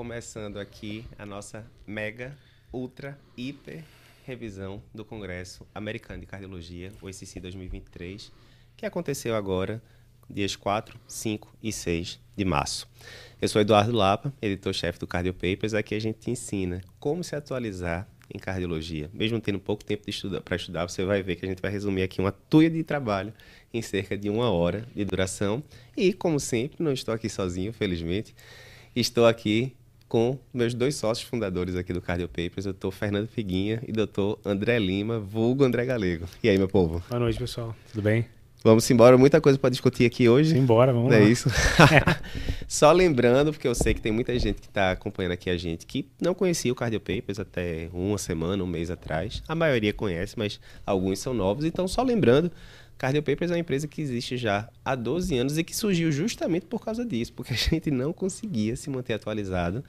[0.00, 2.34] começando aqui a nossa mega,
[2.72, 3.84] ultra, hiper
[4.24, 8.32] revisão do Congresso Americano de Cardiologia, o ECC 2023,
[8.78, 9.82] que aconteceu agora,
[10.26, 12.88] dias 4, 5 e 6 de março.
[13.42, 15.74] Eu sou Eduardo Lapa, editor-chefe do Cardio Papers.
[15.74, 19.10] Aqui a gente ensina como se atualizar em cardiologia.
[19.12, 22.04] Mesmo tendo pouco tempo estudar, para estudar, você vai ver que a gente vai resumir
[22.04, 23.34] aqui uma tuia de trabalho
[23.70, 25.62] em cerca de uma hora de duração.
[25.94, 28.34] E, como sempre, não estou aqui sozinho, felizmente.
[28.96, 29.76] Estou aqui
[30.10, 34.40] com meus dois sócios fundadores aqui do Cardio Papers, o doutor Fernando Figuinha e doutor
[34.44, 36.26] André Lima, vulgo André Galego.
[36.42, 37.00] E aí, meu povo?
[37.08, 37.76] Boa noite, pessoal.
[37.92, 38.26] Tudo bem?
[38.64, 40.58] Vamos embora, muita coisa para discutir aqui hoje.
[40.58, 41.24] Embora, vamos Não lá.
[41.24, 41.48] É isso.
[42.66, 45.86] Só lembrando, porque eu sei que tem muita gente que está acompanhando aqui a gente
[45.86, 49.44] que não conhecia o Cardio Papers até uma semana, um mês atrás.
[49.46, 51.64] A maioria conhece, mas alguns são novos.
[51.64, 52.50] Então, só lembrando,
[53.00, 56.66] Cardio Papers é uma empresa que existe já há 12 anos e que surgiu justamente
[56.66, 59.82] por causa disso, porque a gente não conseguia se manter atualizado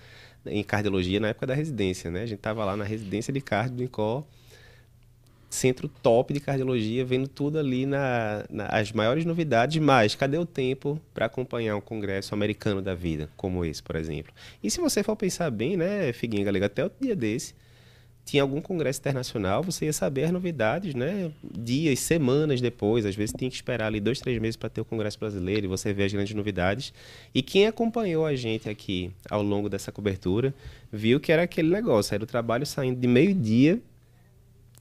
[0.45, 2.21] em cardiologia na época da residência, né?
[2.21, 4.23] A gente estava lá na residência de cardio do INCOR,
[5.49, 10.45] centro top de cardiologia, vendo tudo ali na, na as maiores novidades, mas cadê o
[10.45, 14.33] tempo para acompanhar um congresso americano da vida, como esse, por exemplo?
[14.63, 17.55] E se você for pensar bem, né, Figuinha até o dia desse,
[18.23, 21.31] tinha algum congresso internacional, você ia saber as novidades, né?
[21.43, 24.85] Dias, semanas depois, às vezes tinha que esperar ali dois, três meses para ter o
[24.85, 26.93] congresso brasileiro e você vê as grandes novidades.
[27.33, 30.53] E quem acompanhou a gente aqui ao longo dessa cobertura
[30.91, 33.81] viu que era aquele negócio, era o trabalho saindo de meio-dia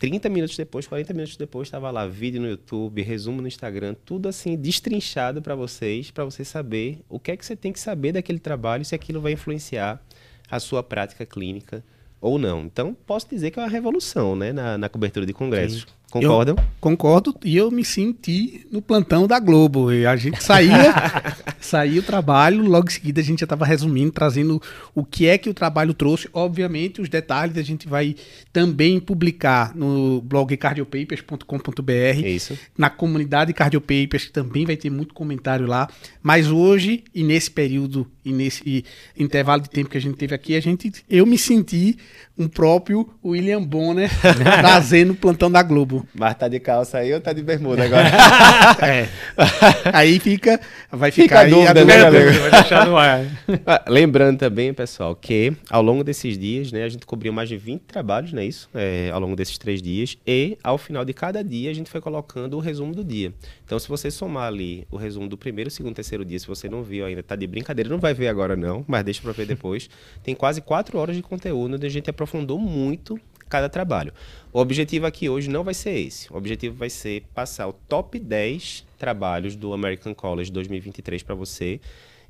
[0.01, 4.31] 30 minutos depois, 40 minutos depois, estava lá vídeo no YouTube, resumo no Instagram, tudo
[4.31, 8.13] assim destrinchado para vocês, para você saber o que é que você tem que saber
[8.13, 10.03] daquele trabalho, se aquilo vai influenciar
[10.51, 11.85] a sua prática clínica
[12.21, 12.63] ou não.
[12.63, 15.83] Então, posso dizer que é uma revolução né, na, na cobertura de congressos.
[15.83, 15.87] Sim.
[16.11, 16.57] Concordam?
[16.59, 19.93] Eu concordo e eu me senti no plantão da Globo.
[19.93, 20.93] E a gente saía,
[21.61, 24.61] saía o trabalho, logo em seguida a gente já estava resumindo, trazendo
[24.93, 26.29] o que é que o trabalho trouxe.
[26.33, 28.17] Obviamente, os detalhes a gente vai
[28.53, 32.27] também publicar no blog cardiopapers.com.br.
[32.27, 32.59] Isso.
[32.77, 35.89] Na comunidade Cardiopapers, que também vai ter muito comentário lá.
[36.23, 38.85] Mas hoje, e nesse período, e nesse
[39.17, 41.97] intervalo de tempo que a gente teve aqui, a gente, eu me senti
[42.37, 44.11] um próprio William Bonner
[44.61, 46.00] trazendo o plantão da Globo.
[46.15, 48.09] Mas tá de calça aí ou tá de bermuda agora?
[48.87, 49.09] é.
[49.93, 52.33] Aí fica, vai ficar fica aí a dúvida, né, galera?
[52.33, 53.25] Vai deixar no ar.
[53.67, 57.57] Ah, Lembrando também, pessoal, que ao longo desses dias, né, a gente cobriu mais de
[57.57, 58.69] 20 trabalhos, não é isso?
[58.75, 60.17] É, ao longo desses três dias.
[60.27, 63.33] E ao final de cada dia, a gente foi colocando o resumo do dia.
[63.65, 66.83] Então, se você somar ali o resumo do primeiro, segundo, terceiro dia, se você não
[66.83, 69.89] viu ainda, tá de brincadeira, não vai ver agora não, mas deixa pra ver depois.
[70.23, 73.19] Tem quase quatro horas de conteúdo onde a gente aprofundou muito
[73.51, 74.15] cada trabalho.
[74.53, 76.33] O objetivo aqui hoje não vai ser esse.
[76.33, 81.81] O objetivo vai ser passar o top 10 trabalhos do American College 2023 para você.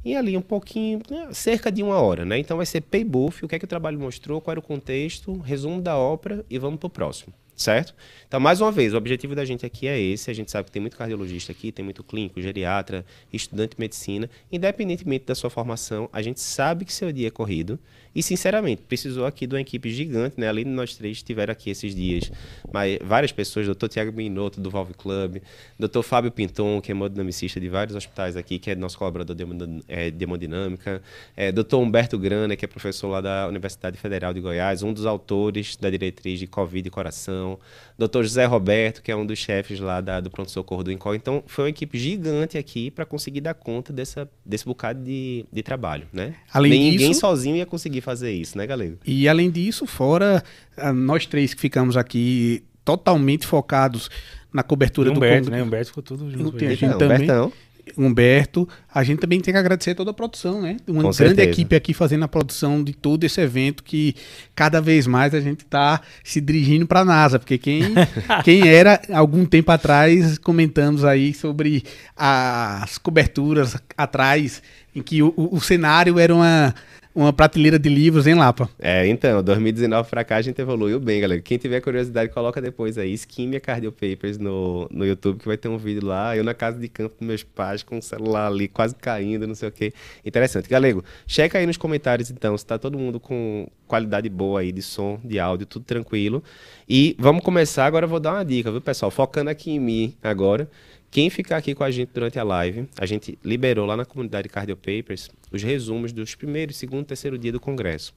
[0.04, 2.38] E ali um pouquinho, né, cerca de uma hora, né?
[2.38, 5.38] Então vai ser paybuff, o que é que o trabalho mostrou, qual era o contexto,
[5.38, 7.94] resumo da ópera e vamos para o próximo certo?
[8.26, 10.30] Então, mais uma vez, o objetivo da gente aqui é esse.
[10.30, 14.30] A gente sabe que tem muito cardiologista aqui, tem muito clínico, geriatra, estudante de medicina.
[14.50, 17.78] Independentemente da sua formação, a gente sabe que seu dia é corrido.
[18.14, 20.48] E, sinceramente, precisou aqui de uma equipe gigante, né?
[20.48, 22.30] Além de nós três, estiveram aqui esses dias.
[22.72, 25.38] Mas várias pessoas, doutor Tiago Minotto, do Valve Club,
[25.78, 30.24] doutor Fábio Pinton, que é hemodinamicista de vários hospitais aqui, que é nosso colaborador de
[30.24, 31.02] hemodinâmica,
[31.36, 35.06] é, doutor Humberto Grana, que é professor lá da Universidade Federal de Goiás, um dos
[35.06, 37.58] autores da diretriz de Covid e coração,
[37.96, 41.14] doutor José Roberto, que é um dos chefes lá da, do pronto-socorro do INCOR.
[41.14, 45.62] Então, foi uma equipe gigante aqui para conseguir dar conta dessa, desse bocado de, de
[45.62, 46.34] trabalho, né?
[46.52, 48.96] Além Nem disso, ninguém sozinho ia conseguir fazer isso, né, Galego?
[49.06, 50.42] E além disso, fora
[50.76, 54.10] ah, nós três que ficamos aqui totalmente focados
[54.52, 55.62] na cobertura E do Humberto, né?
[55.62, 56.42] Humberto ficou tudo junto.
[56.42, 57.18] Não tem a gente Não, também.
[57.18, 57.52] Bertão.
[57.98, 60.76] Humberto, a gente também tem que agradecer toda a produção, né?
[60.86, 61.50] Uma Com grande certeza.
[61.50, 64.14] equipe aqui fazendo a produção de todo esse evento que
[64.54, 67.82] cada vez mais a gente está se dirigindo para a NASA, porque quem,
[68.44, 71.82] quem era algum tempo atrás comentamos aí sobre
[72.16, 74.62] as coberturas atrás
[74.94, 76.74] em que o, o- o cenário era uma,
[77.14, 78.68] uma prateleira de livros em Lapa.
[78.78, 81.40] É, então, 2019 pra cá a gente evoluiu bem, galera.
[81.40, 85.68] Quem tiver curiosidade, coloca depois aí, Ischemia Cardio Papers no, no YouTube, que vai ter
[85.68, 88.68] um vídeo lá, eu na casa de campo dos meus pais, com o celular ali,
[88.68, 89.92] quase caindo, não sei o quê.
[90.24, 90.68] Interessante.
[90.68, 94.82] Galego, checa aí nos comentários, então, se tá todo mundo com qualidade boa aí de
[94.82, 96.42] som, de áudio, tudo tranquilo.
[96.88, 99.10] E vamos começar, agora eu vou dar uma dica, viu, pessoal?
[99.10, 100.68] Focando aqui em mim agora.
[101.10, 104.48] Quem ficar aqui com a gente durante a live, a gente liberou lá na comunidade
[104.48, 108.14] Cardio Papers os resumos dos primeiros, segundo, terceiro dia do congresso.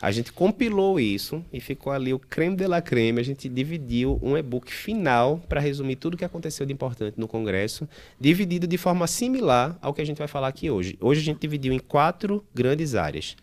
[0.00, 3.20] A gente compilou isso e ficou ali o creme de la creme.
[3.20, 7.26] A gente dividiu um e-book final para resumir tudo o que aconteceu de importante no
[7.26, 7.88] congresso,
[8.20, 10.96] dividido de forma similar ao que a gente vai falar aqui hoje.
[11.00, 13.36] Hoje a gente dividiu em quatro grandes áreas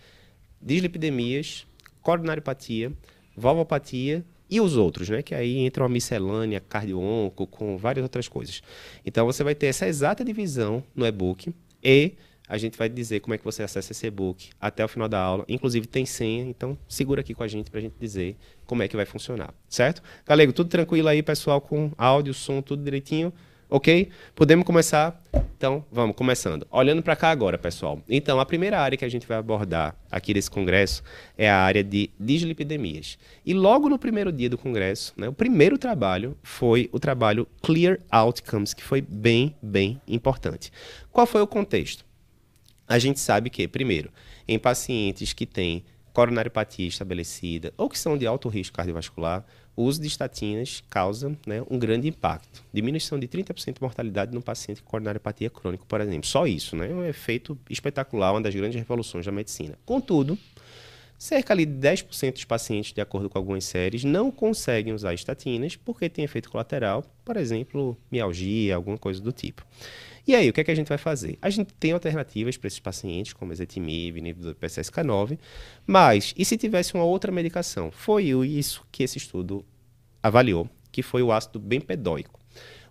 [0.62, 1.68] dislipidemias,
[2.02, 2.94] coronariopatia,
[3.36, 5.22] valvopatia e os outros, né?
[5.22, 8.62] Que aí entra uma miscelânea, cardio-onco, com várias outras coisas.
[9.06, 11.54] Então você vai ter essa exata divisão no e-book
[11.84, 12.14] e
[12.48, 15.20] a gente vai dizer como é que você acessa esse e-book até o final da
[15.20, 15.46] aula.
[15.48, 18.88] Inclusive tem senha, então segura aqui com a gente para a gente dizer como é
[18.88, 20.02] que vai funcionar, certo?
[20.26, 23.34] Galego, tudo tranquilo aí, pessoal, com áudio, som, tudo direitinho?
[23.70, 24.10] Ok?
[24.36, 25.22] Podemos começar?
[25.58, 26.68] Então, vamos, começando.
[26.70, 28.00] Olhando para cá agora, pessoal.
[28.08, 31.02] Então, a primeira área que a gente vai abordar aqui desse congresso
[31.36, 33.18] é a área de dislipidemias.
[33.44, 38.00] E logo no primeiro dia do congresso, né, o primeiro trabalho foi o trabalho Clear
[38.12, 40.72] Outcomes, que foi bem, bem importante.
[41.12, 42.06] Qual foi o contexto?
[42.88, 44.12] A gente sabe que, primeiro,
[44.48, 45.84] em pacientes que têm
[46.14, 49.46] coronariopatia estabelecida ou que são de alto risco cardiovascular,
[49.76, 52.64] o uso de estatinas causa né, um grande impacto.
[52.74, 56.28] Diminuição de 30% de mortalidade no paciente com coronariopatia crônica, por exemplo.
[56.28, 56.90] Só isso, né?
[56.90, 59.78] É um efeito espetacular, uma das grandes revoluções da medicina.
[59.86, 60.38] Contudo,
[61.18, 65.76] cerca ali de 10% dos pacientes, de acordo com algumas séries, não conseguem usar estatinas
[65.76, 69.66] porque tem efeito colateral, por exemplo, mialgia, alguma coisa do tipo.
[70.28, 71.38] E aí, o que, é que a gente vai fazer?
[71.42, 75.38] A gente tem alternativas para esses pacientes, como ezetimibe, inibidor do PCSK9,
[75.86, 77.92] mas e se tivesse uma outra medicação?
[77.92, 79.64] Foi isso que esse estudo
[80.24, 82.40] avaliou, que foi o ácido bempedóico.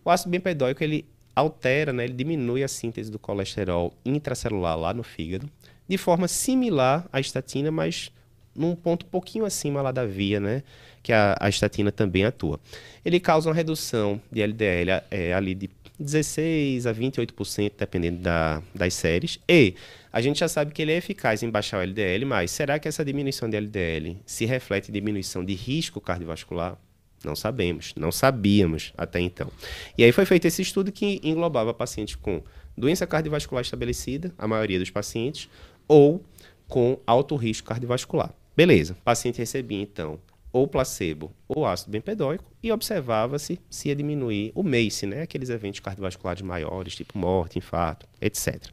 [0.05, 5.03] O ácido bempedóico, ele altera, né, ele diminui a síntese do colesterol intracelular lá no
[5.03, 5.51] fígado,
[5.89, 8.11] de forma similar à estatina, mas
[8.55, 10.63] num ponto pouquinho acima lá da via, né,
[11.03, 12.61] que a, a estatina também atua.
[13.05, 18.95] Ele causa uma redução de LDL é, ali de 16 a 28%, dependendo da, das
[18.95, 19.39] séries.
[19.49, 19.75] E
[20.13, 22.89] a gente já sabe que ele é eficaz em baixar o LDL, mas será que
[22.89, 26.79] essa diminuição de LDL se reflete em diminuição de risco cardiovascular?
[27.25, 29.51] Não sabemos, não sabíamos até então.
[29.97, 32.43] E aí foi feito esse estudo que englobava pacientes com
[32.77, 35.49] doença cardiovascular estabelecida, a maioria dos pacientes,
[35.87, 36.25] ou
[36.69, 38.33] com alto risco cardiovascular.
[38.57, 40.19] Beleza, o paciente recebia então
[40.55, 45.81] ou placebo ou ácido bempedóico e observava-se se ia diminuir o MACE, né, aqueles eventos
[45.81, 48.69] cardiovasculares maiores, tipo morte, infarto, etc.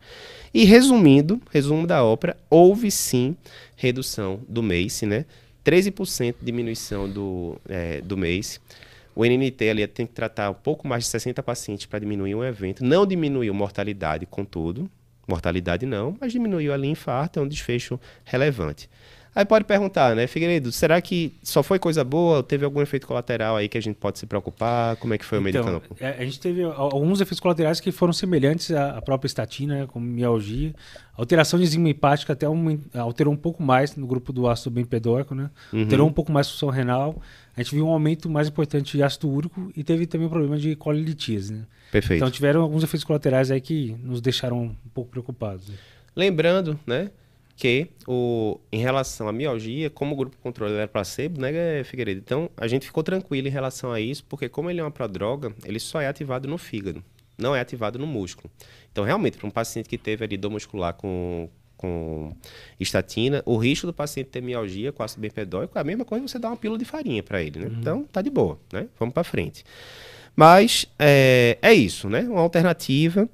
[0.53, 3.35] E resumindo, resumo da ópera, houve sim
[3.75, 5.25] redução do MACE, né,
[5.65, 8.59] 13% diminuição do, é, do MACE.
[9.15, 12.43] O NNT ali tem que tratar um pouco mais de 60 pacientes para diminuir um
[12.43, 12.83] evento.
[12.83, 14.89] Não diminuiu mortalidade, contudo,
[15.27, 18.89] mortalidade não, mas diminuiu ali infarto, é um desfecho relevante.
[19.33, 23.07] Aí pode perguntar, né, Figueiredo, será que só foi coisa boa ou teve algum efeito
[23.07, 24.97] colateral aí que a gente pode se preocupar?
[24.97, 25.95] Como é que foi o então, do campo?
[26.01, 30.05] É, a gente teve alguns efeitos colaterais que foram semelhantes à própria estatina, né, como
[30.05, 30.75] mialgia.
[31.15, 35.33] Alteração de enzima hepática até um, alterou um pouco mais no grupo do ácido bempedóico,
[35.33, 35.49] né?
[35.71, 35.83] Uhum.
[35.83, 37.21] Alterou um pouco mais a função renal.
[37.55, 40.31] A gente viu um aumento mais importante de ácido úrico e teve também o um
[40.31, 41.61] problema de colilitíase, né?
[41.91, 42.19] Perfeito.
[42.19, 45.69] Então tiveram alguns efeitos colaterais aí que nos deixaram um pouco preocupados.
[46.15, 47.11] Lembrando, né,
[47.55, 52.19] que o, em relação à mialgia, como o grupo controle era placebo, né, Figueiredo?
[52.19, 55.53] Então, a gente ficou tranquilo em relação a isso, porque como ele é uma prodroga,
[55.65, 57.03] ele só é ativado no fígado,
[57.37, 58.49] não é ativado no músculo.
[58.91, 62.35] Então, realmente, para um paciente que teve ali dor muscular com, com
[62.79, 66.39] estatina, o risco do paciente ter mialgia com ácido bempedóico é a mesma coisa você
[66.39, 67.67] dar uma pílula de farinha para ele, né?
[67.67, 67.79] Uhum.
[67.79, 68.87] Então, tá de boa, né?
[68.97, 69.63] Vamos para frente.
[70.35, 72.21] Mas é, é isso, né?
[72.21, 73.29] Uma alternativa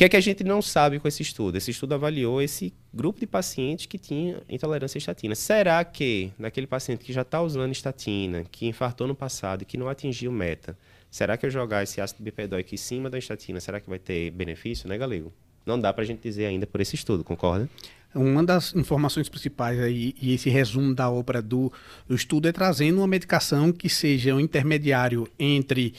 [0.00, 1.58] que é que a gente não sabe com esse estudo?
[1.58, 5.34] Esse estudo avaliou esse grupo de pacientes que tinha intolerância à estatina.
[5.34, 9.76] Será que naquele paciente que já está usando estatina, que infartou no passado e que
[9.76, 10.74] não atingiu meta,
[11.10, 14.30] será que eu jogar esse ácido bipedóico em cima da estatina, será que vai ter
[14.30, 15.30] benefício, né, Galego?
[15.66, 17.68] Não dá para a gente dizer ainda por esse estudo, concorda?
[18.12, 21.72] Uma das informações principais aí, e esse resumo da obra do,
[22.08, 25.94] do estudo é trazendo uma medicação que seja um intermediário entre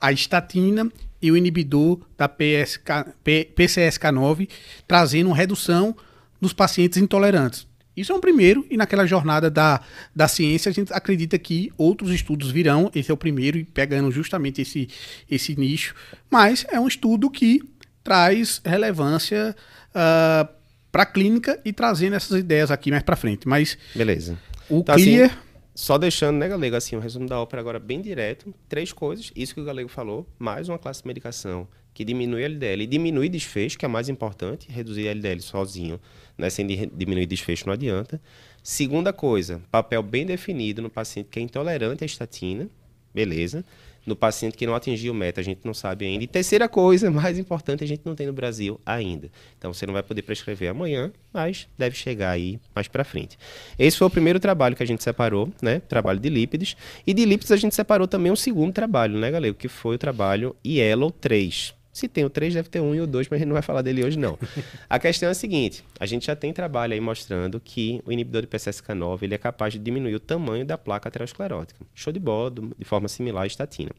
[0.00, 4.48] a estatina e o inibidor da PSK, P, PCSK9,
[4.86, 5.96] trazendo redução
[6.40, 7.66] dos pacientes intolerantes.
[7.96, 9.80] Isso é um primeiro, e naquela jornada da,
[10.14, 12.90] da ciência, a gente acredita que outros estudos virão.
[12.94, 14.86] Esse é o primeiro, e pegando justamente esse,
[15.30, 15.94] esse nicho.
[16.30, 17.62] Mas é um estudo que
[18.04, 19.56] traz relevância
[19.90, 20.55] uh,
[20.96, 23.46] para a clínica e trazendo essas ideias aqui mais para frente.
[23.46, 24.38] Mas Beleza.
[24.66, 25.26] o então, Clear.
[25.26, 25.36] Assim,
[25.74, 28.54] só deixando, né, Galego, assim, o um resumo da ópera agora bem direto.
[28.66, 32.46] Três coisas, isso que o Galego falou, mais uma classe de medicação que diminui a
[32.46, 36.00] LDL e diminui desfecho, que é mais importante, reduzir LDL sozinho,
[36.36, 38.18] né, sem diminuir desfecho não adianta.
[38.62, 42.70] Segunda coisa, papel bem definido no paciente que é intolerante à estatina,
[43.14, 43.62] beleza
[44.06, 46.24] no paciente que não atingiu meta, a gente não sabe ainda.
[46.24, 49.28] E terceira coisa, mais importante, a gente não tem no Brasil ainda.
[49.58, 53.36] Então você não vai poder prescrever amanhã, mas deve chegar aí mais para frente.
[53.78, 55.80] Esse foi o primeiro trabalho que a gente separou, né?
[55.80, 56.76] Trabalho de lípides.
[57.06, 59.52] E de lípides a gente separou também um segundo trabalho, né, galera?
[59.52, 63.06] Que foi o trabalho Yellow 3 Se tem o 3, deve ter um e o
[63.06, 64.38] 2, mas a gente não vai falar dele hoje, não.
[64.86, 68.42] a questão é a seguinte: a gente já tem trabalho aí mostrando que o inibidor
[68.42, 71.80] de PCSK9 ele é capaz de diminuir o tamanho da placa aterosclerótica.
[71.94, 73.92] Show de bola, de forma similar à estatina.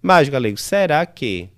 [0.00, 1.50] Mas, galego, será que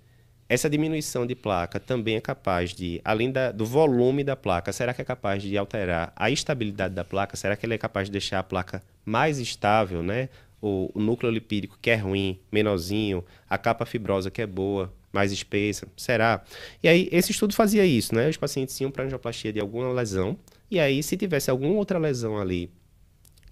[0.49, 4.93] essa diminuição de placa também é capaz de, além da, do volume da placa, será
[4.93, 7.37] que é capaz de alterar a estabilidade da placa?
[7.37, 10.29] Será que ele é capaz de deixar a placa mais estável, né?
[10.61, 15.33] O, o núcleo lipídico que é ruim, menorzinho, a capa fibrosa que é boa, mais
[15.33, 16.43] espessa, será?
[16.83, 18.29] E aí, esse estudo fazia isso, né?
[18.29, 20.39] Os pacientes iam para angioplastia de alguma lesão,
[20.71, 22.71] e aí, se tivesse alguma outra lesão ali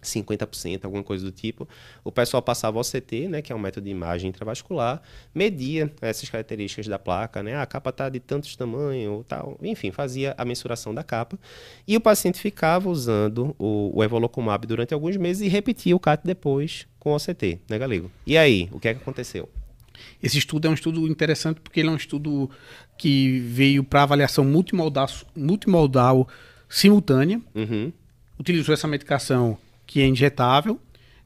[0.06, 1.68] 50%, alguma coisa do tipo.
[2.04, 5.02] O pessoal passava o CT, né, que é um método de imagem intravascular,
[5.34, 10.34] media essas características da placa, né, a capa está de tantos tamanho, tal, enfim, fazia
[10.38, 11.38] a mensuração da capa.
[11.86, 16.22] E o paciente ficava usando o, o Evolocumab durante alguns meses e repetia o CAT
[16.24, 18.10] depois com o CT, né, Galego?
[18.26, 19.48] E aí, o que é que aconteceu?
[20.22, 22.50] Esse estudo é um estudo interessante porque ele é um estudo
[22.98, 26.28] que veio para avaliação multimodal, multimodal
[26.68, 27.40] simultânea.
[27.54, 27.92] Uhum.
[28.38, 30.80] Utilizou essa medicação que é injetável,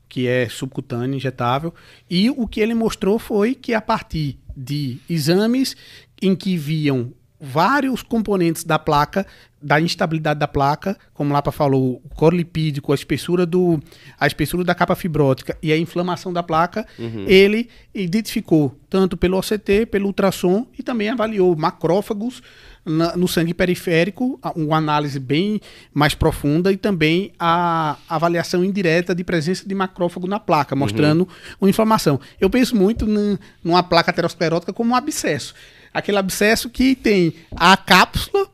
[0.08, 1.72] que é subcutâneo, injetável,
[2.08, 5.76] e o que ele mostrou foi que a partir de exames
[6.20, 9.26] em que viam vários componentes da placa,
[9.62, 13.80] da instabilidade da placa, como Lapa falou, o coro lipídico, a espessura, do,
[14.18, 17.24] a espessura da capa fibrótica e a inflamação da placa, uhum.
[17.26, 22.42] ele identificou tanto pelo OCT, pelo ultrassom e também avaliou macrófagos,
[22.84, 25.60] na, no sangue periférico, uma análise bem
[25.92, 31.56] mais profunda e também a avaliação indireta de presença de macrófago na placa, mostrando uhum.
[31.60, 32.18] uma inflamação.
[32.40, 33.06] Eu penso muito
[33.62, 35.54] numa placa aterosclerótica como um abscesso.
[35.92, 38.48] Aquele abscesso que tem a cápsula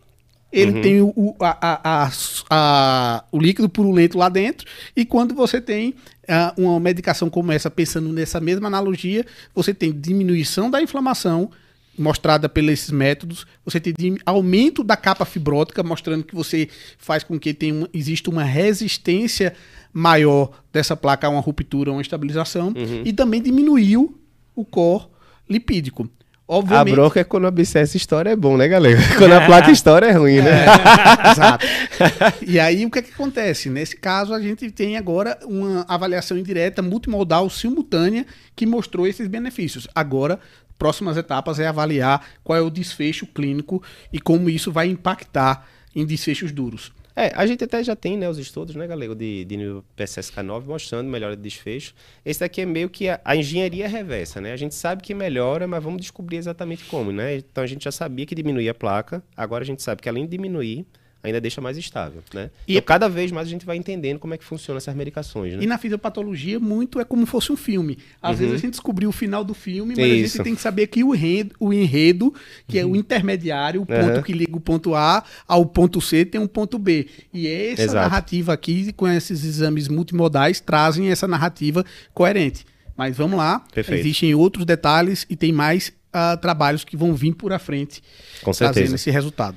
[0.56, 0.80] ele uhum.
[0.82, 2.10] tem o, a, a,
[2.48, 4.66] a, o líquido purulento lá dentro,
[4.96, 9.92] e quando você tem uh, uma medicação como essa, pensando nessa mesma analogia, você tem
[9.92, 11.50] diminuição da inflamação,
[11.98, 17.52] mostrada pelos métodos, você tem aumento da capa fibrótica, mostrando que você faz com que
[17.52, 19.54] tenha, exista uma resistência
[19.92, 23.02] maior dessa placa a uma ruptura, a uma estabilização, uhum.
[23.04, 24.18] e também diminuiu
[24.54, 25.06] o core
[25.48, 26.08] lipídico.
[26.48, 26.92] Obviamente...
[26.92, 29.00] A bronca é quando a abscesso história é bom, né, galera?
[29.18, 30.64] Quando a placa história é ruim, né?
[30.64, 31.66] É, exato.
[32.46, 33.68] E aí, o que, é que acontece?
[33.68, 38.24] Nesse caso, a gente tem agora uma avaliação indireta, multimodal, simultânea,
[38.54, 39.88] que mostrou esses benefícios.
[39.92, 40.38] Agora,
[40.78, 46.06] próximas etapas é avaliar qual é o desfecho clínico e como isso vai impactar em
[46.06, 46.92] desfechos duros.
[47.18, 50.66] É, a gente até já tem né, os estudos, né, galego, de, de nível PCSK9
[50.66, 51.94] mostrando melhora de desfecho.
[52.22, 54.52] Esse daqui é meio que a, a, engenharia reversa, né?
[54.52, 57.36] A gente sabe que melhora, mas vamos descobrir exatamente como, né?
[57.36, 60.26] Então a gente já sabia que diminuía a placa, agora a gente sabe que além
[60.26, 60.86] de diminuir,
[61.26, 62.50] ainda deixa mais estável, né?
[62.66, 65.54] E então, cada vez mais a gente vai entendendo como é que funcionam essas medicações,
[65.54, 65.62] né?
[65.62, 67.98] E na fisiopatologia, muito é como fosse um filme.
[68.20, 68.36] Às uhum.
[68.36, 70.12] vezes a gente descobriu o final do filme, mas Isso.
[70.12, 72.34] a gente tem que saber que o enredo, o enredo
[72.66, 72.82] que uhum.
[72.82, 72.96] é o uhum.
[72.96, 74.22] intermediário, o ponto uhum.
[74.22, 77.06] que liga o ponto A ao ponto C, tem um ponto B.
[77.32, 78.08] E essa Exato.
[78.08, 82.64] narrativa aqui, com esses exames multimodais, trazem essa narrativa coerente.
[82.96, 84.00] Mas vamos lá, Perfeito.
[84.00, 88.02] existem outros detalhes e tem mais uh, trabalhos que vão vir por a frente
[88.42, 89.56] com trazendo esse resultado.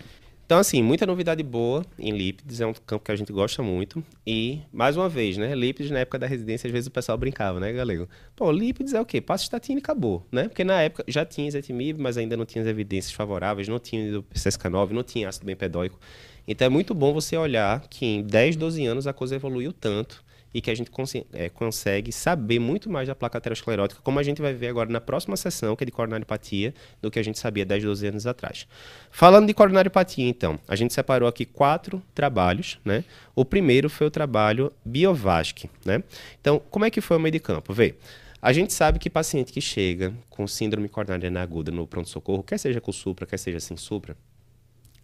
[0.49, 4.03] Então, assim, muita novidade boa em lípides, é um campo que a gente gosta muito.
[4.25, 7.59] E, mais uma vez, né, lípides na época da residência, às vezes o pessoal brincava,
[7.59, 8.09] né, galego?
[8.35, 9.21] Pô, lípides é o quê?
[9.21, 10.47] Passa estatina e acabou, né?
[10.47, 14.11] Porque na época já tinha ezetimibe, mas ainda não tinha as evidências favoráveis, não tinha
[14.11, 15.99] do PCSK9, não tinha ácido bempedóico.
[16.47, 20.25] Então é muito bom você olhar que em 10, 12 anos a coisa evoluiu tanto
[20.53, 24.23] e que a gente cons é, consegue saber muito mais da placa aterosclerótica, como a
[24.23, 27.37] gente vai ver agora na próxima sessão, que é de coronariopatia, do que a gente
[27.37, 28.67] sabia 10, 12 anos atrás.
[29.11, 33.03] Falando de coronariopatia, então, a gente separou aqui quatro trabalhos, né?
[33.35, 36.03] O primeiro foi o trabalho Biovasc, né?
[36.41, 37.73] Então, como é que foi o meio de campo?
[37.73, 37.95] Vê,
[38.41, 42.79] a gente sabe que paciente que chega com síndrome coronariana aguda no pronto-socorro, quer seja
[42.79, 44.15] com supra, quer seja sem supra,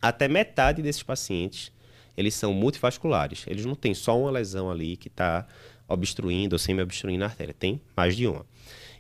[0.02, 1.72] até metade desses pacientes
[2.18, 3.46] eles são multivasculares.
[3.48, 5.48] Eles não têm só uma lesão ali que está
[5.88, 7.54] obstruindo ou semi-obstruindo a artéria.
[7.54, 8.46] Tem mais de uma.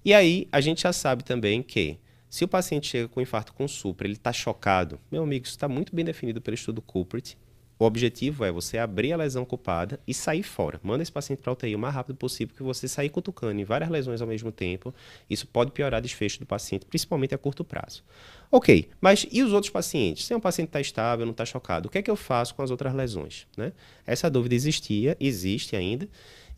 [0.03, 1.97] E aí, a gente já sabe também que
[2.29, 5.67] se o paciente chega com infarto com supra, ele está chocado, meu amigo, isso está
[5.67, 7.37] muito bem definido pelo estudo Culprit.
[7.77, 10.79] O objetivo é você abrir a lesão culpada e sair fora.
[10.81, 13.89] Manda esse paciente para UTI o mais rápido possível, porque você sair cutucando em várias
[13.89, 14.93] lesões ao mesmo tempo,
[15.29, 18.01] isso pode piorar o desfecho do paciente, principalmente a curto prazo.
[18.49, 20.25] Ok, mas e os outros pacientes?
[20.25, 22.61] Se um paciente está estável, não está chocado, o que é que eu faço com
[22.61, 23.45] as outras lesões?
[23.57, 23.73] Né?
[24.05, 26.07] Essa dúvida existia, existe ainda.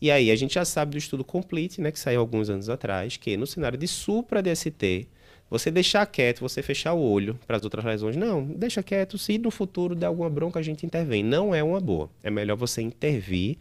[0.00, 3.16] E aí a gente já sabe do estudo Complete, né, que saiu alguns anos atrás,
[3.16, 5.08] que no cenário de supra-DST,
[5.50, 9.38] você deixar quieto, você fechar o olho para as outras lesões, não, deixa quieto, se
[9.38, 11.22] no futuro der alguma bronca a gente intervém.
[11.22, 12.10] Não é uma boa.
[12.22, 13.56] É melhor você intervir.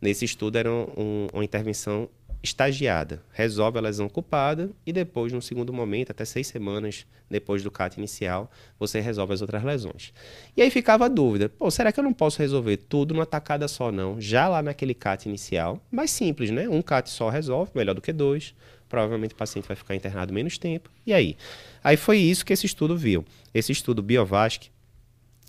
[0.00, 2.08] Nesse estudo era um, um, uma intervenção
[2.42, 7.70] estagiada, resolve a lesão culpada e depois, no segundo momento, até seis semanas depois do
[7.70, 10.12] CAT inicial, você resolve as outras lesões.
[10.56, 13.68] E aí ficava a dúvida, pô, será que eu não posso resolver tudo numa tacada
[13.68, 14.20] só não?
[14.20, 16.68] Já lá naquele CAT inicial, mais simples, né?
[16.68, 18.54] Um CAT só resolve, melhor do que dois.
[18.92, 20.90] Provavelmente o paciente vai ficar internado menos tempo.
[21.06, 21.34] E aí?
[21.82, 23.24] Aí foi isso que esse estudo viu.
[23.54, 24.68] Esse estudo Biovasc,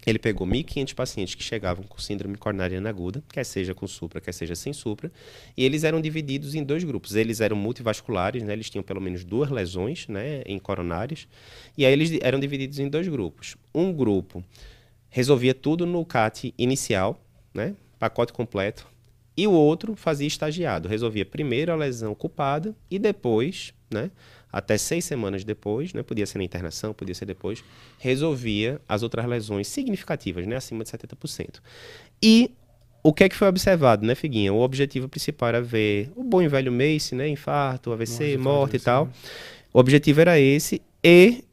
[0.08, 4.32] ele pegou 1.500 pacientes que chegavam com síndrome coronariana aguda, quer seja com supra, quer
[4.32, 5.12] seja sem supra,
[5.58, 7.18] e eles eram divididos em dois grupos.
[7.18, 11.28] Eles eram multivasculares, né, eles tinham pelo menos duas lesões né, em coronárias,
[11.78, 13.58] e aí eles eram divididos em dois grupos.
[13.76, 14.42] Um grupo
[15.10, 17.22] resolvia tudo no CAT inicial,
[17.54, 18.88] né, pacote completo,
[19.36, 24.12] e o outro fazia estagiado, resolvia primeiro a lesão culpada e depois, né,
[24.52, 27.64] até seis semanas depois, né, podia ser na internação, podia ser depois,
[27.98, 31.60] resolvia as outras lesões significativas, né, acima de 70%.
[32.22, 32.52] E
[33.02, 34.54] o que é que foi observado, né, Figuinha?
[34.54, 38.76] O objetivo principal era ver o bom e velho MACE, né, infarto, AVC, morte, morte
[38.78, 39.10] e tal.
[39.74, 41.44] O objetivo era esse e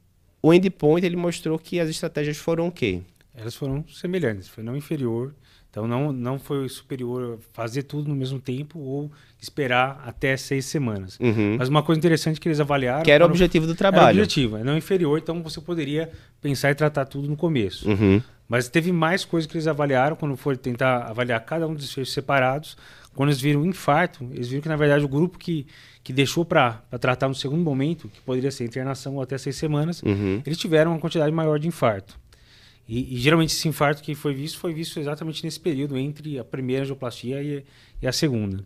[0.42, 3.00] o endpoint ele mostrou que as estratégias foram o quê?
[3.34, 5.34] Elas foram semelhantes, foi não inferior
[5.70, 9.10] então não, não foi superior fazer tudo no mesmo tempo ou
[9.40, 11.16] esperar até seis semanas.
[11.20, 11.56] Uhum.
[11.58, 13.04] Mas uma coisa interessante que eles avaliaram.
[13.04, 14.02] Que era o objetivo do trabalho.
[14.02, 16.10] Era o objetivo, é não inferior, então você poderia
[16.42, 17.88] pensar e tratar tudo no começo.
[17.88, 18.20] Uhum.
[18.48, 22.12] Mas teve mais coisas que eles avaliaram quando foram tentar avaliar cada um dos fechos
[22.12, 22.76] separados.
[23.14, 25.68] Quando eles viram o infarto, eles viram que na verdade o grupo que,
[26.02, 30.02] que deixou para tratar no segundo momento, que poderia ser internação ou até seis semanas,
[30.02, 30.42] uhum.
[30.44, 32.18] eles tiveram uma quantidade maior de infarto.
[32.90, 36.44] E, e, geralmente esse infarto que foi visto foi visto exatamente nesse período entre a
[36.44, 37.64] primeira angioplastia e,
[38.02, 38.64] e, a segunda.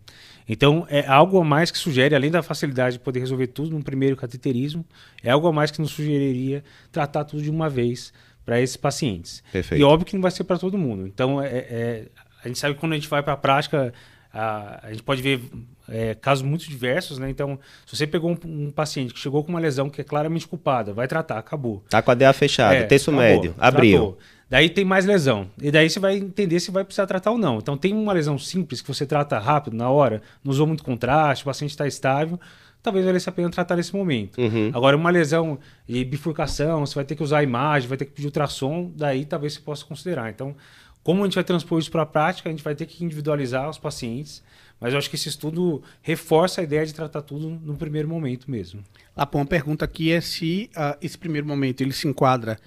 [0.49, 3.85] Então é algo a mais que sugere, além da facilidade de poder resolver tudo no
[3.85, 4.83] primeiro cateterismo,
[5.23, 8.15] é algo a mais que nos sugeriria tratar tudo de uma vez
[8.47, 9.45] para esses pacientes.
[9.53, 9.79] Perfeito.
[9.79, 11.07] E óbvio que não vai ser para todo mundo.
[11.07, 12.09] Então é, é,
[12.43, 13.93] a gente sabe que quando a gente vai para a prática
[14.33, 15.39] a, a gente pode ver
[15.89, 17.29] é, casos muito diversos, né?
[17.31, 20.47] Então, se você pegou um, um, paciente que chegou com uma lesão que é claramente
[20.47, 21.83] culpada, vai tratar, acabou.
[21.89, 23.99] Tá com a DA fechada, é, terço acabou, médio, abriu.
[23.99, 24.19] Tratou.
[24.49, 25.49] Daí tem mais lesão.
[25.61, 27.59] E daí você vai entender se vai precisar tratar ou não.
[27.59, 31.43] Então, tem uma lesão simples que você trata rápido, na hora, não usou muito contraste,
[31.43, 32.39] o paciente está estável,
[32.83, 34.41] talvez valesse a pena tratar nesse momento.
[34.41, 34.71] Uhum.
[34.75, 35.59] Agora, uma lesão
[35.89, 39.25] de bifurcação, você vai ter que usar a imagem, vai ter que pedir ultrassom, daí
[39.25, 40.31] talvez você possa considerar.
[40.31, 40.55] Então,
[41.03, 43.69] como a gente vai transpor isso para a prática, a gente vai ter que individualizar
[43.69, 44.43] os pacientes,
[44.85, 48.51] mas eu acho que esse estudo reforça a ideia de tratar tudo no primeiro momento
[48.51, 48.85] mesmo.
[49.17, 52.61] Lapão, a pergunta aqui é se uh, esse primeiro momento ele se enquadra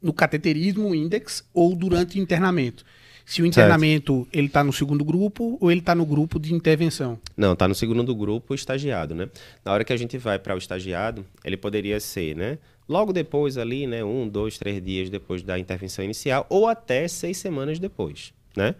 [0.00, 2.86] no cateterismo index ou durante o internamento.
[3.26, 4.28] Se o internamento certo.
[4.32, 7.20] ele está no segundo grupo ou ele está no grupo de intervenção?
[7.36, 9.28] Não, está no segundo grupo estagiado, né?
[9.62, 12.56] Na hora que a gente vai para o estagiado, ele poderia ser, né?
[12.88, 17.36] logo depois ali, né, um, dois, três dias depois da intervenção inicial, ou até seis
[17.36, 18.74] semanas depois, né?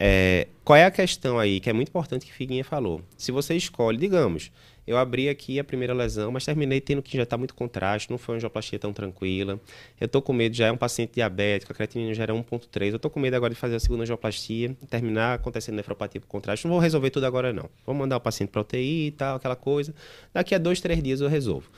[0.00, 3.02] É, qual é a questão aí que é muito importante que Figuinha falou?
[3.16, 4.52] Se você escolhe, digamos,
[4.88, 8.16] eu abri aqui a primeira lesão, mas terminei tendo que já está muito contraste, não
[8.16, 9.60] foi uma angioplastia tão tranquila.
[10.00, 12.88] Eu estou com medo, já é um paciente diabético, a creatinina já era 1.3.
[12.88, 16.64] Eu estou com medo agora de fazer a segunda angioplastia, terminar acontecendo nefropatia por contraste.
[16.66, 17.68] Não vou resolver tudo agora, não.
[17.84, 19.94] Vou mandar o paciente para UTI e tal, aquela coisa.
[20.32, 21.68] Daqui a dois, três dias eu resolvo.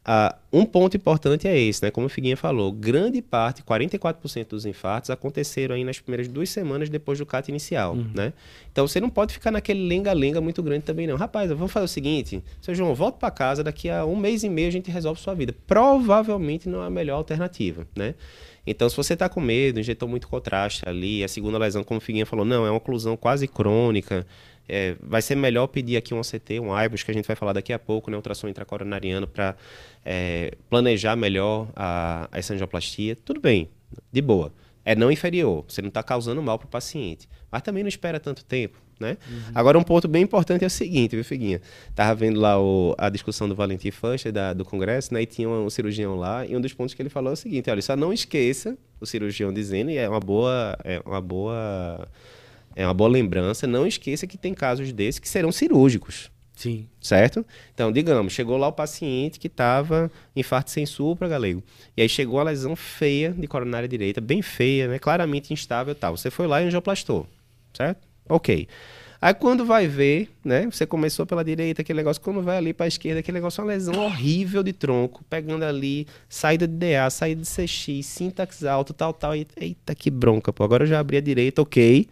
[0.00, 1.90] Uh, um ponto importante é esse, né?
[1.90, 6.88] Como o Figuinha falou, grande parte, 44% dos infartos aconteceram aí nas primeiras duas semanas
[6.88, 8.10] depois do CAT inicial, uhum.
[8.14, 8.32] né?
[8.72, 11.16] Então você não pode ficar naquele lenga-lenga muito grande também não.
[11.16, 14.48] Rapaz, vamos fazer o seguinte, seu João, volta para casa, daqui a um mês e
[14.48, 15.54] meio a gente resolve sua vida.
[15.66, 18.14] Provavelmente não é a melhor alternativa, né?
[18.66, 22.00] Então, se você está com medo, injetou muito contraste ali, a segunda lesão, como o
[22.00, 24.26] Figuinha falou, não, é uma oclusão quase crônica,
[24.70, 27.52] é, vai ser melhor pedir aqui um OCT, um IBUS, que a gente vai falar
[27.52, 29.56] daqui a pouco, né, ultrassom intracoronariano, para
[30.04, 33.16] é, planejar melhor a, a angioplastia.
[33.16, 33.68] Tudo bem,
[34.12, 34.52] de boa.
[34.84, 37.28] É não inferior, você não está causando mal para o paciente.
[37.50, 38.80] Mas também não espera tanto tempo.
[38.98, 39.16] Né?
[39.30, 39.40] Uhum.
[39.54, 41.62] Agora, um ponto bem importante é o seguinte, viu, Figuinha?
[41.94, 45.22] Tava vendo lá o, a discussão do Valentim Fuster da, do Congresso, né?
[45.22, 47.36] E tinha um, um, cirurgião lá, e um dos pontos que ele falou é o
[47.36, 50.76] seguinte: olha, só não esqueça o cirurgião dizendo, e é uma boa.
[50.84, 52.06] É uma boa
[52.74, 53.66] é uma boa lembrança.
[53.66, 56.30] Não esqueça que tem casos desses que serão cirúrgicos.
[56.54, 56.86] Sim.
[57.00, 57.44] Certo?
[57.72, 61.62] Então, digamos, chegou lá o paciente que estava infarto sem supra, galego.
[61.96, 64.98] E aí chegou a lesão feia de coronária direita, bem feia, né?
[64.98, 66.16] Claramente instável e tal.
[66.16, 67.26] Você foi lá e angioplastou.
[67.72, 68.06] Certo?
[68.28, 68.68] Ok.
[69.22, 70.66] Aí quando vai ver, né?
[70.70, 73.64] Você começou pela direita, aquele negócio, quando vai ali para a esquerda, aquele negócio é
[73.64, 78.92] uma lesão horrível de tronco, pegando ali, saída de DA, saída de CX, sintaxe alto,
[78.92, 79.34] tal, tal.
[79.34, 80.64] E, eita, que bronca, pô.
[80.64, 82.06] Agora eu já abri a direita, ok.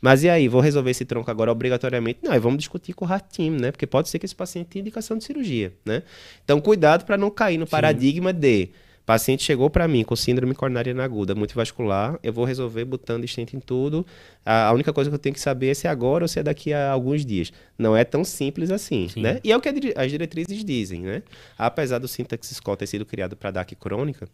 [0.00, 2.20] Mas e aí, vou resolver esse tronco agora obrigatoriamente?
[2.22, 3.70] Não, vamos discutir com o ratim, né?
[3.70, 6.02] Porque pode ser que esse paciente tenha indicação de cirurgia, né?
[6.44, 7.70] Então, cuidado para não cair no Sim.
[7.70, 8.70] paradigma de
[9.06, 13.60] paciente chegou para mim com síndrome coronariana aguda multivascular, eu vou resolver botando stent em
[13.60, 14.04] tudo.
[14.44, 16.40] A, a, única coisa que eu tenho que saber é se é agora ou se
[16.40, 17.52] é daqui a alguns dias.
[17.78, 19.22] Não é tão simples assim, Sim.
[19.22, 19.38] né?
[19.44, 21.22] E é o que as diretrizes dizem, né?
[21.56, 24.28] Apesar do Syntax Score ter sido criado para DAC crônica,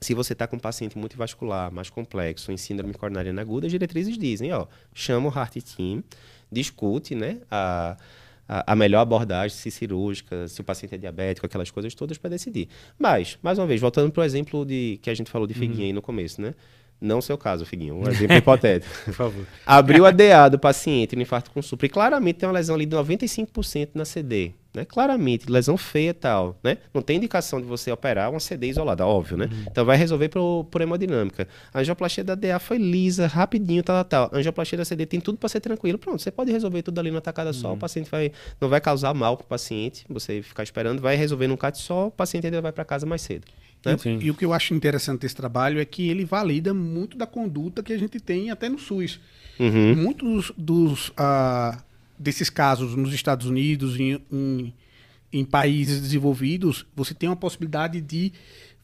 [0.00, 4.16] se você está com um paciente multivascular, mais complexo, em síndrome coronariana aguda, as diretrizes
[4.16, 6.02] dizem, ó, chama o Heart Team,
[6.50, 7.96] discute, né, a
[8.66, 12.68] a, melhor abordagem, se cirúrgica, se o paciente é diabético, aquelas coisas todas para decidir.
[12.98, 15.60] Mas, mais uma vez, voltando para o exemplo de, que a gente falou de uhum.
[15.60, 15.86] Figuinha uhum.
[15.86, 16.52] aí no começo, né?
[17.00, 18.92] Não seu caso, Figuinho, um exemplo hipotético.
[19.04, 19.46] Por favor.
[19.64, 22.86] Abriu a DA do paciente no infarto com supra e claramente tem uma lesão ali
[22.86, 24.52] de 95% na CD.
[24.72, 24.84] Né?
[24.84, 26.78] Claramente, lesão feia e tal, né?
[26.94, 29.48] Não tem indicação de você operar uma CD isolada, óbvio, né?
[29.50, 29.64] Uhum.
[29.68, 31.48] Então vai resolver por, por hemodinâmica.
[31.74, 34.30] A angioplastia da DA foi lisa, rapidinho, tal, tal.
[34.32, 35.98] A angioplastia da CD tem tudo para ser tranquilo.
[35.98, 37.68] Pronto, você pode resolver tudo ali na tacada só.
[37.68, 37.78] O uhum.
[37.78, 40.04] paciente vai, não vai causar mal para o paciente.
[40.08, 43.22] Você ficar esperando, vai resolver num CAT só, o paciente ainda vai para casa mais
[43.22, 43.46] cedo.
[43.84, 43.96] Né?
[44.20, 47.26] E, e, o que eu acho interessante desse trabalho é que ele valida muito da
[47.26, 49.20] conduta que a gente tem até no SUS.
[49.58, 49.94] Uhum.
[49.96, 51.76] Muitos dos, uh,
[52.18, 54.74] desses casos nos Estados Unidos, em, em,
[55.32, 58.32] em países desenvolvidos, você tem uma possibilidade de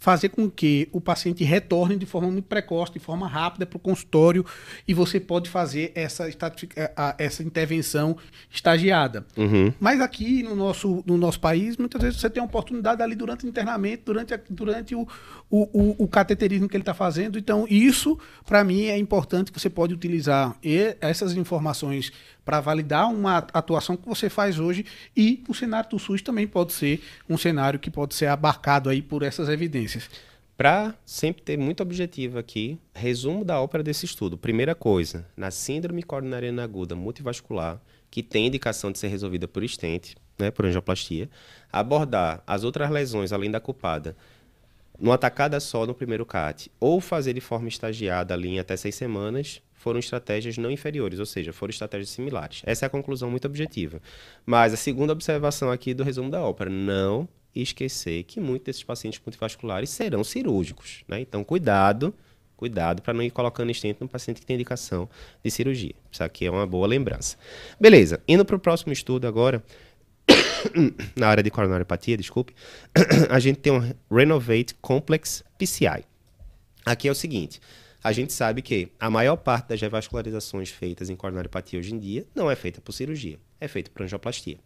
[0.07, 3.81] fazer com que o paciente retorne de forma muito precoce, de forma rápida para o
[3.81, 4.47] consultório
[4.87, 8.17] e você pode fazer essa, eh, essa intervenção
[8.49, 9.27] estagiada.
[9.37, 9.73] Uhum.
[9.81, 13.47] Mas aqui no nosso, no nosso país, muitas vezes você tem a oportunidade ali durante
[13.47, 15.09] o internamento, durante, a, durante o,
[15.51, 17.39] o, o, o cateterismo que ele está fazendo.
[17.39, 20.57] Então, isso, para mim, é importante que você pode utilizar
[21.01, 22.13] essas informações
[22.45, 24.85] para validar uma atuação que você faz hoje
[25.17, 29.03] e o cenário do SUS também pode ser um cenário que pode ser abarcado aí
[29.03, 30.09] por essas evidências.
[30.57, 34.39] Para sempre ter muito objetivo aqui, resumo da ópera desse estudo.
[34.39, 37.79] Primeira coisa, na síndrome coronariana aguda multivascular,
[38.11, 41.29] que tem indicação de ser resolvida por estente, né, por angioplastia,
[41.71, 44.17] abordar as outras lesões além da culpada
[44.99, 48.95] numa tacada só no primeiro CAT, ou fazer de forma estagiada ali em até seis
[48.95, 52.63] semanas, foram estratégias não inferiores, ou seja, foram estratégias similares.
[52.65, 54.01] Essa é a conclusão muito objetiva.
[54.45, 59.21] Mas a segunda observação aqui do resumo da ópera, não esquecer que muitos desses pacientes
[59.25, 61.05] multivasculares serão cirúrgicos.
[61.09, 61.21] Né?
[61.21, 62.13] Então, cuidado,
[62.57, 65.09] cuidado para não ir colocando estente no paciente que tem indicação
[65.45, 65.95] de cirurgia.
[66.11, 67.37] Isso aqui é uma boa lembrança.
[67.81, 69.63] Beleza, indo para o próximo estudo agora,
[71.17, 72.55] na área de coronariopatia, desculpe,
[73.31, 76.05] a gente tem um Renovate Complex PCI.
[76.85, 77.61] Aqui é o seguinte,
[78.03, 82.25] a gente sabe que a maior parte das revascularizações feitas em coronariopatia hoje em dia
[82.35, 84.59] não é feita por cirurgia é feito por angioplastia.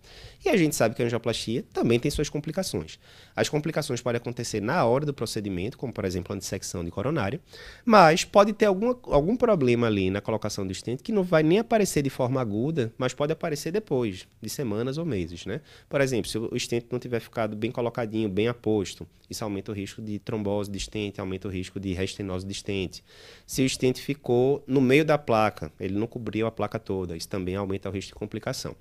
[0.44, 2.98] E a gente sabe que a angioplastia também tem suas complicações.
[3.34, 7.40] As complicações podem acontecer na hora do procedimento, como por exemplo a dissecção de coronário,
[7.84, 11.58] mas pode ter alguma, algum problema ali na colocação do estente que não vai nem
[11.58, 15.46] aparecer de forma aguda, mas pode aparecer depois, de semanas ou meses.
[15.46, 15.60] Né?
[15.88, 19.74] Por exemplo, se o estente não tiver ficado bem colocadinho, bem aposto, isso aumenta o
[19.74, 23.04] risco de trombose de estente, aumenta o risco de restenose de estente.
[23.46, 27.28] Se o estente ficou no meio da placa, ele não cobriu a placa toda, isso
[27.28, 28.74] também aumenta o risco de complicação.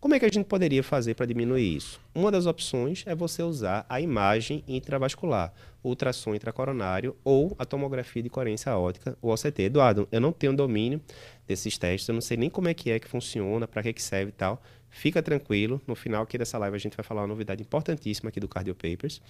[0.00, 2.00] Como é que a gente poderia fazer para diminuir isso?
[2.14, 8.28] Uma das opções é você usar a imagem intravascular, ultrassom intracoronário ou a tomografia de
[8.28, 9.62] coerência óptica, o OCT.
[9.64, 11.00] Eduardo, eu não tenho domínio
[11.46, 14.02] desses testes, eu não sei nem como é que é que funciona, para que, que
[14.02, 14.62] serve e tal.
[14.90, 18.40] Fica tranquilo, no final aqui dessa live a gente vai falar uma novidade importantíssima aqui
[18.40, 19.20] do Cardio Papers.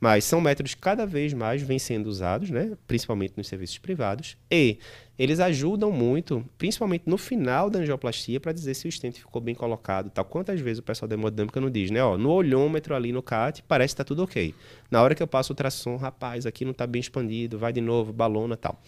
[0.00, 2.76] Mas são métodos que cada vez mais vêm sendo usados, né?
[2.86, 4.78] principalmente nos serviços privados, e
[5.18, 9.54] eles ajudam muito, principalmente no final da angioplastia, para dizer se o stent ficou bem
[9.54, 10.08] colocado.
[10.08, 10.24] Tal.
[10.24, 12.02] Quantas vezes o pessoal da hemodinâmica não diz, né?
[12.02, 14.54] Ó, no olhômetro ali no CAT, parece que está tudo ok.
[14.90, 17.82] Na hora que eu passo o ultrassom, rapaz, aqui não está bem expandido, vai de
[17.82, 18.80] novo, balona tal.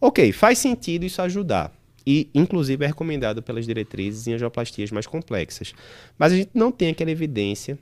[0.00, 1.72] Ok, faz sentido isso ajudar
[2.06, 5.74] e inclusive é recomendado pelas diretrizes em angioplastias mais complexas.
[6.18, 7.78] Mas a gente não tem aquela evidência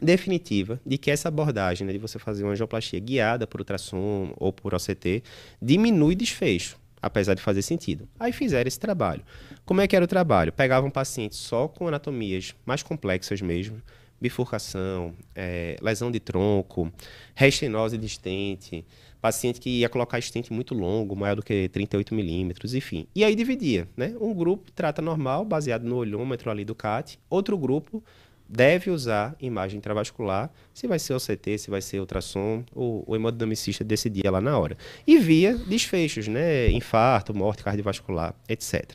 [0.00, 4.52] definitiva de que essa abordagem né, de você fazer uma angioplastia guiada por ultrassom ou
[4.52, 5.22] por OCT
[5.60, 8.08] diminui desfecho, apesar de fazer sentido.
[8.18, 9.22] Aí fizeram esse trabalho.
[9.64, 10.52] Como é que era o trabalho?
[10.52, 13.80] Pegavam pacientes só com anatomias mais complexas mesmo,
[14.20, 16.92] bifurcação, é, lesão de tronco,
[17.34, 18.84] restenose distente,
[19.20, 23.06] paciente que ia colocar estente muito longo, maior do que 38 milímetros, enfim.
[23.14, 24.14] E aí dividia, né?
[24.20, 28.02] Um grupo trata normal, baseado no olhômetro ali do CAT, outro grupo
[28.48, 34.30] deve usar imagem intravascular, se vai ser OCT, se vai ser ultrassom, o hemodinamicista decidia
[34.30, 34.76] lá na hora.
[35.06, 36.70] E via desfechos, né?
[36.70, 38.92] Infarto, morte cardiovascular, etc.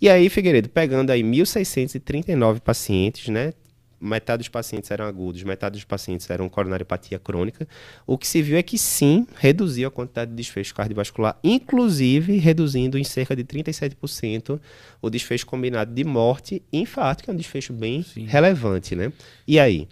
[0.00, 3.52] E aí, Figueiredo, pegando aí 1.639 pacientes, né?
[4.00, 7.66] Metade dos pacientes eram agudos, metade dos pacientes eram coronariopatia crônica.
[8.06, 12.98] O que se viu é que sim, reduziu a quantidade de desfecho cardiovascular, inclusive reduzindo
[12.98, 14.60] em cerca de 37%
[15.00, 18.24] o desfecho combinado de morte e infarto, que é um desfecho bem sim.
[18.24, 19.12] relevante, né?
[19.46, 19.88] E aí?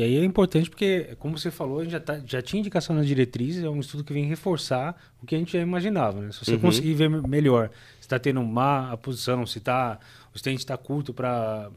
[0.00, 2.96] E aí é importante porque, como você falou, a gente já, tá, já tinha indicação
[2.96, 6.22] na diretriz, é um estudo que vem reforçar o que a gente já imaginava.
[6.22, 6.32] Né?
[6.32, 6.60] Se você uhum.
[6.60, 9.98] conseguir ver melhor se está tendo má a posição, se tá,
[10.32, 11.70] o estente está curto para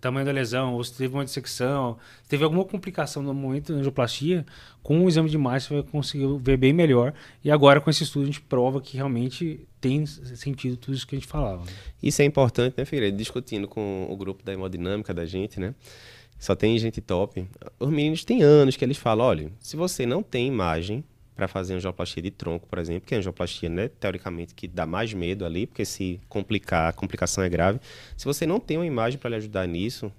[0.00, 3.78] tamanho da lesão, ou se teve uma dissecção, se teve alguma complicação no momento da
[3.78, 4.44] angioplastia,
[4.82, 7.14] com o exame de imagem você vai conseguir ver bem melhor.
[7.44, 11.14] E agora, com esse estudo, a gente prova que realmente tem sentido tudo isso que
[11.14, 11.64] a gente falava.
[12.02, 13.16] Isso é importante, né, Figueiredo?
[13.16, 15.74] Discutindo com o grupo da hemodinâmica da gente, né?
[16.38, 17.48] Só tem gente top.
[17.78, 21.04] Os meninos têm anos que eles falam: olha, se você não tem imagem
[21.36, 24.86] para fazer angioplastia de tronco, por exemplo, que é a angioplastia, né, teoricamente, que dá
[24.86, 27.78] mais medo ali, porque se complicar, a complicação é grave.
[28.16, 30.10] Se você não tem uma imagem para lhe ajudar nisso,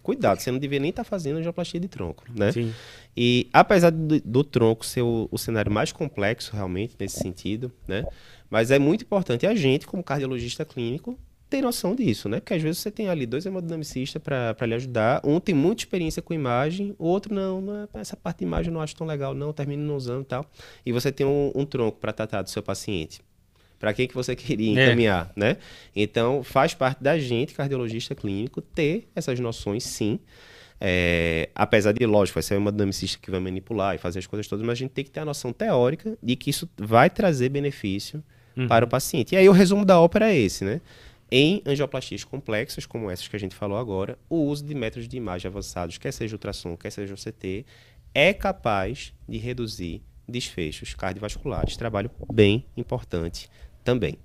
[0.00, 2.52] cuidado, você não deveria nem estar tá fazendo angioplastia de tronco, né?
[2.52, 2.72] Sim.
[3.16, 8.06] E apesar do, do tronco ser o, o, cenário mais complexo, realmente, nesse sentido, né?
[8.48, 11.18] Mas é muito importante a gente, como cardiologista clínico,
[11.48, 12.40] ter noção disso, né?
[12.40, 15.20] Porque às vezes você tem ali dois hemodinamicistas para lhe ajudar.
[15.24, 18.68] Um tem muita experiência com imagem, o outro não, não é, essa parte de imagem
[18.68, 20.44] eu não acho tão legal, não, termino não usando e tal.
[20.84, 23.20] E você tem um, um tronco para tratar do seu paciente.
[23.78, 24.86] Para quem que você queria é.
[24.86, 25.40] encaminhar, é.
[25.40, 25.56] né?
[25.94, 30.18] Então, faz parte da gente, cardiologista clínico, ter essas noções, sim.
[30.80, 34.46] É, apesar de, lógico, vai ser uma hemodinamicista que vai manipular e fazer as coisas
[34.46, 37.48] todas, mas a gente tem que ter a noção teórica de que isso vai trazer
[37.48, 38.22] benefício
[38.56, 38.68] uhum.
[38.68, 39.34] para o paciente.
[39.34, 40.80] E aí o resumo da ópera é esse, né?
[41.30, 45.16] Em angioplastias complexas, como essas que a gente falou agora, o uso de métodos de
[45.16, 47.66] imagem avançados, quer seja ultrassom, quer seja o CT,
[48.14, 51.76] é capaz de reduzir desfechos cardiovasculares.
[51.76, 53.50] Trabalho bem importante
[53.84, 54.18] também.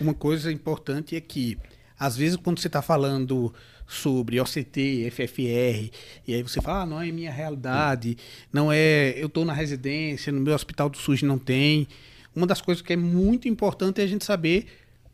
[0.00, 1.58] Uma coisa importante é que,
[1.98, 3.54] às vezes, quando você está falando
[3.86, 5.90] sobre OCT, FFR,
[6.26, 8.16] e aí você fala, ah, não é minha realidade,
[8.52, 11.88] não é, eu estou na residência, no meu hospital do SUS não tem.
[12.34, 14.66] Uma das coisas que é muito importante é a gente saber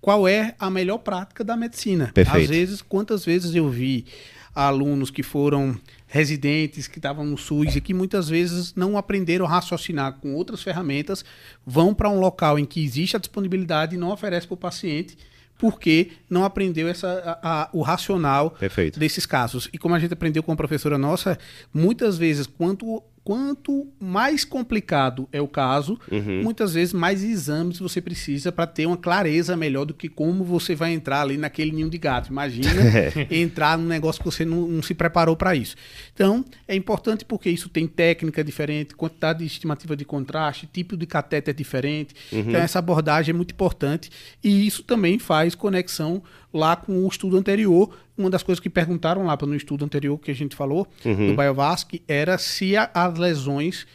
[0.06, 2.12] qual é a melhor prática da medicina.
[2.14, 2.44] Perfeito.
[2.44, 4.06] Às vezes, quantas vezes eu vi
[4.54, 9.48] alunos que foram residentes, que estavam no SUS e que muitas vezes não aprenderam a
[9.48, 11.24] raciocinar com outras ferramentas,
[11.66, 15.18] vão para um local em que existe a disponibilidade e não oferece para o paciente
[15.58, 19.00] porque não aprendeu essa, a, a, o racional Perfeito.
[19.00, 19.68] desses casos.
[19.72, 21.36] E como a gente aprendeu com a professora nossa,
[21.74, 26.44] muitas vezes, quanto quanto mais complicado é o caso, uhum.
[26.44, 30.76] muitas vezes mais exames você precisa para ter uma clareza melhor do que como você
[30.76, 32.30] vai entrar ali naquele ninho de gato.
[32.30, 32.68] Imagina
[33.28, 35.74] entrar num negócio que você não, não se preparou para isso.
[36.14, 41.04] Então, é importante porque isso tem técnica diferente, quantidade de estimativa de contraste, tipo de
[41.04, 42.14] catéter diferente.
[42.30, 42.44] Uhum.
[42.46, 44.08] Então, essa abordagem é muito importante
[44.40, 46.22] e isso também faz conexão
[46.56, 50.30] lá com o estudo anterior uma das coisas que perguntaram lá no estudo anterior que
[50.30, 51.28] a gente falou, uhum.
[51.28, 53.86] do Biovasc, era se a, as lesões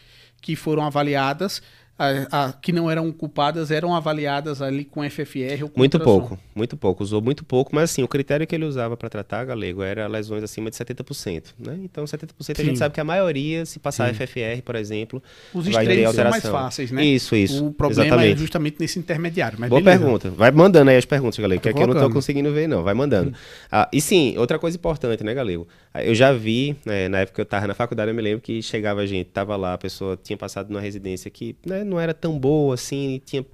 [0.41, 1.61] que foram avaliadas
[2.01, 6.39] a, a, que não eram culpadas eram avaliadas ali com FFR ou com Muito pouco,
[6.55, 7.03] muito pouco.
[7.03, 10.43] Usou muito pouco, mas assim, o critério que ele usava para tratar, Galego, era lesões
[10.43, 11.53] acima de 70%.
[11.59, 11.79] Né?
[11.83, 12.53] Então, 70% Sim.
[12.57, 14.25] a gente sabe que a maioria, se passar Sim.
[14.25, 15.21] FFR, por exemplo,
[15.53, 16.41] Os vai ter alteração.
[16.41, 17.05] são mais fáceis, né?
[17.05, 17.67] Isso, isso.
[17.67, 18.33] O problema é exatamente.
[18.33, 19.59] é justamente nesse intermediário.
[19.59, 19.99] Mas Boa beleza.
[19.99, 20.29] pergunta.
[20.31, 22.81] Vai mandando aí as perguntas, Galego, que aqui eu não estou conseguindo ver, não.
[22.81, 23.29] Vai mandando.
[23.29, 23.33] Hum.
[23.71, 25.67] Ah, e sim, outra coisa importante, né, Galego?
[25.93, 28.61] Eu já vi, né, na época que eu estava na faculdade, eu me lembro que
[28.63, 32.39] chegava gente, tava lá, a pessoa tinha passado numa residência que né, não era tão
[32.39, 33.45] boa assim, tinha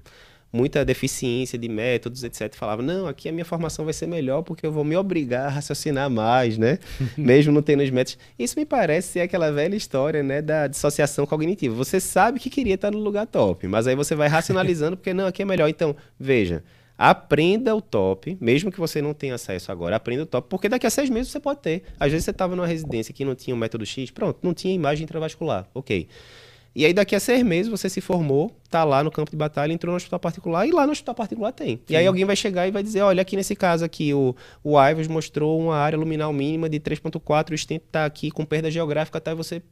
[0.52, 2.54] muita deficiência de métodos, etc.
[2.56, 5.50] Falava, não, aqui a minha formação vai ser melhor porque eu vou me obrigar a
[5.50, 6.80] raciocinar mais, né?
[7.18, 8.18] Mesmo não tendo os métodos.
[8.40, 11.76] Isso me parece ser aquela velha história, né, da dissociação cognitiva.
[11.76, 15.28] Você sabe que queria estar no lugar top, mas aí você vai racionalizando porque, não,
[15.28, 15.68] aqui é melhor.
[15.68, 16.64] Então, veja,
[16.98, 20.88] Aprenda o top, mesmo que você não tenha acesso agora, aprenda o top, porque daqui
[20.88, 21.84] a seis meses você pode ter.
[22.00, 24.74] Às vezes você estava numa residência que não tinha o método X, pronto, não tinha
[24.74, 26.08] imagem intravascular, ok.
[26.78, 29.74] E aí daqui a seis meses você se formou, tá lá no campo de batalha,
[29.74, 31.78] entrou no hospital particular e lá no hospital particular tem.
[31.78, 31.82] Sim.
[31.90, 34.80] E aí alguém vai chegar e vai dizer, olha, aqui nesse caso aqui, o, o
[34.80, 39.20] Ivers mostrou uma área luminal mínima de 3.4, o stent tá aqui com perda geográfica,
[39.20, 39.32] tá?
[39.32, 39.64] E você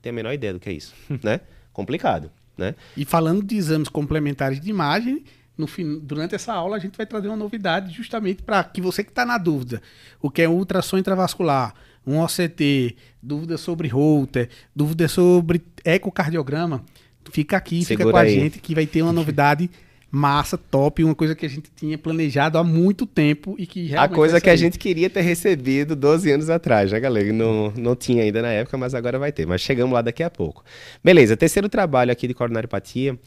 [0.00, 1.40] tem a menor ideia do que é isso, né?
[1.72, 2.76] Complicado, né?
[2.96, 5.24] E falando de exames complementares de imagem,
[5.58, 5.66] no,
[6.00, 9.26] durante essa aula a gente vai trazer uma novidade justamente para que você que está
[9.26, 9.82] na dúvida,
[10.22, 11.74] o que é um ultrassom intravascular,
[12.06, 16.84] um OCT, dúvida sobre Holter, dúvida sobre ecocardiograma,
[17.30, 18.38] fica aqui, Segura fica com aí.
[18.38, 19.68] a gente que vai ter uma novidade
[20.08, 24.08] massa, top, uma coisa que a gente tinha planejado há muito tempo e que A
[24.08, 27.32] coisa que a gente queria ter recebido 12 anos atrás, né, galera?
[27.32, 29.46] Não, não tinha ainda na época, mas agora vai ter.
[29.46, 30.64] Mas chegamos lá daqui a pouco.
[31.02, 33.18] Beleza, terceiro trabalho aqui de coronariopatia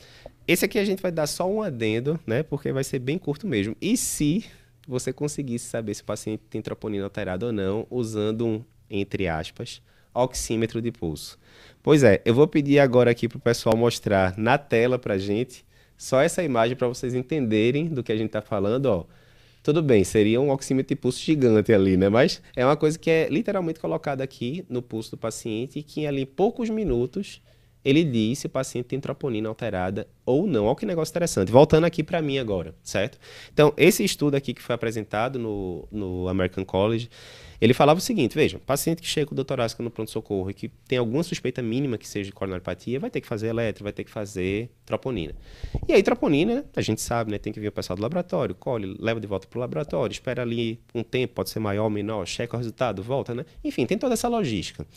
[0.49, 2.41] esse aqui a gente vai dar só um adendo, né?
[2.41, 3.75] Porque vai ser bem curto mesmo.
[3.79, 4.43] E se
[4.89, 9.83] você conseguisse saber se o paciente tem troponina alterada ou não, usando um, entre aspas,
[10.11, 11.37] oxímetro de pulso.
[11.83, 15.63] Pois é, eu vou pedir agora aqui para o pessoal mostrar na tela para gente
[15.95, 18.87] só essa imagem para vocês entenderem do que a gente está falando.
[18.87, 19.05] Ó.
[19.61, 22.09] tudo bem, seria um oxímetro de pulso gigante ali, né?
[22.09, 26.07] Mas é uma coisa que é literalmente colocada aqui no pulso do paciente e que
[26.07, 27.43] ali em poucos minutos
[27.83, 30.65] ele diz se o paciente tem troponina alterada ou não.
[30.65, 31.51] Olha que negócio interessante.
[31.51, 33.17] Voltando aqui para mim agora, certo?
[33.53, 37.09] Então, esse estudo aqui que foi apresentado no, no American College,
[37.61, 39.45] ele falava o seguinte, veja, paciente que chega com dor
[39.79, 43.27] no pronto-socorro e que tem alguma suspeita mínima que seja de coronariopatia, vai ter que
[43.27, 45.35] fazer eletro, vai ter que fazer troponina.
[45.87, 48.95] E aí, troponina, a gente sabe, né, tem que vir o pessoal do laboratório, colhe,
[48.97, 52.25] leva de volta para o laboratório, espera ali um tempo, pode ser maior ou menor,
[52.25, 53.45] checa o resultado, volta, né?
[53.63, 54.87] Enfim, tem toda essa logística.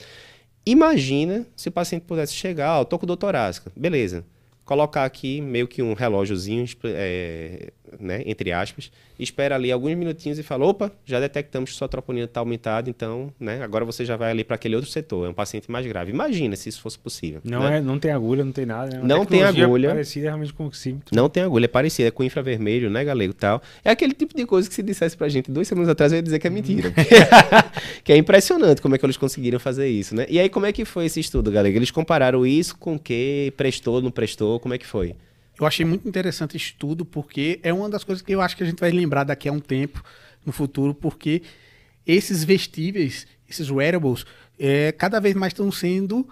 [0.64, 4.24] Imagina se o paciente pudesse chegar, ó, oh, tô com dor torácica, beleza.
[4.64, 10.42] Colocar aqui meio que um relógiozinho, é, né, entre aspas, espera ali alguns minutinhos e
[10.42, 14.30] fala: opa, já detectamos que sua troponina está aumentada, então, né, agora você já vai
[14.30, 16.10] ali para aquele outro setor, é um paciente mais grave.
[16.10, 17.40] Imagina se isso fosse possível.
[17.44, 17.78] Não, né?
[17.78, 18.96] é, não tem agulha, não tem nada.
[18.96, 19.90] É não tem agulha.
[19.90, 21.14] Parecida realmente com o oxímetro.
[21.14, 23.62] Não tem agulha, é parecida, é com infravermelho, né, galego tal.
[23.84, 26.22] É aquele tipo de coisa que se dissesse pra gente duas semanas atrás, eu ia
[26.22, 26.92] dizer que é mentira.
[28.04, 30.26] que é impressionante como é que eles conseguiram fazer isso, né?
[30.28, 31.76] E aí, como é que foi esse estudo, galego?
[31.76, 35.14] Eles compararam isso com o que prestou, não prestou, como é que foi?
[35.58, 38.62] Eu achei muito interessante esse estudo, porque é uma das coisas que eu acho que
[38.62, 40.02] a gente vai lembrar daqui a um tempo,
[40.44, 41.42] no futuro, porque
[42.06, 44.24] esses vestíveis, esses wearables,
[44.58, 46.28] é, cada vez mais estão sendo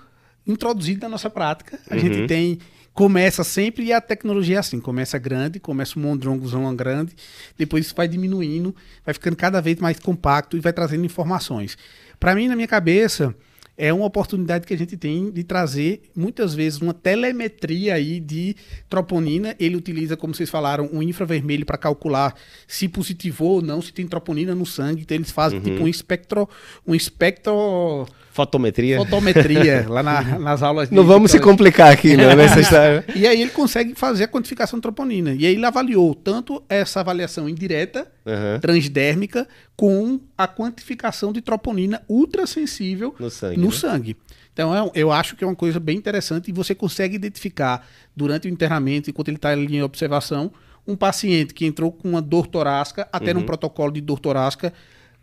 [0.47, 1.79] introduzidos na nossa prática.
[1.89, 2.01] A uhum.
[2.01, 2.59] gente tem.
[2.93, 7.15] Começa sempre e a tecnologia é assim: começa grande, começa um mondrongozão grande,
[7.57, 11.79] depois isso vai diminuindo, vai ficando cada vez mais compacto e vai trazendo informações.
[12.19, 13.35] Para mim, na minha cabeça,
[13.81, 18.55] é uma oportunidade que a gente tem de trazer, muitas vezes, uma telemetria aí de
[18.91, 19.57] troponina.
[19.59, 22.35] Ele utiliza, como vocês falaram, um infravermelho para calcular
[22.69, 25.01] se positivou ou não, se tem troponina no sangue.
[25.01, 25.65] Então, eles fazem uhum.
[25.65, 26.47] tipo um espectro.
[26.87, 28.07] Um espectro
[28.41, 28.97] Fotometria.
[28.97, 30.95] Fotometria, lá na, nas aulas de.
[30.95, 33.05] Não vamos se complicar aqui, né, nessa história.
[33.15, 35.35] E aí ele consegue fazer a quantificação de troponina.
[35.35, 38.61] E aí ele avaliou tanto essa avaliação indireta, uhum.
[38.61, 43.57] transdérmica, com a quantificação de troponina ultrassensível no sangue.
[43.59, 43.73] No né?
[43.73, 44.17] sangue.
[44.53, 48.49] Então é, eu acho que é uma coisa bem interessante e você consegue identificar durante
[48.49, 50.51] o internamento, enquanto ele está ali em observação,
[50.87, 53.41] um paciente que entrou com uma dor torácica, até uhum.
[53.41, 54.73] num protocolo de dor torácica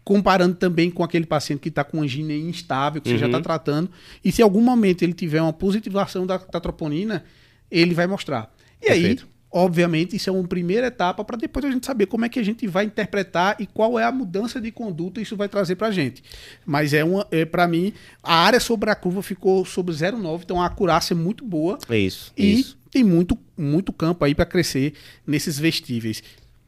[0.07, 3.15] comparando também com aquele paciente que está com angina instável, que uhum.
[3.15, 3.43] você já está uhum.
[3.43, 3.91] tratando.
[4.23, 7.25] E se em algum momento ele tiver uma positivação da, da troponina,
[7.69, 8.49] ele vai mostrar.
[8.81, 9.23] E Perfeito.
[9.25, 12.39] aí, obviamente, isso é uma primeira etapa para depois a gente saber como é que
[12.39, 15.87] a gente vai interpretar e qual é a mudança de conduta isso vai trazer para
[15.87, 16.23] a gente.
[16.65, 17.91] Mas é uma, é, para mim,
[18.23, 21.77] a área sobre a curva ficou sobre 0,9, então a acurácia é muito boa.
[21.89, 22.31] É isso.
[22.37, 22.77] E isso.
[22.89, 24.93] tem muito, muito campo aí para crescer
[25.27, 26.23] nesses vestíveis.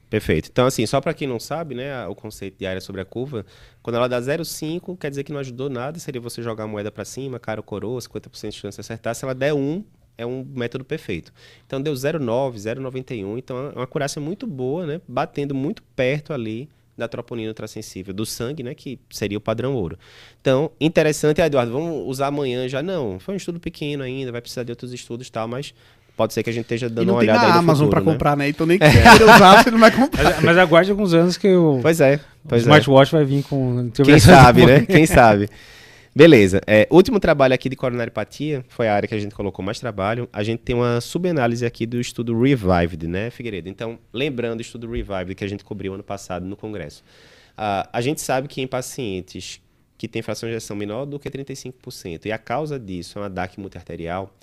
[0.09, 0.49] Perfeito.
[0.51, 3.45] Então, assim, só para quem não sabe, né, o conceito de área sobre a curva,
[3.81, 6.91] quando ela dá 0,5, quer dizer que não ajudou nada, seria você jogar a moeda
[6.91, 9.13] para cima, cara ou coroa, 50% de chance de acertar.
[9.13, 9.83] Se ela der 1,
[10.17, 11.31] é um método perfeito.
[11.65, 16.67] Então, deu 0,9, 0,91, então é uma acurácia muito boa, né, batendo muito perto ali
[16.97, 19.97] da troponina ultrassensível do sangue, né, que seria o padrão ouro.
[20.41, 22.83] Então, interessante, Eduardo, vamos usar amanhã já?
[22.83, 25.73] Não, foi um estudo pequeno ainda, vai precisar de outros estudos e tal, mas
[26.19, 28.11] pode ser que a gente esteja dando uma olhada aí na Amazon para né?
[28.11, 28.49] comprar, né?
[28.49, 30.21] Então nem quero usar, você não vai comprar.
[30.21, 33.19] Mas, mas aguarde alguns anos que o, pois é, pois o smartwatch é.
[33.19, 33.89] vai vir com...
[34.03, 34.81] Quem sabe, né?
[34.85, 35.49] Quem sabe.
[36.13, 36.59] Beleza.
[36.67, 40.27] É, último trabalho aqui de coronariopatia, foi a área que a gente colocou mais trabalho.
[40.33, 43.69] A gente tem uma subanálise aqui do estudo Revived, né, Figueiredo?
[43.69, 47.01] Então, lembrando o estudo Revived que a gente cobriu ano passado no congresso.
[47.53, 49.61] Uh, a gente sabe que em pacientes
[49.97, 53.29] que têm fração de ejeção menor do que 35%, e a causa disso é uma
[53.29, 54.33] DAC multiarterial,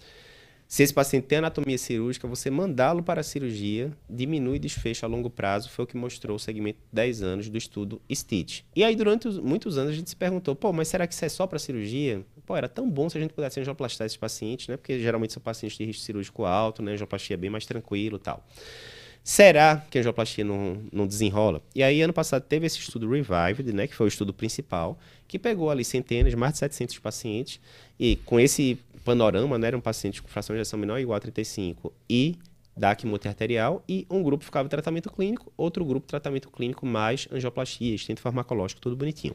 [0.68, 5.30] se esse paciente tem anatomia cirúrgica, você mandá-lo para a cirurgia diminui desfecho a longo
[5.30, 8.64] prazo, foi o que mostrou o segmento de 10 anos do estudo STITCH.
[8.74, 11.24] E aí, durante os, muitos anos, a gente se perguntou, pô, mas será que isso
[11.24, 12.24] é só para cirurgia?
[12.44, 14.76] Pô, era tão bom se a gente pudesse angioplastar esses pacientes, né?
[14.76, 16.92] Porque geralmente são pacientes de risco cirúrgico alto, né?
[16.92, 18.44] Angioplastia é bem mais tranquilo tal.
[19.26, 21.60] Será que a angioplastia não, não desenrola?
[21.74, 23.88] E aí, ano passado, teve esse estudo Revived, né?
[23.88, 27.60] Que foi o estudo principal, que pegou ali centenas, mais de 700 pacientes,
[27.98, 31.20] e com esse panorama, né, era um paciente com fração de ejeção menor igual a
[31.20, 32.36] 35 e
[32.76, 38.20] DAC multiarterial, e um grupo ficava tratamento clínico, outro grupo tratamento clínico mais angioplastia, estento
[38.20, 39.34] farmacológico, tudo bonitinho.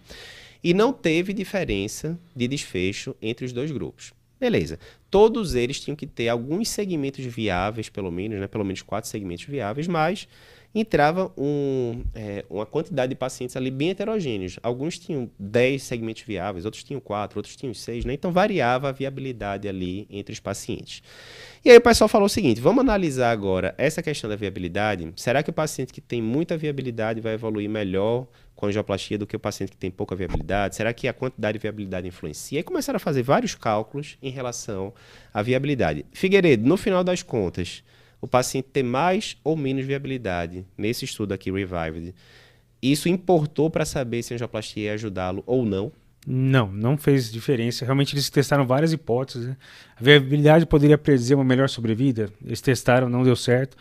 [0.63, 4.13] E não teve diferença de desfecho entre os dois grupos.
[4.39, 4.79] Beleza.
[5.09, 8.47] Todos eles tinham que ter alguns segmentos viáveis, pelo menos, né?
[8.47, 10.27] Pelo menos quatro segmentos viáveis, mas
[10.73, 14.57] entrava um, é, uma quantidade de pacientes ali bem heterogêneos.
[14.63, 18.13] Alguns tinham 10 segmentos viáveis, outros tinham 4, outros tinham 6, né?
[18.13, 21.03] Então variava a viabilidade ali entre os pacientes.
[21.63, 25.11] E aí o pessoal falou o seguinte: vamos analisar agora essa questão da viabilidade.
[25.15, 29.35] Será que o paciente que tem muita viabilidade vai evoluir melhor com angioplastia do que
[29.35, 30.75] o paciente que tem pouca viabilidade?
[30.75, 32.59] Será que a quantidade de viabilidade influencia?
[32.59, 34.93] E começaram a fazer vários cálculos em relação
[35.33, 36.05] à viabilidade.
[36.13, 37.83] Figueiredo, no final das contas,
[38.21, 42.13] o paciente ter mais ou menos viabilidade, nesse estudo aqui, Revived,
[42.81, 45.91] Isso importou para saber se a angioplastia ia ajudá-lo ou não?
[46.25, 47.83] Não, não fez diferença.
[47.83, 49.47] Realmente eles testaram várias hipóteses.
[49.47, 49.57] Né?
[49.99, 52.31] A viabilidade poderia predizer uma melhor sobrevida.
[52.45, 53.75] Eles testaram, não deu certo.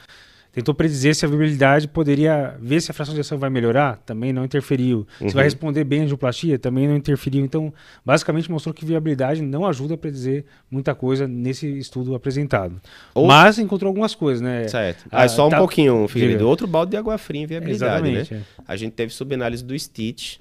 [0.53, 4.33] Tentou predizer se a viabilidade poderia ver se a fração de ação vai melhorar, também
[4.33, 5.07] não interferiu.
[5.21, 5.29] Uhum.
[5.29, 5.47] Se vai uhum.
[5.47, 7.45] responder bem a angioplastia, também não interferiu.
[7.45, 7.73] Então,
[8.05, 12.81] basicamente mostrou que viabilidade não ajuda a predizer muita coisa nesse estudo apresentado.
[13.15, 13.27] Ou...
[13.27, 14.67] Mas encontrou algumas coisas, né?
[14.67, 15.07] Certo.
[15.11, 15.59] Ah, só um tá...
[15.59, 16.49] pouquinho, Figueiredo.
[16.49, 18.27] Outro balde de água fria em viabilidade, né?
[18.31, 18.41] É.
[18.67, 20.39] A gente teve subanálise do Stitch,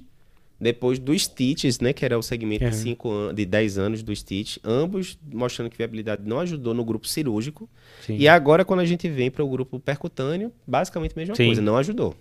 [0.60, 4.14] depois do Stitches, né, que era o segmento de, cinco an de 10 anos do
[4.14, 7.68] Stitch, ambos mostrando que viabilidade não ajudou no grupo cirúrgico.
[8.02, 8.16] Sim.
[8.18, 11.46] E agora, quando a gente vem para o grupo percutâneo, basicamente a mesma Sim.
[11.46, 12.14] coisa, não ajudou.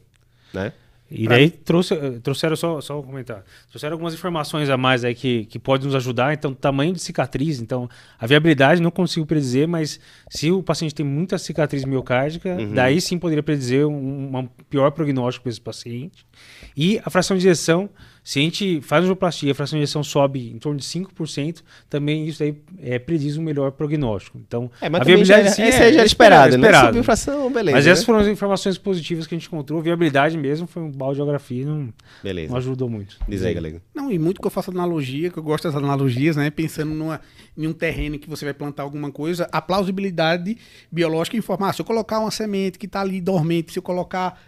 [0.53, 0.71] Né?
[1.11, 1.35] E pra...
[1.35, 5.57] daí trouxe, trouxeram, só, só um comentário, trouxeram algumas informações a mais aí que, que
[5.57, 6.33] podem nos ajudar.
[6.33, 11.05] Então, tamanho de cicatriz, então, a viabilidade não consigo predizer, mas se o paciente tem
[11.05, 12.73] muita cicatriz miocárdica, uhum.
[12.73, 16.25] daí sim poderia predizer um, um pior prognóstico para esse paciente.
[16.77, 17.89] E a fração de injeção,
[18.29, 22.27] se a gente faz angioplastia, a fração de injeção sobe em torno de 5%, também
[22.27, 24.37] isso aí é, prediz um melhor prognóstico.
[24.37, 26.67] Então, é, mas a viabilidade já, é, esse é, já era esperado, né?
[26.67, 26.87] esperado.
[26.89, 27.75] Subiu fração, beleza.
[27.75, 28.05] Mas essas né?
[28.05, 29.79] foram as informações positivas que a gente encontrou.
[29.79, 32.51] A viabilidade mesmo foi um baldeografia, não, beleza.
[32.51, 33.17] não ajudou muito.
[33.27, 33.81] Diz aí, galera.
[33.95, 36.51] Não, e muito que eu faço analogia, que eu gosto das analogias, né?
[36.51, 37.19] Pensando numa,
[37.57, 40.55] em um terreno que você vai plantar alguma coisa, a plausibilidade
[40.91, 41.73] biológica informar.
[41.73, 44.39] Se eu colocar uma semente que está ali dormente, se eu colocar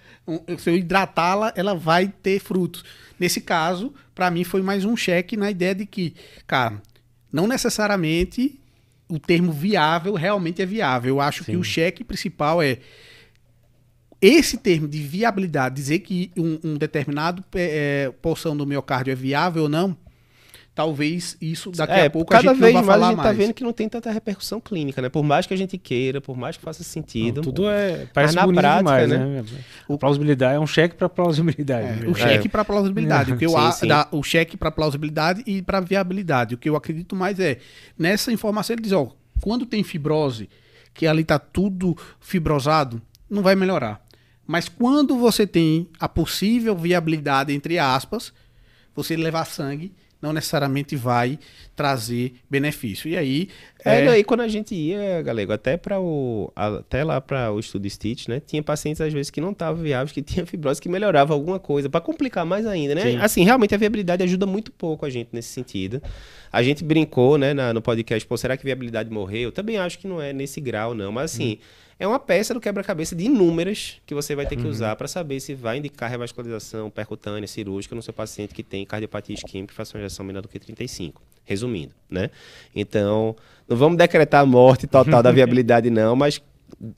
[0.57, 2.83] se eu hidratá-la, ela vai ter frutos.
[3.19, 6.15] Nesse caso, para mim foi mais um cheque na ideia de que,
[6.47, 6.81] cara,
[7.31, 8.59] não necessariamente
[9.07, 11.15] o termo viável realmente é viável.
[11.15, 11.51] Eu acho Sim.
[11.51, 12.79] que o cheque principal é
[14.21, 19.63] esse termo de viabilidade, dizer que um, um determinado é, porção do miocárdio é viável
[19.63, 19.97] ou não,
[20.73, 23.17] talvez isso daqui é, a pouco cada a gente vez não vai mais a gente
[23.17, 23.37] tá mais.
[23.37, 25.09] tá vendo que não tem tanta repercussão clínica, né?
[25.09, 27.37] Por mais que a gente queira, por mais que faça sentido.
[27.37, 29.17] Não, tudo é parece na prática, demais, né?
[29.17, 29.43] né?
[29.87, 32.05] O plausibilidade é um cheque para plausibilidade.
[32.05, 32.49] É, o cheque é.
[32.49, 33.87] para plausibilidade, o que eu sim, sim.
[33.87, 36.55] Da, o cheque para plausibilidade e para viabilidade.
[36.55, 37.57] O que eu acredito mais é
[37.97, 39.11] nessa informação ele diz, ó,
[39.41, 40.49] quando tem fibrose,
[40.93, 44.01] que ali tá tudo fibrosado, não vai melhorar.
[44.47, 48.33] Mas quando você tem a possível viabilidade entre aspas,
[48.95, 51.39] você levar sangue não necessariamente vai
[51.75, 53.09] trazer benefício.
[53.09, 53.49] E aí.
[53.83, 54.23] É, é...
[54.23, 56.51] quando a gente ia, Galego, até para o.
[56.55, 58.39] Até lá para o estudo Stitch, né?
[58.39, 61.89] Tinha pacientes, às vezes, que não estavam viáveis, que tinha fibrose que melhorava alguma coisa,
[61.89, 63.01] para complicar mais ainda, né?
[63.01, 63.17] Sim.
[63.17, 66.01] Assim, realmente a viabilidade ajuda muito pouco a gente nesse sentido.
[66.51, 69.43] A gente brincou, né, na, no podcast, pô, será que viabilidade morreu?
[69.43, 71.11] Eu também acho que não é nesse grau, não.
[71.11, 71.53] Mas assim.
[71.53, 74.71] Hum é uma peça do quebra-cabeça de inúmeras que você vai ter que uhum.
[74.71, 79.35] usar para saber se vai indicar revascularização percutânea, cirúrgica no seu paciente que tem cardiopatia
[79.35, 81.21] isquêmica e fração de ejeção menor do que 35.
[81.45, 82.31] Resumindo, né?
[82.75, 83.35] Então,
[83.71, 86.41] não vamos decretar a morte total da viabilidade não, mas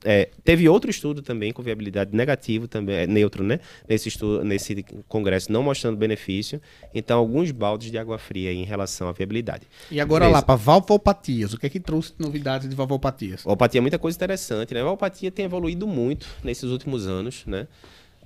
[0.04, 3.60] é, teve outro estudo também com viabilidade negativo, também, é, neutro, né?
[3.88, 6.60] Nesse, estudo, nesse congresso, não mostrando benefício.
[6.92, 9.68] Então, alguns baldes de água fria em relação à viabilidade.
[9.88, 13.42] E agora lá, para valvopatias, o que é que trouxe novidades de valvopatias?
[13.44, 14.80] Valvopatia é muita coisa interessante, né?
[14.80, 17.68] A valvopatia tem evoluído muito nesses últimos anos, né?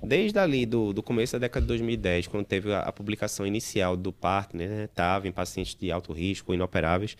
[0.01, 3.97] Desde ali do, do começo da década de 2010, quando teve a, a publicação inicial
[3.97, 4.83] do partner, né?
[4.85, 7.17] Estava em pacientes de alto risco, inoperáveis,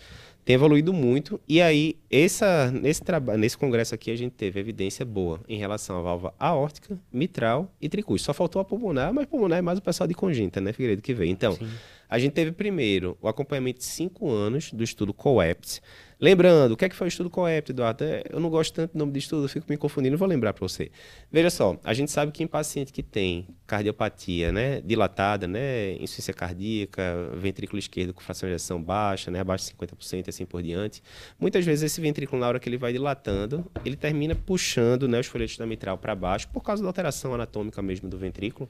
[0.50, 1.40] tem evoluído muito.
[1.48, 3.04] E aí, essa, nesse,
[3.38, 7.88] nesse congresso aqui, a gente teve evidência boa em relação à válvula aórtica, mitral e
[7.88, 8.26] tricúspide.
[8.26, 11.14] Só faltou a pulmonar, mas pulmonar é mais o pessoal de congênita, né, Figueiredo, que
[11.14, 11.30] veio.
[11.30, 11.70] Então, Sim.
[12.10, 15.84] a gente teve primeiro o acompanhamento de cinco anos do estudo COEPT,
[16.22, 18.04] Lembrando, o que é que foi o estudo COEPT, Eduardo?
[18.04, 20.52] É, eu não gosto tanto do nome de estudo, eu fico me confundindo, vou lembrar
[20.52, 20.92] para você.
[21.32, 26.34] Veja só, a gente sabe que em paciente que tem cardiopatia né, dilatada, né, insuficiência
[26.34, 30.62] cardíaca, ventrículo esquerdo com fração de ejeção baixa, né, abaixo de 50% e assim por
[30.62, 31.02] diante,
[31.40, 35.28] muitas vezes esse ventrículo, na hora que ele vai dilatando, ele termina puxando né, os
[35.28, 38.68] folhetos da mitral para baixo, por causa da alteração anatômica mesmo do ventrículo.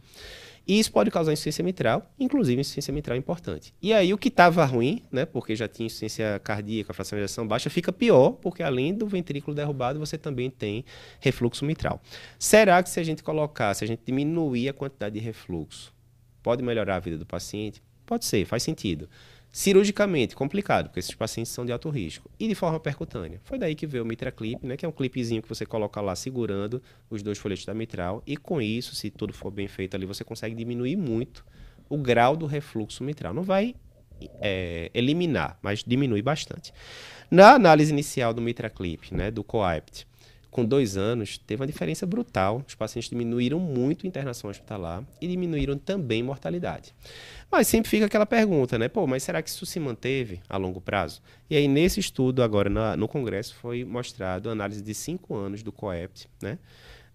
[0.69, 3.73] E isso pode causar insuficiência mitral, inclusive insuficiência mitral importante.
[3.81, 7.47] E aí o que estava ruim, né, porque já tinha insuficiência cardíaca, fração de ejeção
[7.47, 10.85] baixa, fica pior, porque além do ventrículo derrubado, você também tem
[11.19, 11.99] refluxo mitral.
[12.37, 15.91] Será que se a gente colocar, se a gente diminuir a quantidade de refluxo,
[16.43, 17.81] pode melhorar a vida do paciente?
[18.05, 19.09] Pode ser, faz sentido.
[19.51, 22.29] Cirurgicamente, complicado, porque esses pacientes são de alto risco.
[22.39, 23.41] E de forma percutânea.
[23.43, 25.99] Foi daí que veio o Mitra Clip, né, que é um clipezinho que você coloca
[25.99, 28.21] lá segurando os dois folhetos da mitral.
[28.27, 31.43] E com isso, se tudo for bem feito ali, você consegue diminuir muito
[31.89, 33.33] o grau do refluxo mitral.
[33.33, 33.75] Não vai
[34.39, 36.71] é, eliminar, mas diminui bastante.
[37.31, 40.07] Na análise inicial do Mitra Clip, né, do COAPT,
[40.49, 42.63] com dois anos, teve uma diferença brutal.
[42.67, 46.93] Os pacientes diminuíram muito a internação hospitalar e diminuíram também mortalidade.
[47.51, 48.87] Mas sempre fica aquela pergunta, né?
[48.87, 51.21] Pô, mas será que isso se manteve a longo prazo?
[51.49, 55.63] E aí, nesse estudo agora na, no Congresso, foi mostrado a análise de cinco anos
[55.63, 56.59] do COEPT, né?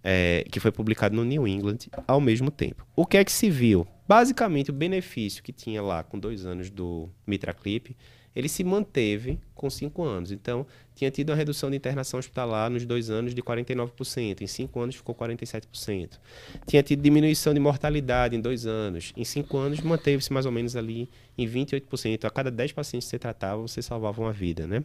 [0.04, 2.86] é, que foi publicado no New England ao mesmo tempo.
[2.94, 3.86] O que é que se viu?
[4.06, 7.96] Basicamente, o benefício que tinha lá com dois anos do MitraClip,
[8.34, 10.32] ele se manteve com cinco anos.
[10.32, 14.80] Então, tinha tido uma redução de internação hospitalar nos dois anos de 49%, em cinco
[14.80, 16.18] anos ficou 47%.
[16.66, 20.76] Tinha tido diminuição de mortalidade em dois anos, em cinco anos manteve-se mais ou menos
[20.76, 21.08] ali
[21.38, 22.24] em 28%.
[22.24, 24.82] A cada 10 pacientes que você tratava, você salvava uma vida, né?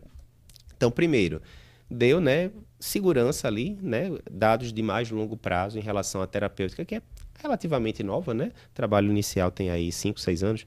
[0.75, 1.41] Então, primeiro,
[1.89, 6.95] deu né, segurança ali, né, dados de mais longo prazo em relação à terapêutica, que
[6.95, 7.01] é
[7.41, 8.51] relativamente nova, né?
[8.73, 10.65] Trabalho inicial tem aí 5, 6 anos.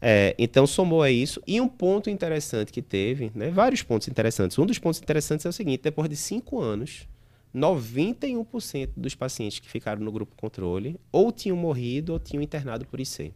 [0.00, 1.42] É, então somou a isso.
[1.46, 3.50] E um ponto interessante que teve, né?
[3.50, 4.58] Vários pontos interessantes.
[4.58, 7.06] Um dos pontos interessantes é o seguinte: depois de 5 anos,
[7.54, 13.00] 91% dos pacientes que ficaram no grupo controle ou tinham morrido ou tinham internado por
[13.00, 13.32] IC.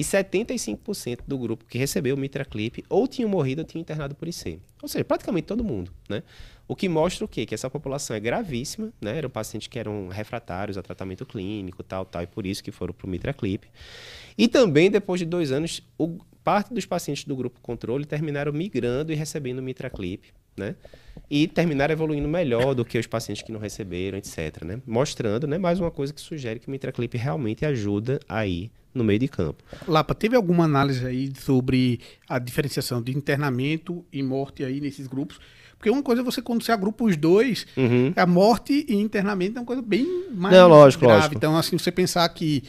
[0.00, 4.26] E 75% do grupo que recebeu o Mitraclip ou tinham morrido ou tinham internado por
[4.26, 4.58] IC.
[4.80, 6.22] Ou seja, praticamente todo mundo, né?
[6.66, 7.44] O que mostra o quê?
[7.44, 9.18] Que essa população é gravíssima, né?
[9.18, 12.94] Eram pacientes que eram refratários a tratamento clínico, tal, tal, e por isso que foram
[12.94, 13.68] para o Mitraclip.
[14.38, 19.12] E também, depois de dois anos, o, parte dos pacientes do grupo controle terminaram migrando
[19.12, 20.76] e recebendo o Mitraclip, né?
[21.28, 24.80] E terminaram evoluindo melhor do que os pacientes que não receberam, etc, né?
[24.86, 29.18] Mostrando, né, mais uma coisa que sugere que o Mitraclip realmente ajuda aí no meio
[29.18, 29.62] de campo.
[29.86, 35.38] Lapa, teve alguma análise aí sobre a diferenciação de internamento e morte aí nesses grupos?
[35.80, 38.12] Porque uma coisa é você, quando você agrupa os dois, uhum.
[38.14, 41.20] a morte e internamento é uma coisa bem mais Não, lógico, grave.
[41.20, 41.36] Lógico.
[41.36, 42.62] Então, assim, você pensar que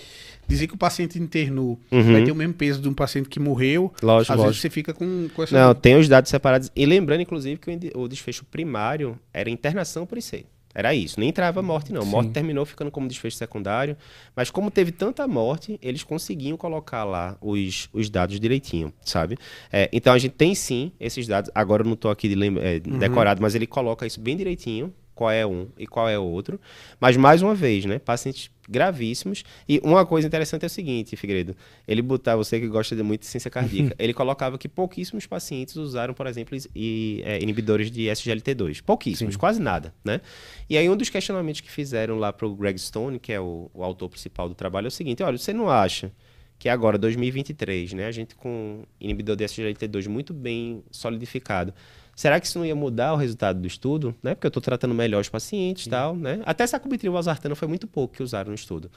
[0.47, 2.13] dizer que o paciente internou uhum.
[2.13, 4.43] vai ter o mesmo peso de um paciente que morreu, lógico, às lógico.
[4.45, 5.59] vezes você fica com, com essa...
[5.59, 6.71] Não, tem os dados separados.
[6.73, 10.45] E lembrando, inclusive, que o desfecho primário era internação por IC.
[10.73, 12.05] Era isso, nem entrava morte, não.
[12.05, 13.97] Morte terminou ficando como desfecho secundário.
[14.35, 19.37] Mas como teve tanta morte, eles conseguiam colocar lá os, os dados direitinho, sabe?
[19.71, 21.51] É, então a gente tem sim esses dados.
[21.53, 22.99] Agora eu não estou aqui de é, uhum.
[22.99, 26.59] decorado, mas ele coloca isso bem direitinho qual é um e qual é outro.
[26.99, 27.99] Mas, mais uma vez, né?
[27.99, 29.43] Pacientes gravíssimos.
[29.69, 31.55] E uma coisa interessante é o seguinte, Figueiredo.
[31.87, 35.75] Ele botar, você que gosta de muito de ciência cardíaca, ele colocava que pouquíssimos pacientes
[35.75, 38.81] usaram, por exemplo, e, é, inibidores de SGLT2.
[38.81, 39.39] Pouquíssimos, Sim.
[39.39, 40.21] quase nada, né?
[40.67, 43.69] E aí um dos questionamentos que fizeram lá para o Greg Stone, que é o,
[43.75, 46.11] o autor principal do trabalho, é o seguinte, olha, você não acha
[46.57, 51.73] que agora, 2023, né, a gente com inibidor de SGLT2 muito bem solidificado,
[52.15, 54.15] Será que isso não ia mudar o resultado do estudo?
[54.21, 54.35] Né?
[54.35, 56.41] Porque eu estou tratando melhor os pacientes e tal, né?
[56.45, 58.91] Até sacubitril valsartana foi muito pouco que usaram no estudo.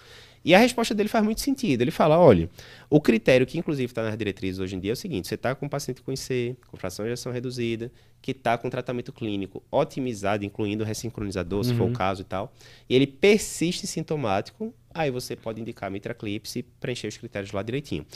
[0.45, 1.81] E a resposta dele faz muito sentido.
[1.81, 2.51] Ele fala, olha,
[2.91, 5.55] o critério que inclusive está nas diretrizes hoje em dia é o seguinte, você está
[5.55, 7.91] com um paciente com IC, com fração de ejeção reduzida,
[8.21, 11.65] que está com tratamento clínico otimizado, incluindo o ressincronizador, uhum.
[11.65, 11.93] se for o uhum.
[11.93, 12.53] caso e tal,
[12.89, 18.07] e ele persiste sintomático, aí você pode indicar mitraclipse e preencher os critérios lá direitinho.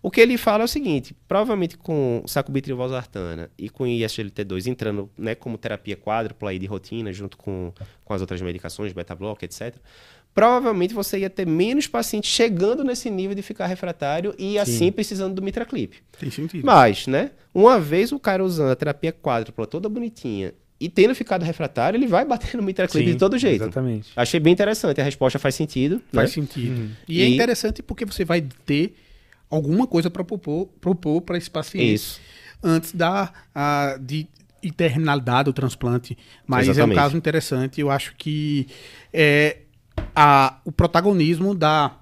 [0.00, 5.10] O que ele fala é o seguinte, provavelmente com sacubitril valsartana e com ISGLT2 entrando
[5.18, 7.72] né, como terapia quádrupla aí de rotina, junto com,
[8.04, 9.74] com as outras medicações, beta-block, etc.,
[10.32, 14.58] provavelmente você ia ter menos pacientes chegando nesse nível de ficar refratário e Sim.
[14.58, 15.96] assim precisando do mitraclip.
[16.18, 16.64] Tem sentido.
[16.64, 21.44] Mas, né, uma vez o cara usando a terapia quádrupla toda bonitinha e tendo ficado
[21.44, 23.64] refratário, ele vai bater no mitraclip de todo jeito.
[23.64, 24.10] Exatamente.
[24.14, 25.00] Achei bem interessante.
[25.00, 26.00] A resposta faz sentido.
[26.12, 26.34] Faz né?
[26.34, 26.80] sentido.
[26.80, 26.90] Uhum.
[27.08, 28.94] E, e, é interessante porque você vai ter
[29.50, 32.20] alguma coisa para propor para esse paciente Isso.
[32.62, 34.28] antes da a, de
[34.62, 36.16] eternalidade do transplante.
[36.46, 36.96] Mas Exatamente.
[36.96, 37.80] é um caso interessante.
[37.80, 38.68] Eu acho que
[39.12, 39.58] é,
[40.14, 41.96] a, o protagonismo da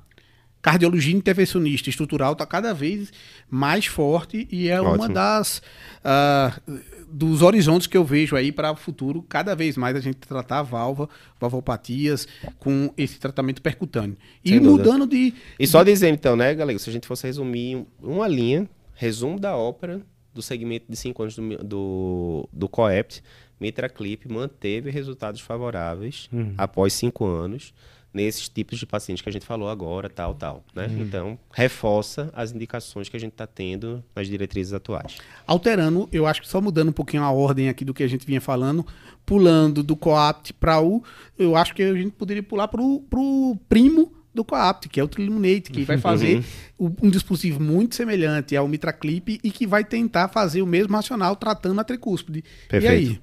[0.61, 3.13] cardiologia intervencionista estrutural está cada vez
[3.49, 4.97] mais forte e é Ótimo.
[4.97, 5.63] uma das
[6.03, 10.17] uh, dos horizontes que eu vejo aí para o futuro, cada vez mais a gente
[10.17, 11.09] tratar a válvula,
[11.41, 12.27] valvopatias
[12.59, 14.17] com esse tratamento percutâneo.
[14.45, 15.33] E Sem mudando dúvida.
[15.33, 15.35] de.
[15.59, 19.57] E só dizendo então, né, galera, se a gente fosse resumir uma linha, resumo da
[19.57, 20.01] ópera
[20.35, 23.23] do segmento de 5 anos do, do, do COEPT,
[23.59, 26.55] Mitraclip manteve resultados favoráveis uhum.
[26.59, 27.73] após 5 anos
[28.17, 30.65] nesses tipos de pacientes que a gente falou agora, tal, tal.
[30.75, 30.87] Né?
[30.87, 31.03] Uhum.
[31.03, 35.19] Então, reforça as indicações que a gente está tendo nas diretrizes atuais.
[35.47, 38.27] Alterando, eu acho que só mudando um pouquinho a ordem aqui do que a gente
[38.27, 38.85] vinha falando,
[39.27, 41.05] pulando do COAPT para o,
[41.39, 45.09] eu acho que a gente poderia pular para o primo do Coapt, que é o
[45.09, 46.45] Triluminate, que vai fazer
[46.79, 46.95] uhum.
[47.03, 51.81] um dispositivo muito semelhante ao Mitraclip e que vai tentar fazer o mesmo racional tratando
[51.81, 52.45] a tricúspide.
[52.69, 52.93] Perfeito.
[52.93, 53.21] E aí?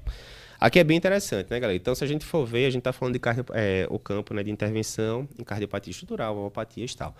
[0.64, 1.76] Aqui é bem interessante, né, galera?
[1.76, 4.34] Então, se a gente for ver, a gente está falando de cardio, é, o campo
[4.34, 7.14] né, de intervenção em cardiopatia estrutural, valvopatia e tal.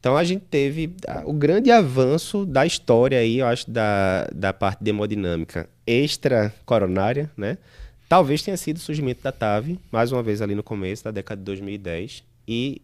[0.00, 0.92] Então, a gente teve
[1.24, 7.58] o grande avanço da história aí, eu acho, da, da parte de hemodinâmica extra-coronária, né?
[8.08, 11.38] Talvez tenha sido o surgimento da TAV, mais uma vez ali no começo da década
[11.38, 12.82] de 2010, e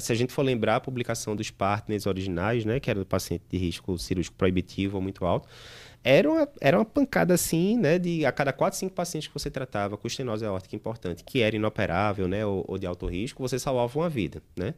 [0.00, 3.42] se a gente for lembrar a publicação dos partners originais, né, que era do paciente
[3.50, 5.46] de risco cirúrgico proibitivo ou muito alto,
[6.04, 9.50] era uma, era uma pancada assim, né, de a cada 4, 5 pacientes que você
[9.50, 13.58] tratava com estenose aórtica importante, que era inoperável, né, ou, ou de alto risco, você
[13.58, 14.74] salvava uma vida, né?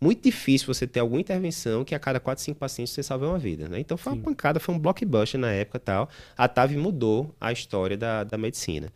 [0.00, 3.38] Muito difícil você ter alguma intervenção que a cada 4, 5 pacientes você salve uma
[3.38, 3.80] vida, né?
[3.80, 4.18] Então foi Sim.
[4.18, 6.08] uma pancada, foi um blockbuster na época tal.
[6.36, 8.92] A TAV mudou a história da, da medicina.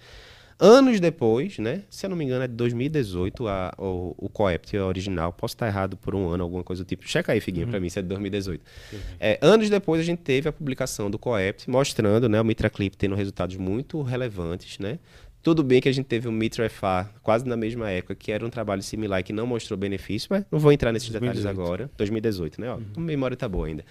[0.64, 1.82] Anos depois, né?
[1.90, 5.32] Se eu não me engano, é de 2018 a, o, o COEPT original.
[5.32, 7.02] Posso estar errado por um ano, alguma coisa do tipo.
[7.04, 7.70] Checa aí, Figuinha, uhum.
[7.72, 8.62] para mim, se é de 2018.
[8.92, 8.98] Uhum.
[9.18, 13.16] É, anos depois, a gente teve a publicação do COEPT mostrando né, o MitraClip tendo
[13.16, 15.00] resultados muito relevantes, né?
[15.42, 18.46] Tudo bem que a gente teve o Mitra FA quase na mesma época, que era
[18.46, 21.44] um trabalho similar e que não mostrou benefício, mas não vou entrar nesses 2018.
[21.44, 21.90] detalhes agora.
[21.96, 22.70] 2018, né?
[22.70, 22.84] Ó, uhum.
[22.98, 23.84] A memória tá boa ainda.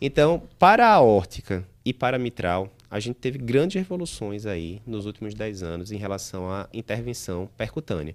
[0.00, 5.04] Então, para a órtica e para a mitral, a gente teve grandes revoluções aí nos
[5.04, 8.14] últimos 10 anos em relação à intervenção percutânea.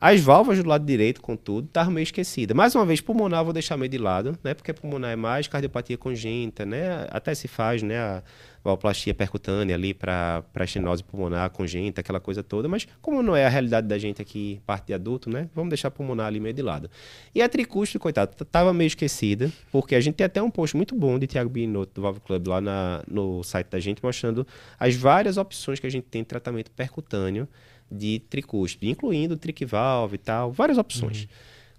[0.00, 2.56] As válvulas do lado direito, contudo, estavam meio esquecidas.
[2.56, 4.54] Mais uma vez, pulmonar vou deixar meio de lado, né?
[4.54, 7.08] Porque pulmonar é mais cardiopatia congênita, né?
[7.10, 7.98] Até se faz, né?
[7.98, 8.22] A
[8.62, 12.68] valvoplastia percutânea ali para estenose pulmonar congênita, aquela coisa toda.
[12.68, 15.48] Mas como não é a realidade da gente aqui, parte de adulto, né?
[15.54, 16.90] Vamos deixar pulmonar ali meio de lado.
[17.34, 20.94] E a tricúspide, coitado, estava meio esquecida, porque a gente tem até um post muito
[20.94, 24.46] bom de Thiago Binotto do Valve Club lá na, no site da gente, mostrando
[24.78, 27.48] as várias opções que a gente tem de tratamento percutâneo
[27.90, 31.22] de tricúspide, incluindo triquivalve e tal, várias opções.
[31.22, 31.28] Uhum.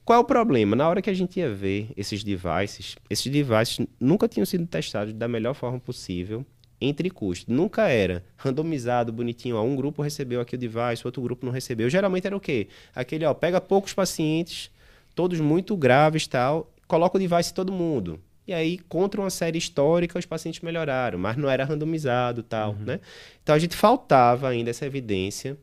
[0.04, 0.76] Qual é o problema?
[0.76, 5.14] Na hora que a gente ia ver esses devices, esses devices nunca tinham sido testados
[5.14, 6.46] da melhor forma possível
[6.82, 7.54] em tricúspide.
[7.54, 9.56] Nunca era randomizado, bonitinho.
[9.56, 11.90] Ó, um grupo recebeu aqui o device, outro grupo não recebeu.
[11.90, 12.68] Geralmente era o quê?
[12.94, 14.72] Aquele, ó, pega poucos pacientes,
[15.14, 18.20] todos muito graves tal, coloca o device em todo mundo.
[18.48, 22.86] E aí, contra uma série histórica, os pacientes melhoraram, mas não era randomizado tal, uhum.
[22.86, 23.00] né?
[23.44, 25.58] Então, a gente faltava ainda essa evidência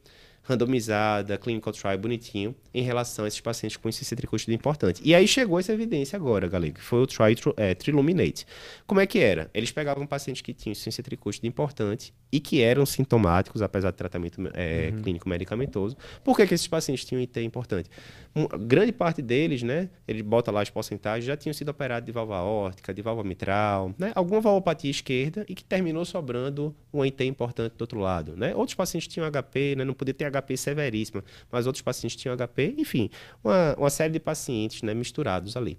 [0.48, 5.02] randomizada, clinical trial bonitinho, em relação a esses pacientes com insuficiência tricúspide importante.
[5.04, 8.46] E aí chegou essa evidência agora, galera, que foi o tri, é, Triluminate.
[8.86, 9.50] Como é que era?
[9.52, 14.40] Eles pegavam pacientes que tinham insuficiência tricúspide importante e que eram sintomáticos, apesar de tratamento
[14.54, 15.02] é, uhum.
[15.02, 15.96] clínico medicamentoso.
[16.24, 17.90] Por que, que esses pacientes tinham IT importante?
[18.34, 22.12] Uma grande parte deles, né, ele bota lá as porcentagens, já tinham sido operados de
[22.12, 27.24] válvula aórtica, de válvula mitral, né, alguma valvopatia esquerda e que terminou sobrando um IT
[27.24, 28.36] importante do outro lado.
[28.36, 28.54] Né?
[28.54, 32.74] Outros pacientes tinham HP, né, não podia ter HP severíssima, mas outros pacientes tinham HP,
[32.78, 33.10] enfim,
[33.42, 35.78] uma, uma série de pacientes né, misturados ali.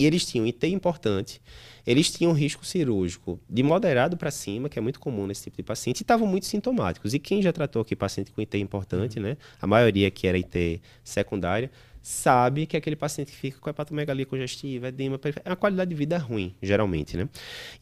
[0.00, 1.42] E eles tinham IT importante,
[1.86, 5.62] eles tinham risco cirúrgico de moderado para cima, que é muito comum nesse tipo de
[5.62, 7.12] paciente, e estavam muito sintomáticos.
[7.12, 9.24] E quem já tratou aqui paciente com IT importante, uhum.
[9.24, 9.36] né?
[9.60, 11.70] A maioria que era IT secundária,
[12.02, 16.16] sabe que aquele paciente que fica com hepatomegalia congestiva, edema, é uma qualidade de vida
[16.18, 17.28] ruim, geralmente, né?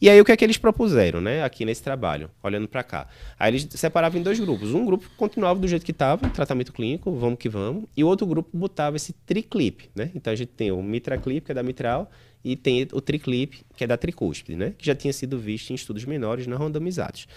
[0.01, 3.07] E aí o que é que eles propuseram, né, aqui nesse trabalho, olhando para cá?
[3.37, 4.73] Aí eles separavam em dois grupos.
[4.73, 8.27] Um grupo continuava do jeito que estava, tratamento clínico, vamos que vamos, e o outro
[8.27, 10.11] grupo botava esse triclip, né?
[10.13, 12.11] Então a gente tem o mitraclip, que é da mitral,
[12.43, 14.73] e tem o triclip, que é da tricúspide, né?
[14.77, 17.27] Que já tinha sido visto em estudos menores não randomizados.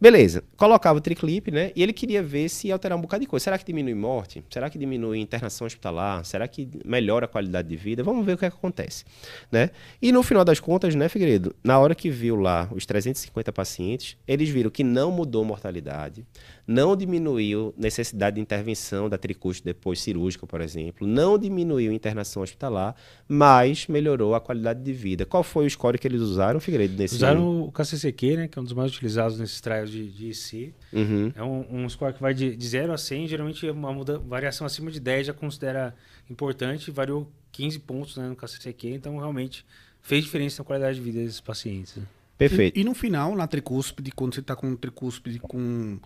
[0.00, 1.70] Beleza, colocava o triclip, né?
[1.74, 3.44] E ele queria ver se ia alterar um bocado de coisa.
[3.44, 4.44] Será que diminui morte?
[4.50, 6.24] Será que diminui internação hospitalar?
[6.24, 8.02] Será que melhora a qualidade de vida?
[8.02, 9.04] Vamos ver o que, é que acontece,
[9.50, 9.70] né?
[10.02, 11.54] E no final das contas, né, Figueiredo?
[11.62, 16.26] Na hora que viu lá os 350 pacientes, eles viram que não mudou mortalidade,
[16.66, 22.94] não diminuiu necessidade de intervenção da tricúspide depois cirúrgica, por exemplo, não diminuiu internação hospitalar,
[23.28, 25.26] mas melhorou a qualidade de vida.
[25.26, 26.96] Qual foi o score que eles usaram, Figueiredo?
[26.96, 30.28] Nesse usaram o KCCQ, né, que é um dos mais utilizados nesses trials de, de
[30.28, 30.74] IC.
[30.92, 31.32] Uhum.
[31.34, 34.66] É um, um, score que vai de, de 0 a 100, geralmente uma muda, variação
[34.66, 35.94] acima de 10 já considera
[36.30, 39.64] importante, variou 15 pontos né, no KCCQ, então realmente
[40.00, 41.96] fez diferença na qualidade de vida desses pacientes.
[41.96, 42.04] Né?
[42.36, 42.76] Perfeito.
[42.76, 45.98] E, e, no final, na tricúspide, quando você está com tricúspide com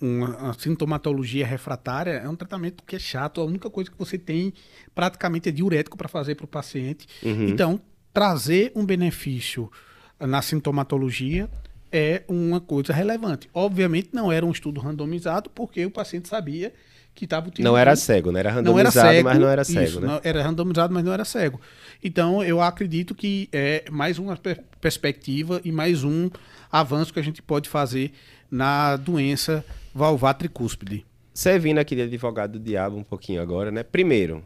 [0.00, 3.40] uma sintomatologia refratária é um tratamento que é chato.
[3.40, 4.52] A única coisa que você tem
[4.94, 7.06] praticamente é diurético para fazer para o paciente.
[7.22, 7.48] Uhum.
[7.48, 7.80] Então,
[8.12, 9.70] trazer um benefício
[10.18, 11.48] na sintomatologia
[11.92, 13.50] é uma coisa relevante.
[13.52, 16.72] Obviamente, não era um estudo randomizado, porque o paciente sabia
[17.14, 17.72] que estava utilizando.
[17.72, 18.40] Não era cego, né?
[18.40, 19.80] Era randomizado, não era cego, mas não era cego.
[19.82, 20.06] Isso, né?
[20.06, 21.60] não, era randomizado, mas não era cego.
[22.02, 26.30] Então, eu acredito que é mais uma per perspectiva e mais um
[26.72, 28.12] avanço que a gente pode fazer
[28.50, 31.06] na doença valvar tricúspide.
[31.32, 33.82] Você vindo aqui de advogado do diabo um pouquinho agora, né?
[33.82, 34.42] Primeiro,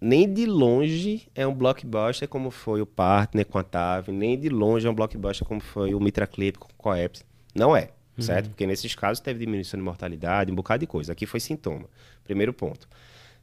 [0.00, 4.48] nem de longe é um blockbuster como foi o Partner com a TAV, nem de
[4.48, 7.24] longe é um blockbuster como foi o Mitraclip com o Coeps.
[7.54, 8.22] Não é, uhum.
[8.22, 8.48] certo?
[8.48, 11.12] Porque nesses casos teve diminuição de mortalidade, um bocado de coisa.
[11.12, 11.86] Aqui foi sintoma.
[12.24, 12.88] Primeiro ponto.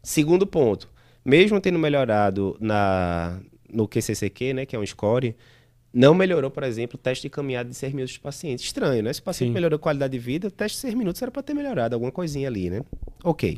[0.01, 0.89] Segundo ponto,
[1.23, 3.39] mesmo tendo melhorado na,
[3.71, 5.35] no QCCQ, né, que é um score,
[5.93, 8.63] não melhorou, por exemplo, o teste de caminhada de 6 minutos de paciente.
[8.63, 9.13] Estranho, né?
[9.13, 9.53] Se o paciente Sim.
[9.53, 12.11] melhorou a qualidade de vida, o teste de 6 minutos era para ter melhorado alguma
[12.11, 12.81] coisinha ali, né?
[13.23, 13.57] Ok.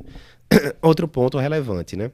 [0.82, 2.12] Outro ponto relevante, né?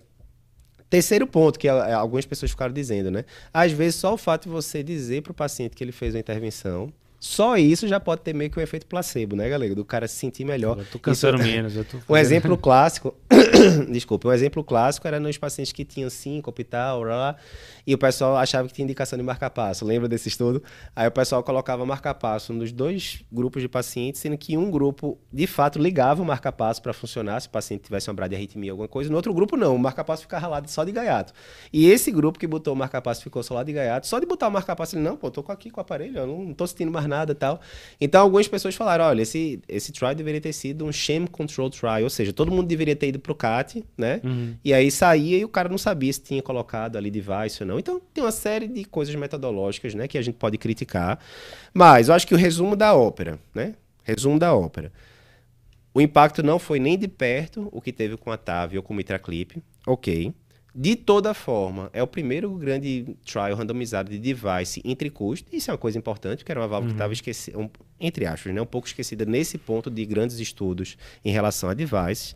[0.89, 3.25] Terceiro ponto que algumas pessoas ficaram dizendo, né?
[3.53, 6.19] Às vezes só o fato de você dizer para o paciente que ele fez uma
[6.19, 6.91] intervenção
[7.25, 9.73] só isso já pode ter meio que um efeito placebo, né, galera?
[9.73, 10.77] Do cara se sentir melhor.
[10.77, 11.75] Eu tô cansando isso, menos.
[11.75, 13.15] Eu tô um exemplo clássico,
[13.91, 17.35] desculpa, um exemplo clássico era nos pacientes que tinham síncope e tal, lá,
[17.85, 19.83] e o pessoal achava que tinha indicação de marca-passo.
[19.83, 20.61] Lembra desse estudo?
[20.95, 25.47] Aí o pessoal colocava marca-passo nos dois grupos de pacientes, sendo que um grupo, de
[25.47, 29.09] fato, ligava o marca-passo para funcionar, se o paciente tivesse uma bradiarritmia alguma coisa.
[29.09, 29.75] No outro grupo, não.
[29.75, 31.33] O marca-passo ficava lá só de gaiato.
[31.73, 34.05] E esse grupo que botou o marca-passo ficou só lá de gaiato.
[34.05, 36.53] Só de botar o marca-passo, ele, não, pô, tô aqui com o aparelho, eu não
[36.53, 37.61] tô sentindo mais nada e tal.
[37.99, 42.03] Então, algumas pessoas falaram, olha, esse, esse trial deveria ter sido um shame control trial,
[42.03, 44.21] ou seja, todo mundo deveria ter ido pro CAT, né?
[44.23, 44.55] Uhum.
[44.63, 47.79] E aí saía e o cara não sabia se tinha colocado ali device ou não.
[47.79, 51.19] Então, tem uma série de coisas metodológicas, né, que a gente pode criticar.
[51.73, 53.75] Mas eu acho que o resumo da ópera, né?
[54.03, 54.91] Resumo da ópera.
[55.93, 58.93] O impacto não foi nem de perto o que teve com a TAV ou com
[58.93, 60.33] o Mitraclip, ok.
[60.77, 65.47] De toda forma, é o primeiro grande trial randomizado de device entre custo.
[65.55, 66.93] Isso é uma coisa importante, que era uma válvula uhum.
[66.93, 70.97] que estava esquecida, um, entre aspas, né, um pouco esquecida nesse ponto de grandes estudos
[71.23, 72.35] em relação a devices.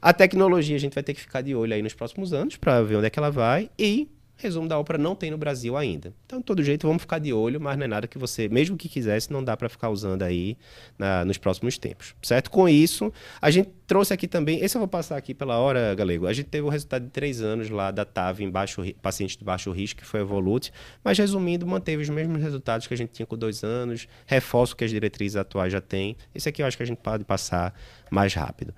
[0.00, 2.80] A tecnologia a gente vai ter que ficar de olho aí nos próximos anos para
[2.80, 6.12] ver onde é que ela vai e Resumo da ópera não tem no Brasil ainda.
[6.26, 8.76] Então, de todo jeito, vamos ficar de olho, mas não é nada que você, mesmo
[8.76, 10.56] que quisesse, não dá para ficar usando aí
[10.98, 12.14] na, nos próximos tempos.
[12.20, 12.50] Certo?
[12.50, 16.26] Com isso, a gente trouxe aqui também, esse eu vou passar aqui pela hora, Galego.
[16.26, 19.44] A gente teve o resultado de três anos lá da TAV em baixo, paciente de
[19.44, 20.72] baixo risco, que foi Evolute,
[21.02, 24.84] mas resumindo, manteve os mesmos resultados que a gente tinha com dois anos, reforço que
[24.84, 26.16] as diretrizes atuais já têm.
[26.34, 27.74] Esse aqui eu acho que a gente pode passar
[28.10, 28.74] mais rápido.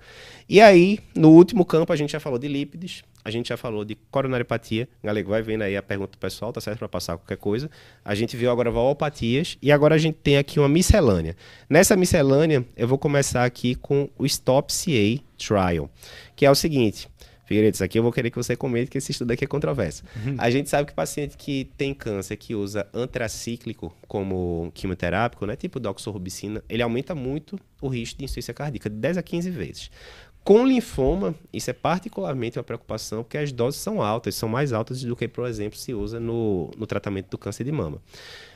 [0.47, 3.83] E aí, no último campo, a gente já falou de lípides, a gente já falou
[3.83, 4.87] de coronariopatia.
[5.03, 6.79] Galego, vai vendo aí a pergunta do pessoal, tá certo?
[6.79, 7.69] Para passar qualquer coisa.
[8.03, 11.35] A gente viu agora valopatias e agora a gente tem aqui uma miscelânea.
[11.69, 15.89] Nessa miscelânea, eu vou começar aqui com o Stop CA Trial,
[16.37, 17.09] que é o seguinte.
[17.47, 20.03] Figueiredo, isso aqui eu vou querer que você comente, que esse estudo aqui é controverso.
[20.17, 20.35] Uhum.
[20.37, 25.79] A gente sabe que paciente que tem câncer, que usa antracíclico como quimioterápico, né, tipo
[25.79, 29.89] doxorubicina, ele aumenta muito o risco de insuficiência cardíaca, de 10 a 15 vezes.
[30.47, 35.03] Com linfoma, isso é particularmente uma preocupação, porque as doses são altas, são mais altas
[35.03, 38.01] do que, por exemplo, se usa no, no tratamento do câncer de mama.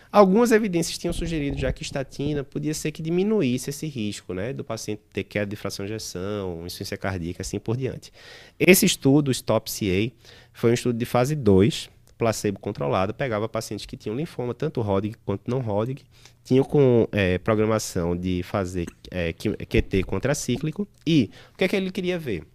[0.10, 4.64] Algumas evidências tinham sugerido já que estatina podia ser que diminuísse esse risco, né, do
[4.64, 8.10] paciente ter queda de fração de ejeção, insuficiência cardíaca, assim por diante.
[8.58, 10.14] Esse estudo, o STOP-CA,
[10.54, 11.90] foi um estudo de fase 2,
[12.22, 16.06] placebo controlado, pegava pacientes que tinham linfoma, tanto Hodgkin quanto não Hodgkin,
[16.44, 21.90] tinham com é, programação de fazer é, QT contracíclico e o que é que ele
[21.90, 22.46] queria ver?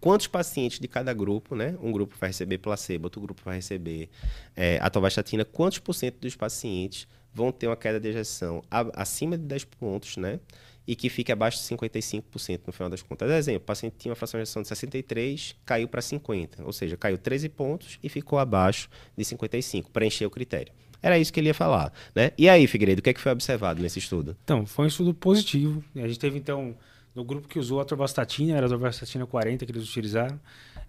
[0.00, 1.76] Quantos pacientes de cada grupo, né?
[1.82, 4.08] Um grupo vai receber placebo, outro grupo vai receber
[4.56, 8.62] é, atorvastatina, quantos por cento dos pacientes vão ter uma queda de ejeção
[8.94, 10.40] acima de 10 pontos, né?
[10.88, 13.30] E que fique abaixo de 55% no final das contas.
[13.30, 16.96] Exemplo, o paciente tinha uma fração de ejeção de 63, caiu para 50, ou seja,
[16.96, 20.72] caiu 13 pontos e ficou abaixo de 55, preencheu o critério.
[21.02, 22.32] Era isso que ele ia falar, né?
[22.38, 24.34] E aí, Figueiredo, o que, é que foi observado nesse estudo?
[24.42, 25.84] Então, foi um estudo positivo.
[25.94, 26.74] A gente teve, então,
[27.14, 30.40] no grupo que usou a atorvastatina, era a atorvastatina 40 que eles utilizaram,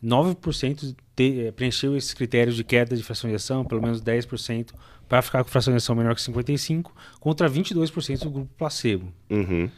[0.01, 4.73] 9% te, eh, preencheu esses critérios de queda de fração de ejeção, pelo menos 10%
[5.09, 9.11] para ficar com fração de ejeção menor que 55, contra 22% do grupo placebo.
[9.29, 9.69] Uhum.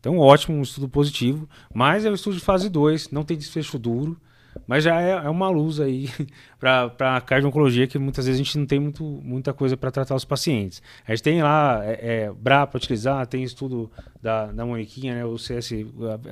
[0.00, 1.48] Então, ótimo, um estudo positivo.
[1.72, 4.18] Mas é um estudo de fase 2, não tem desfecho duro.
[4.66, 6.08] Mas já é, é uma luz aí
[6.58, 10.14] para a cardio-oncologia que muitas vezes a gente não tem muito, muita coisa para tratar
[10.14, 10.82] os pacientes.
[11.06, 13.90] A gente tem lá é, é, BRA para utilizar, tem estudo
[14.22, 15.72] da, da Moniquinha, né, o CS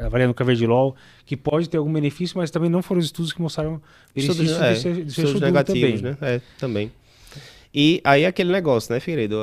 [0.05, 3.81] avaliando o Caverdilol, que pode ter algum benefício, mas também não foram estudos que mostraram
[4.15, 6.17] benefícios estudos, é, de desfecho negativos, também.
[6.21, 6.35] né?
[6.35, 6.93] É, também.
[7.73, 9.37] E aí aquele negócio, né, Figueiredo?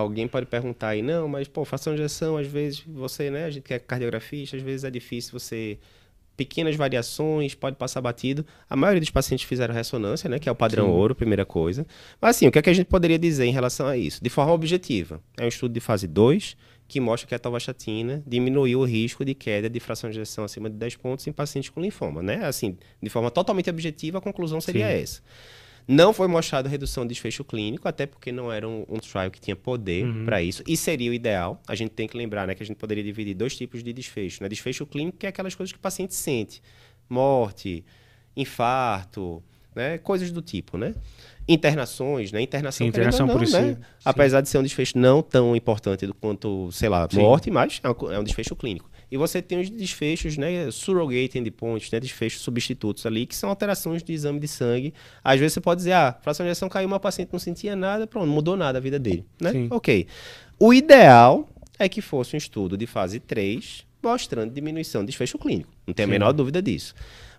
[0.00, 3.62] Alguém pode perguntar aí, não, mas, pô, de injeção, às vezes você, né, a gente
[3.62, 5.78] que é cardiografista, às vezes é difícil você
[6.36, 8.44] pequenas variações, pode passar batido.
[8.68, 10.92] A maioria dos pacientes fizeram ressonância, né, que é o padrão Sim.
[10.92, 11.86] ouro, primeira coisa.
[12.20, 14.22] Mas assim, o que, é que a gente poderia dizer em relação a isso?
[14.22, 18.80] De forma objetiva, é um estudo de fase 2 que mostra que a tovastatina diminuiu
[18.80, 21.80] o risco de queda de fração de injeção acima de 10 pontos em pacientes com
[21.80, 22.44] linfoma, né?
[22.44, 25.02] Assim, de forma totalmente objetiva, a conclusão seria Sim.
[25.02, 25.22] essa.
[25.88, 29.40] Não foi mostrado redução de desfecho clínico, até porque não era um, um trial que
[29.40, 30.24] tinha poder uhum.
[30.24, 30.62] para isso.
[30.66, 31.62] E seria o ideal.
[31.66, 34.42] A gente tem que lembrar né, que a gente poderia dividir dois tipos de desfecho.
[34.42, 34.48] Né?
[34.48, 36.60] Desfecho clínico, que é aquelas coisas que o paciente sente.
[37.08, 37.84] Morte,
[38.36, 39.40] infarto,
[39.76, 39.98] né?
[39.98, 40.92] coisas do tipo, né?
[41.48, 42.40] Internações, né?
[42.40, 43.74] Internação, Sim, internação não, por né?
[43.74, 43.78] Si.
[44.04, 47.20] Apesar de ser um desfecho não tão importante quanto, sei lá, Sim.
[47.20, 48.90] morte, mas é um, é um desfecho clínico.
[49.10, 54.02] E você tem os desfechos, né, surrogate endpoints, né, desfechos substitutos ali, que são alterações
[54.02, 54.92] de exame de sangue.
[55.22, 58.06] Às vezes você pode dizer, ah, fração de injeção caiu, uma paciente não sentia nada,
[58.06, 59.52] pronto, não mudou nada a vida dele, né?
[59.52, 59.68] Sim.
[59.70, 60.06] Ok.
[60.58, 61.48] O ideal
[61.78, 65.70] é que fosse um estudo de fase 3, mostrando diminuição de desfecho clínico.
[65.86, 66.94] Não tem a menor dúvida disso.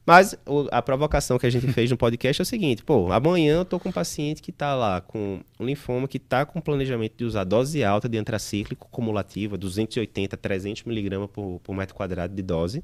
[0.07, 3.57] Mas o, a provocação que a gente fez no podcast é o seguinte: pô, amanhã
[3.57, 7.17] eu tô com um paciente que está lá com um linfoma, que está com planejamento
[7.17, 12.41] de usar dose alta de antracíclico cumulativa, 280, 300 miligramas por, por metro quadrado de
[12.41, 12.81] dose.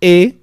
[0.00, 0.36] E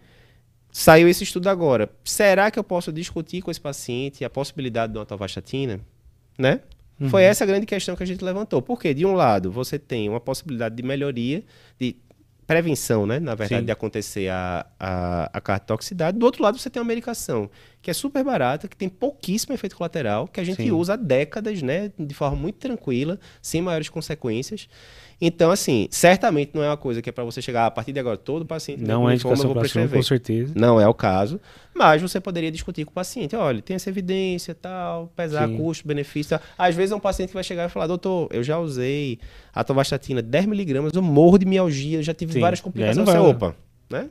[0.69, 1.89] saiu esse estudo agora.
[2.03, 5.79] Será que eu posso discutir com esse paciente a possibilidade de uma tovastatina?
[6.37, 6.59] Né?
[6.99, 7.07] Uhum.
[7.07, 8.61] Foi essa a grande questão que a gente levantou.
[8.61, 11.45] Porque, de um lado, você tem uma possibilidade de melhoria,
[11.79, 11.95] de
[12.53, 13.19] prevenção, né?
[13.19, 13.65] Na verdade, Sim.
[13.65, 16.17] de acontecer a, a, a cartotoxicidade.
[16.17, 17.49] Do outro lado, você tem uma medicação
[17.81, 20.71] que é super barata, que tem pouquíssimo efeito colateral, que a gente Sim.
[20.71, 21.91] usa há décadas, né?
[21.97, 24.67] De forma muito tranquila, sem maiores consequências.
[25.25, 27.99] Então, assim, certamente não é uma coisa que é para você chegar a partir de
[28.01, 30.51] agora, todo paciente não é indicação para com certeza.
[30.53, 31.39] Não é o caso,
[31.73, 35.55] mas você poderia discutir com o paciente, olha, tem essa evidência, tal, pesar Sim.
[35.55, 36.37] custo, benefício.
[36.57, 39.17] Às vezes é um paciente que vai chegar e falar, doutor, eu já usei
[39.53, 42.41] a tovastatina 10 miligramas, eu morro de mialgia, já tive Sim.
[42.41, 43.07] várias complicações.
[43.07, 43.55] Você, opa,
[43.89, 44.09] né?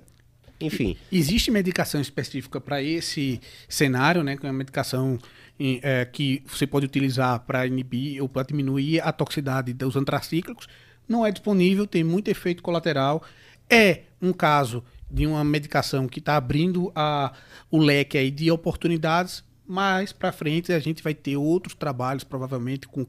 [0.63, 0.97] Enfim.
[1.13, 3.39] Existe medicação específica para esse
[3.69, 4.35] cenário, né?
[4.35, 5.19] Que é uma medicação
[5.61, 10.67] é, que você pode utilizar para inibir ou para diminuir a toxicidade dos antracíclicos
[11.09, 13.23] não é disponível, tem muito efeito colateral.
[13.69, 17.33] É um caso de uma medicação que está abrindo a,
[17.71, 22.87] o leque aí de oportunidades, mais para frente a gente vai ter outros trabalhos, provavelmente
[22.89, 23.07] com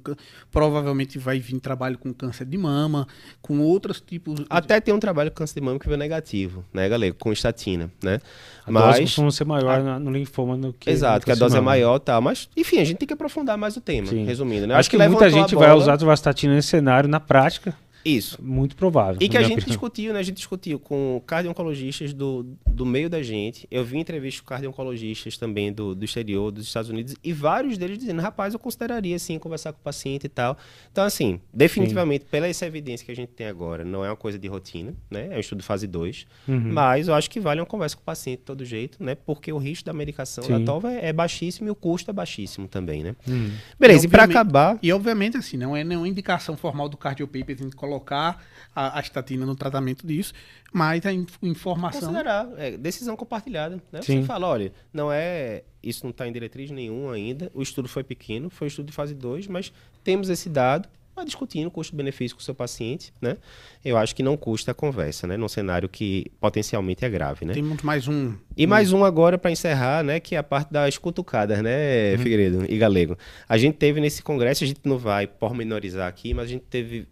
[0.52, 3.08] provavelmente vai vir trabalho com câncer de mama,
[3.42, 4.44] com outros tipos.
[4.50, 7.92] Até tem um trabalho com câncer de mama que veio negativo, né, galera, com estatina,
[8.04, 8.20] né?
[8.66, 10.00] A mas dose costuma ser maior a...
[10.00, 12.98] no linfoma do que Exato, que a dose é maior, tal, mas enfim, a gente
[12.98, 14.26] tem que aprofundar mais o tema, Sim.
[14.26, 14.76] resumindo, né?
[14.76, 17.76] Acho, Acho que, que muita gente vai usar a estatina nesse cenário na prática.
[18.06, 18.44] Isso.
[18.44, 19.18] Muito provável.
[19.22, 19.68] E que a gente opinião.
[19.68, 20.20] discutiu, né?
[20.20, 23.68] A gente discutiu com cardio-oncologistas do, do meio da gente.
[23.72, 27.98] Eu vi entrevistas com cardio-oncologistas também do, do exterior, dos Estados Unidos, e vários deles
[27.98, 30.58] dizendo, rapaz, eu consideraria, sim, conversar com o paciente e tal.
[30.92, 32.30] Então, assim, definitivamente, sim.
[32.30, 35.30] pela essa evidência que a gente tem agora, não é uma coisa de rotina, né?
[35.32, 36.26] É um estudo fase 2.
[36.48, 36.74] Uhum.
[36.74, 39.16] Mas eu acho que vale uma conversa com o paciente de todo jeito, né?
[39.16, 40.52] Porque o risco da medicação sim.
[40.52, 43.16] da TOVA é, é, baixíssimo e o custo é baixíssimo também, né?
[43.28, 43.52] Uhum.
[43.80, 44.78] Beleza, e, e para acabar...
[44.82, 48.44] E, obviamente, assim, não é nenhuma indicação formal do Cardiopaper, a gente coloca colocar
[48.76, 50.34] a, a estatina no tratamento disso,
[50.72, 52.02] mas a in, informação.
[52.02, 53.76] Considerar, é, decisão compartilhada.
[53.92, 54.02] Né?
[54.02, 55.64] Você fala, olha, não é.
[55.82, 57.52] Isso não está em diretriz nenhuma ainda.
[57.54, 59.72] O estudo foi pequeno, foi um estudo de fase 2, mas
[60.04, 63.38] temos esse dado, vai discutindo custo-benefício com o seu paciente, né?
[63.84, 65.36] Eu acho que não custa a conversa, né?
[65.36, 67.54] Num cenário que potencialmente é grave, né?
[67.54, 68.34] Temos mais um.
[68.56, 70.22] E mais um agora para encerrar, né?
[70.22, 72.20] Que é a parte das cutucadas, né, uhum.
[72.20, 73.18] Figueiredo e Galego.
[73.48, 77.08] A gente teve nesse congresso, a gente não vai pormenorizar aqui, mas a gente teve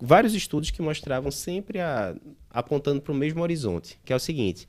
[0.00, 2.14] vários estudos que mostravam sempre a,
[2.50, 4.68] apontando para o mesmo horizonte, que é o seguinte: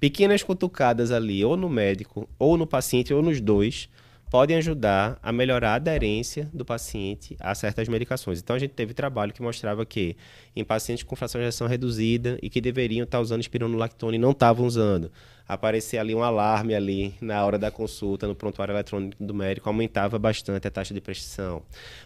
[0.00, 3.88] pequenas cutucadas ali, ou no médico, ou no paciente, ou nos dois,
[4.30, 8.40] podem ajudar a melhorar a aderência do paciente a certas medicações.
[8.40, 10.16] Então a gente teve trabalho que mostrava que
[10.54, 14.32] em pacientes com fração de reação reduzida e que deveriam estar usando espironolactona e não
[14.32, 15.10] estavam usando,
[15.48, 20.18] aparecer ali um alarme ali na hora da consulta no prontuário eletrônico do médico aumentava
[20.18, 21.62] bastante a taxa de prescrição.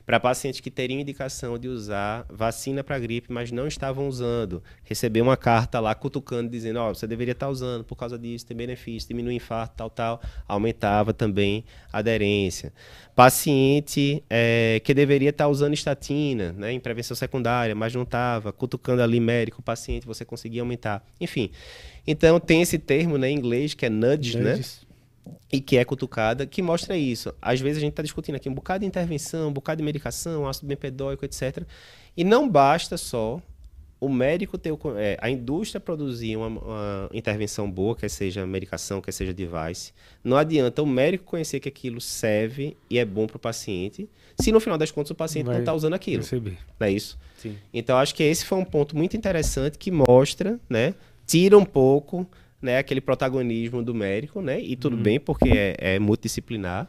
[0.06, 5.20] Para pacientes que teriam indicação de usar vacina para gripe, mas não estavam usando, receber
[5.20, 8.56] uma carta lá cutucando dizendo, ó, oh, você deveria estar usando por causa disso, tem
[8.56, 12.72] benefício, diminui o infarto, tal, tal, aumentava também a aderência.
[13.14, 19.02] Paciente é, que deveria estar usando estatina, né, em prevenção secundária, mas não estava, cutucando
[19.02, 21.04] ali médico, paciente, você conseguia aumentar.
[21.20, 21.50] Enfim,
[22.06, 24.60] então tem esse termo né, em inglês que é nudge, né?
[25.52, 27.32] E que é cutucada, que mostra isso.
[27.40, 30.48] Às vezes a gente está discutindo aqui um bocado de intervenção, um bocado de medicação,
[30.48, 31.62] ácido bempedóico, etc.
[32.16, 33.40] E não basta só
[34.02, 39.12] o médico ter é, a indústria produzir uma, uma, intervenção boa, quer seja medicação, quer
[39.12, 39.92] seja device.
[40.24, 44.50] Não adianta o médico conhecer que aquilo serve e é bom para o paciente, se
[44.50, 46.24] no final das contas o paciente Vai não está usando aquilo.
[46.24, 46.58] Receber.
[46.80, 47.16] Não é isso?
[47.36, 47.56] Sim.
[47.72, 50.94] Então acho que esse foi um ponto muito interessante que mostra, né?
[51.32, 52.28] Tira um pouco
[52.60, 54.60] né, aquele protagonismo do médico, né?
[54.60, 55.02] E tudo uhum.
[55.02, 56.86] bem, porque é, é, multidisciplinar.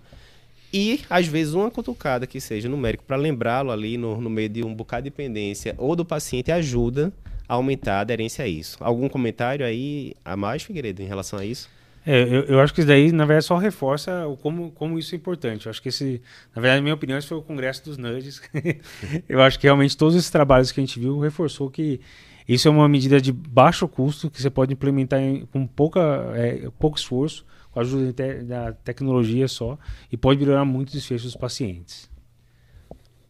[0.74, 4.50] E, às vezes, uma cutucada que seja no médico para lembrá-lo ali no, no meio
[4.50, 7.14] de um bocado de dependência ou do paciente ajuda
[7.48, 8.78] a aumentar a aderência a isso.
[8.82, 11.70] Algum comentário aí a mais, Figueiredo, em relação a isso?
[12.06, 15.16] É, eu, eu, acho que isso daí, na verdade, só reforça o, como, como isso
[15.16, 15.68] é importante.
[15.68, 16.22] Eu acho que esse,
[16.54, 18.42] na verdade, na minha opinião, esse foi o congresso dos nudges.
[19.30, 22.02] eu acho que realmente todos esses trabalhos que a gente viu reforçou que
[22.48, 26.70] isso é uma medida de baixo custo que você pode implementar em, com pouca, é,
[26.80, 29.78] pouco esforço, com a ajuda te, da tecnologia só,
[30.12, 32.10] e pode melhorar muito o desfecho dos pacientes.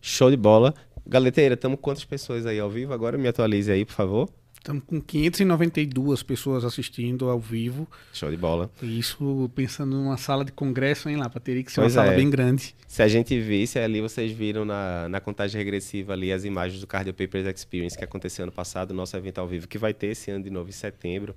[0.01, 0.73] Show de bola.
[1.05, 2.93] Galeteira, estamos quantas pessoas aí ao vivo?
[2.93, 4.29] Agora me atualize aí, por favor.
[4.63, 7.85] Estamos com 592 pessoas assistindo ao vivo.
[8.13, 8.71] Show de bola.
[8.81, 12.05] Isso pensando numa sala de congresso, hein, lá, teria que ser pois uma é.
[12.05, 12.73] sala bem grande.
[12.87, 16.87] Se a gente visse ali, vocês viram na, na contagem regressiva ali as imagens do
[16.87, 20.31] Cardio Papers Experience que aconteceu ano passado, nosso evento ao vivo, que vai ter esse
[20.31, 21.35] ano de novo em setembro.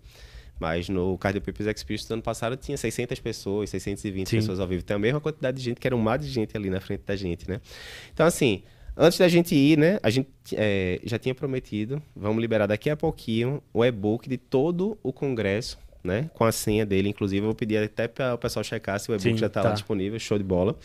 [0.60, 4.36] Mas no Cardio Papers Experience do ano passado tinha 600 pessoas, 620 Sim.
[4.36, 4.84] pessoas ao vivo.
[4.84, 7.02] Tem a mesma quantidade de gente, que era um mar de gente ali na frente
[7.04, 7.60] da gente, né?
[8.14, 8.62] Então, assim,
[8.96, 9.98] antes da gente ir, né?
[10.02, 14.98] A gente é, já tinha prometido, vamos liberar daqui a pouquinho o e-book de todo
[15.02, 16.30] o congresso, né?
[16.34, 17.42] Com a senha dele, inclusive.
[17.42, 19.68] Eu vou pedir até para o pessoal checar se o e-book Sim, já está tá.
[19.68, 20.18] lá disponível.
[20.18, 20.76] Show de bola.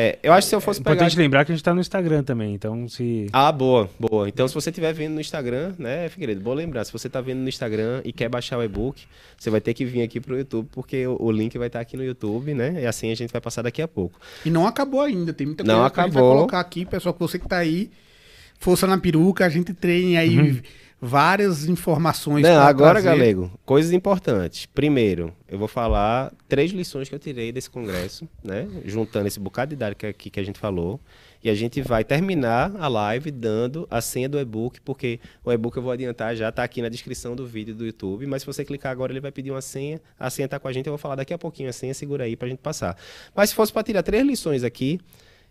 [0.00, 0.92] É, eu acho que se eu É fosse pegar...
[0.94, 3.26] importante lembrar que a gente tá no Instagram também, então se.
[3.32, 4.28] Ah, boa, boa.
[4.28, 7.38] Então, se você estiver vendo no Instagram, né, Figueiredo, boa lembrar, se você está vendo
[7.40, 9.02] no Instagram e quer baixar o e-book,
[9.36, 11.96] você vai ter que vir aqui pro YouTube, porque o, o link vai estar aqui
[11.96, 12.80] no YouTube, né?
[12.80, 14.20] E assim a gente vai passar daqui a pouco.
[14.44, 16.36] E não acabou ainda, tem muita Não coisa que a gente vai acabou.
[16.36, 17.90] colocar aqui, pessoal, que você que tá aí,
[18.60, 20.62] força na peruca, a gente treine aí
[21.00, 22.42] várias informações.
[22.42, 23.08] Não, agora, trazer.
[23.08, 24.66] galego, coisas importantes.
[24.66, 28.68] Primeiro, eu vou falar três lições que eu tirei desse congresso, né?
[28.84, 31.00] Juntando esse bocado de dados que, aqui que a gente falou.
[31.42, 35.76] E a gente vai terminar a live dando a senha do e-book, porque o e-book
[35.76, 38.26] eu vou adiantar já, tá aqui na descrição do vídeo do YouTube.
[38.26, 40.00] Mas se você clicar agora, ele vai pedir uma senha.
[40.18, 42.24] A senha tá com a gente, eu vou falar daqui a pouquinho a senha, segura
[42.24, 42.96] aí pra gente passar.
[43.36, 44.98] Mas se fosse para tirar três lições aqui,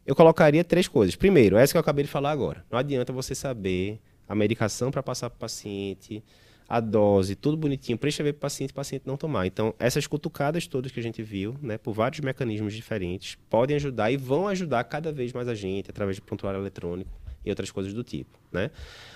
[0.05, 1.15] eu colocaria três coisas.
[1.15, 2.65] Primeiro, essa que eu acabei de falar agora.
[2.69, 6.23] Não adianta você saber a medicação para passar para o paciente,
[6.67, 9.45] a dose, tudo bonitinho, prescrever para o paciente, o paciente não tomar.
[9.47, 14.11] Então, essas cutucadas todas que a gente viu, né, por vários mecanismos diferentes, podem ajudar
[14.11, 17.93] e vão ajudar cada vez mais a gente através de prontuário eletrônico e outras coisas
[17.93, 18.69] do tipo, né?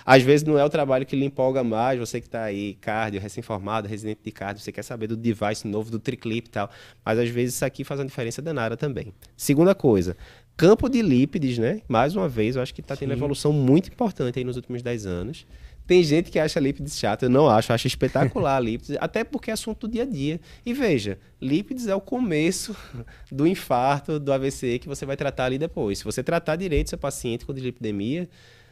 [0.05, 3.19] Às vezes não é o trabalho que lhe empolga mais, você que está aí, cardio,
[3.19, 6.69] recém-formado, residente de cardio, você quer saber do device novo, do triclip e tal,
[7.03, 9.13] mas às vezes isso aqui faz uma diferença danada também.
[9.35, 10.15] Segunda coisa,
[10.61, 11.81] campo de lípides, né?
[11.87, 13.15] Mais uma vez, eu acho que está tendo Sim.
[13.15, 15.47] evolução muito importante aí nos últimos 10 anos.
[15.87, 19.49] Tem gente que acha lípides chato, eu não acho, eu acho espetacular lípides, até porque
[19.49, 20.39] é assunto do dia a dia.
[20.63, 22.75] E veja, lípides é o começo
[23.31, 25.97] do infarto, do AVC que você vai tratar ali depois.
[25.97, 28.29] Se você tratar direito seu paciente com dislipidemia,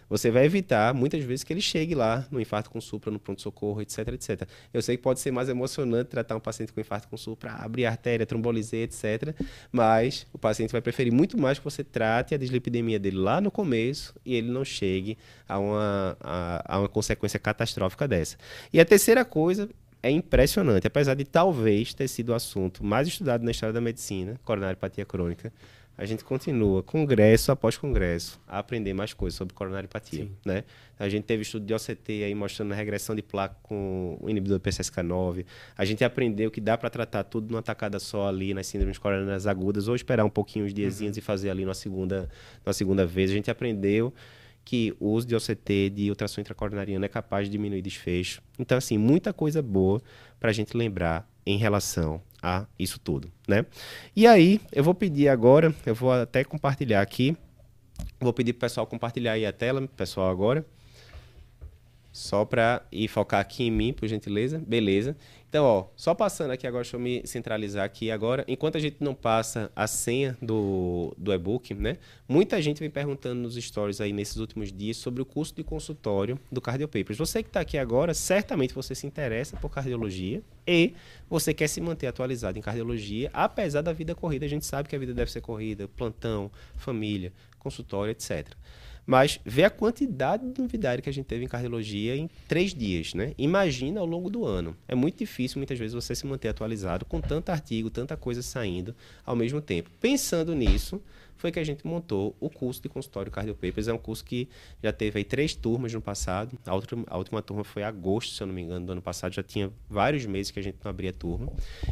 [0.10, 3.82] você vai evitar muitas vezes que ele chegue lá no infarto com supra, no pronto-socorro,
[3.82, 4.48] etc, etc.
[4.74, 7.86] Eu sei que pode ser mais emocionante tratar um paciente com infarto com supra, abrir
[7.86, 9.36] a artéria, trombolizar, etc.
[9.72, 13.52] Mas o paciente vai preferir muito mais que você trate a dislipidemia dele lá no
[13.52, 18.38] começo e ele não chegue a uma, a, a uma consequência catastrófica dessa.
[18.74, 19.70] E a terceira coisa
[20.02, 24.40] é impressionante, apesar de talvez ter sido o assunto mais estudado na história da medicina,
[24.46, 25.52] coronariopatia crônica,
[26.00, 30.32] a gente continua, congresso após congresso, a aprender mais coisas sobre coronariopatia, Sim.
[30.46, 30.64] né?
[30.98, 34.60] A gente teve estudo de OCT aí mostrando a regressão de placa com o inibidor
[34.60, 35.46] do PCSK9.
[35.78, 39.46] A gente aprendeu que dá para tratar tudo numa tacada só ali nas síndromes coronarias
[39.46, 42.30] agudas ou esperar um pouquinho os diazinhos e fazer ali numa segunda,
[42.66, 43.30] numa segunda vez.
[43.30, 44.14] A gente aprendeu
[44.64, 48.42] que o uso de OCT, de ultrassom intracoronariana, é capaz de diminuir desfecho.
[48.58, 50.02] Então, assim, muita coisa boa
[50.40, 53.66] para a gente lembrar em relação a isso tudo, né?
[54.16, 57.36] E aí, eu vou pedir agora, eu vou até compartilhar aqui,
[58.20, 60.66] vou pedir para o pessoal compartilhar aí a tela, pessoal, agora.
[62.12, 64.62] Só para ir focar aqui em mim, por gentileza.
[64.66, 65.16] Beleza.
[65.50, 68.46] Então, ó, só passando aqui agora, deixa eu me centralizar aqui agora.
[68.48, 71.98] Enquanto a gente não passa a senha do, do e-book, né?
[72.28, 76.40] Muita gente vem perguntando nos stories aí nesses últimos dias sobre o curso de consultório
[76.52, 77.18] do Cardio Papers.
[77.18, 80.94] Você que está aqui agora, certamente você se interessa por cardiologia e
[81.28, 84.46] você quer se manter atualizado em cardiologia, apesar da vida corrida.
[84.46, 88.56] A gente sabe que a vida deve ser corrida, plantão, família, consultório, etc.
[89.06, 93.14] Mas vê a quantidade de novidade que a gente teve em cardiologia em três dias,
[93.14, 93.34] né?
[93.38, 94.76] Imagina ao longo do ano.
[94.88, 98.96] É muito difícil, muitas vezes, você se manter atualizado com tanto artigo, tanta coisa saindo
[99.26, 99.90] ao mesmo tempo.
[100.00, 101.02] Pensando nisso,
[101.40, 103.88] foi que a gente montou o curso de consultório Cardio Papers.
[103.88, 104.50] É um curso que
[104.84, 106.60] já teve aí três turmas no passado.
[106.66, 109.34] A, outra, a última turma foi agosto, se eu não me engano, do ano passado.
[109.34, 111.50] Já tinha vários meses que a gente não abria turma.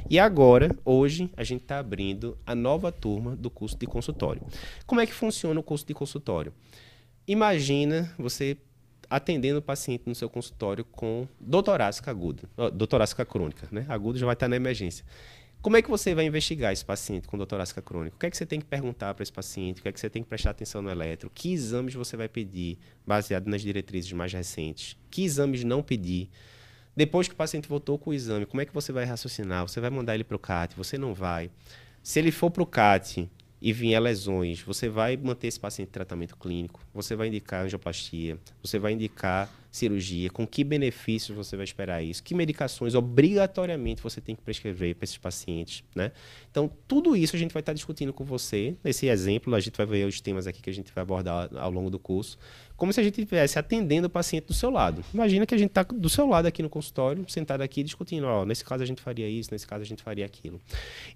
[0.10, 4.42] E agora, hoje, a gente está abrindo a nova turma do curso de consultório.
[4.86, 6.54] Como é que funciona o curso de consultório?
[7.26, 8.58] Imagina você
[9.10, 12.44] atendendo o paciente no seu consultório com dor torácica aguda,
[12.74, 13.86] dor torácica crônica, né?
[13.88, 15.06] Agudo já vai estar na emergência.
[15.62, 18.16] Como é que você vai investigar esse paciente com dor torácica crônica?
[18.16, 19.80] O que é que você tem que perguntar para esse paciente?
[19.80, 21.32] O que é que você tem que prestar atenção no eletro?
[21.34, 24.96] Que exames você vai pedir, baseado nas diretrizes mais recentes?
[25.10, 26.30] Que exames não pedir?
[26.96, 29.68] Depois que o paciente voltou com o exame, como é que você vai raciocinar?
[29.68, 30.76] Você vai mandar ele para o CAT?
[30.76, 31.52] Você não vai?
[32.02, 33.30] Se ele for para o CAT
[33.62, 38.38] e vier lesões, você vai manter esse paciente em tratamento clínico, você vai indicar angioplastia,
[38.64, 44.20] você vai indicar cirurgia, com que benefícios você vai esperar isso, que medicações obrigatoriamente você
[44.22, 46.12] tem que prescrever para esses pacientes, né?
[46.50, 48.76] Então, tudo isso a gente vai estar discutindo com você.
[48.84, 51.72] Nesse exemplo, a gente vai ver os temas aqui que a gente vai abordar ao
[51.72, 52.38] longo do curso,
[52.76, 55.04] como se a gente estivesse atendendo o paciente do seu lado.
[55.14, 58.46] Imagina que a gente está do seu lado aqui no consultório, sentado aqui discutindo, ó,
[58.46, 60.62] nesse caso a gente faria isso, nesse caso a gente faria aquilo.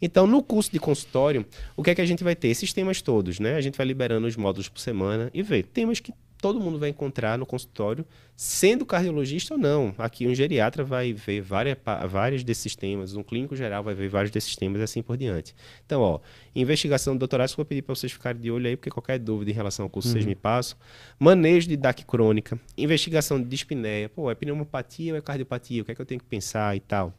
[0.02, 1.46] Então, no curso de consultório,
[1.76, 2.48] o que é que a gente vai ter?
[2.48, 3.56] Esses temas todos, né?
[3.56, 6.90] A gente vai liberando os módulos por semana e ver temas que todo mundo vai
[6.90, 8.04] encontrar no consultório,
[8.36, 9.94] sendo cardiologista ou não.
[10.00, 11.78] Aqui um geriatra vai ver várias,
[12.10, 15.54] vários desses temas, um clínico geral vai ver vários desses temas e assim por diante.
[15.86, 16.20] Então, ó,
[16.56, 19.54] investigação do doutorado, vou pedir para vocês ficarem de olho aí, porque qualquer dúvida em
[19.54, 20.14] relação ao curso uhum.
[20.14, 20.78] vocês me passam.
[21.20, 25.92] Manejo de DAC crônica, investigação de dispneia, pô, é pneumopatia ou é cardiopatia, o que
[25.92, 27.14] é que eu tenho que pensar e tal.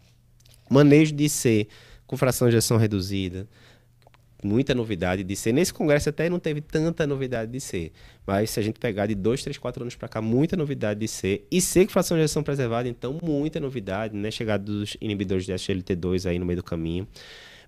[0.68, 1.68] Manejo de IC,
[2.08, 3.46] com fração de ejeção reduzida
[4.42, 5.52] muita novidade de ser.
[5.52, 7.92] Nesse congresso até não teve tanta novidade de ser,
[8.26, 11.08] mas se a gente pegar de dois, três, quatro anos para cá, muita novidade de
[11.08, 11.46] ser.
[11.50, 14.30] E ser que fração de ejeção preservada, então muita novidade, né?
[14.30, 17.06] Chegada dos inibidores de SGLT2 aí no meio do caminho.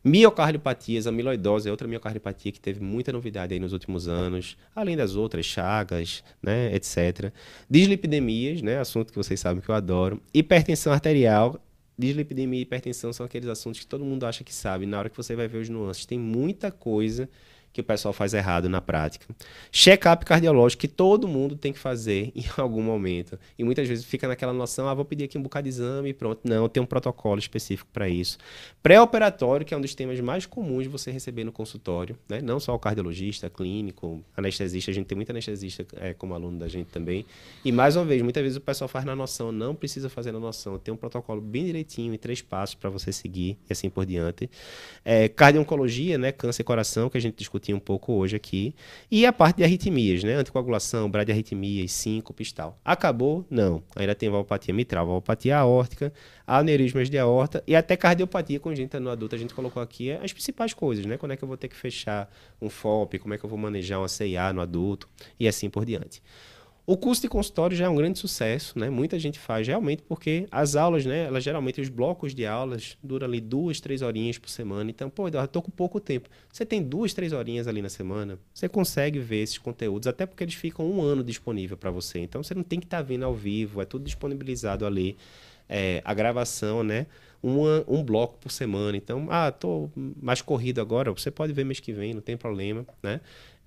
[0.07, 5.17] Miocardiopatias, amiloidose é outra miocardiopatia que teve muita novidade aí nos últimos anos, além das
[5.17, 7.33] outras, chagas, né, etc.
[7.71, 10.21] Dislipidemias, né, assunto que vocês sabem que eu adoro.
[10.35, 11.59] Hipertensão arterial
[11.97, 14.87] dislipidemia e hipertensão são aqueles assuntos que todo mundo acha que sabe.
[14.87, 17.29] Na hora que você vai ver os nuances, tem muita coisa
[17.75, 19.27] que o pessoal faz errado na prática.
[19.73, 23.37] Check-up cardiológico que todo mundo tem que fazer em algum momento.
[23.59, 26.15] E muitas vezes fica naquela noção, ah, vou pedir aqui um bocado de exame e
[26.15, 26.41] pronto.
[26.45, 28.39] Não, tem um protocolo específico para isso.
[28.81, 32.41] Pré-operatório, que é um dos temas mais comuns de você receber no consultório, né?
[32.41, 36.69] Não só o cardiologista, clínico, anestesista, a gente tem muito anestesista é, como aluno da
[36.69, 37.27] gente também.
[37.65, 40.39] E mais uma vez, muitas vezes o pessoal faz na noção, não precisa fazer na
[40.39, 40.79] noção.
[40.79, 44.49] Tem um protocolo bem direitinho, em três passos para você seguir e assim por diante.
[45.05, 46.31] É, cardio-oncologia, né?
[46.31, 48.75] Câncer e coração, que a gente discutiu discutir um pouco hoje aqui.
[49.11, 50.35] E a parte de arritmias, né?
[50.35, 52.79] Anticoagulação, bradiarritmias, síncope e tal.
[52.85, 53.47] Acabou?
[53.49, 53.83] Não.
[53.97, 56.13] Ainda tem valvopatia mitral, valvopatia aórtica,
[56.47, 59.35] aneurismas de aorta e até cardiopatia congênita no adulto.
[59.35, 61.17] A gente colocou aqui as principais coisas, né?
[61.17, 63.59] Quando é que eu vou ter que fechar um FOP, como é que eu vou
[63.59, 65.09] manejar uma CIA no adulto
[65.41, 66.23] e assim por diante.
[66.87, 68.91] O curso de consultório já é um grande sucesso, né?
[68.91, 71.25] Muita gente faz realmente porque as aulas, né?
[71.25, 74.91] Elas geralmente os blocos de aulas duram ali duas, três horinhas por semana.
[74.91, 76.29] Então, pô, Eduardo, tô com pouco tempo.
[76.53, 80.45] Você tem duas, três horinhas ali na semana, você consegue ver esses conteúdos, até porque
[80.45, 82.19] eles ficam um ano disponível para você.
[82.19, 85.17] Então, você não tem que estar tá vendo ao vivo, é tudo disponibilizado ali.
[85.67, 87.07] É, a gravação, né?
[87.43, 88.95] Uma, um bloco por semana.
[88.95, 91.11] Então, ah, tô mais corrido agora.
[91.13, 93.23] Você pode ver mês que vem, não tem problema, né?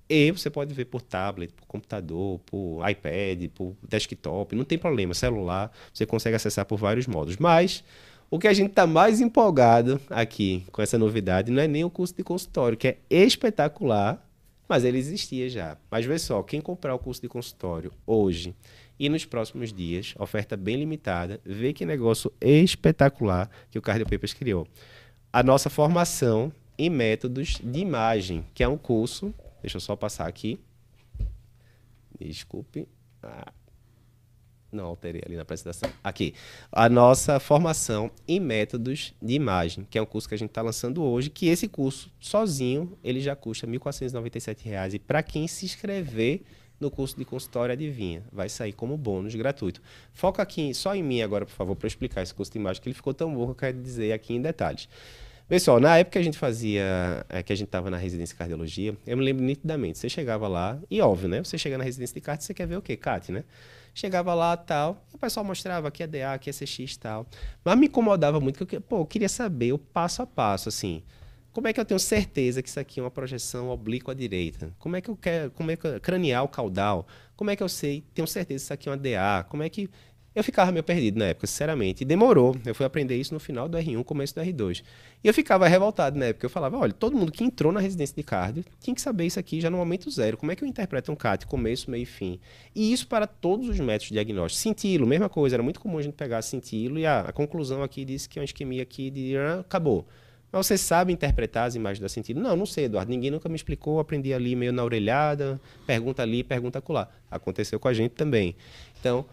[0.08, 5.12] E você pode ver por tablet, por computador, por iPad, por desktop, não tem problema,
[5.12, 7.36] celular, você consegue acessar por vários modos.
[7.36, 7.84] Mas
[8.30, 11.90] o que a gente está mais empolgado aqui com essa novidade não é nem o
[11.90, 14.26] curso de consultório, que é espetacular,
[14.68, 15.76] mas ele existia já.
[15.90, 18.54] Mas vê só, quem comprar o curso de consultório hoje
[18.98, 24.34] e nos próximos dias, oferta bem limitada, vê que negócio espetacular que o Cardio Papers
[24.34, 24.66] criou.
[25.32, 30.26] A nossa formação em métodos de imagem, que é um curso Deixa eu só passar
[30.26, 30.58] aqui.
[32.18, 32.88] Desculpe.
[33.22, 33.52] Ah,
[34.70, 35.90] não alterei ali na apresentação.
[36.04, 36.34] Aqui.
[36.70, 40.62] A nossa formação em métodos de imagem, que é um curso que a gente está
[40.62, 44.94] lançando hoje, que esse curso, sozinho, ele já custa R$ 1.497.
[44.94, 46.42] E para quem se inscrever
[46.78, 49.82] no curso de consultório, adivinha, vai sair como bônus gratuito.
[50.12, 52.88] Foca aqui só em mim agora, por favor, para explicar esse curso de imagem, que
[52.88, 54.88] ele ficou tão bom que eu quero dizer aqui em detalhes.
[55.48, 58.38] Pessoal, na época que a gente fazia, é, que a gente estava na residência de
[58.38, 59.96] cardiologia, eu me lembro nitidamente.
[59.96, 61.42] Você chegava lá, e óbvio, né?
[61.42, 62.98] Você chega na residência de cardio, você quer ver o quê?
[62.98, 63.44] CAT, né?
[63.94, 67.26] Chegava lá tal, e o pessoal mostrava aqui é DA, aqui é CX tal.
[67.64, 71.02] Mas me incomodava muito, porque eu, pô, eu queria saber o passo a passo, assim.
[71.50, 74.70] Como é que eu tenho certeza que isso aqui é uma projeção oblíqua à direita?
[74.78, 77.06] Como é que eu quero, como é que cranial caudal?
[77.34, 79.46] Como é que eu sei, tenho certeza que isso aqui é uma DA?
[79.48, 79.88] Como é que
[80.38, 82.02] eu ficava meio perdido na época, sinceramente.
[82.02, 82.56] E demorou.
[82.64, 84.84] Eu fui aprender isso no final do R1, começo do R2.
[85.22, 86.46] E eu ficava revoltado na época.
[86.46, 89.40] Eu falava, olha, todo mundo que entrou na residência de cardio tinha que saber isso
[89.40, 90.36] aqui já no momento zero.
[90.36, 92.38] Como é que eu interpreto um CAT, começo, meio e fim?
[92.72, 95.06] E isso para todos os métodos de diagnóstico.
[95.06, 95.56] Mesma coisa.
[95.56, 98.40] Era muito comum a gente pegar cintilo e a, a conclusão aqui disse que é
[98.40, 99.36] uma isquemia aqui de...
[99.36, 100.06] Ah, acabou.
[100.50, 102.40] Mas você sabe interpretar as imagens da cintilo?
[102.40, 103.10] Não, não sei, Eduardo.
[103.10, 103.98] Ninguém nunca me explicou.
[104.00, 107.08] Aprendi ali meio na orelhada, pergunta ali, pergunta acolá.
[107.30, 108.56] Aconteceu com a gente também.
[108.98, 109.26] Então,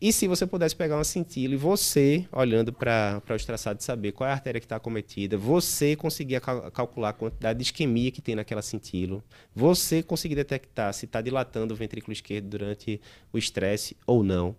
[0.00, 4.28] e se você pudesse pegar uma cintila e você, olhando para os traçados, saber qual
[4.28, 8.22] é a artéria que está acometida, você conseguir cal calcular a quantidade de isquemia que
[8.22, 9.22] tem naquela cintila,
[9.54, 13.00] você conseguir detectar se está dilatando o ventrículo esquerdo durante
[13.32, 14.54] o estresse ou não.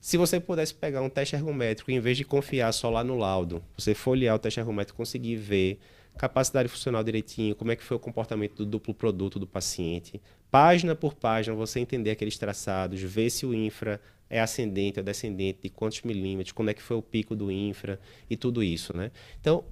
[0.00, 3.62] Se você pudesse pegar um teste ergométrico, em vez de confiar só lá no laudo,
[3.76, 5.78] você folhear o teste ergométrico, conseguir ver
[6.16, 10.20] capacidade funcional direitinho, como é que foi o comportamento do duplo produto do paciente,
[10.50, 15.60] página por página, você entender aqueles traçados, ver se o infra é ascendente ou descendente,
[15.62, 19.10] de quantos milímetros, como é que foi o pico do infra e tudo isso, né?
[19.40, 19.64] Então,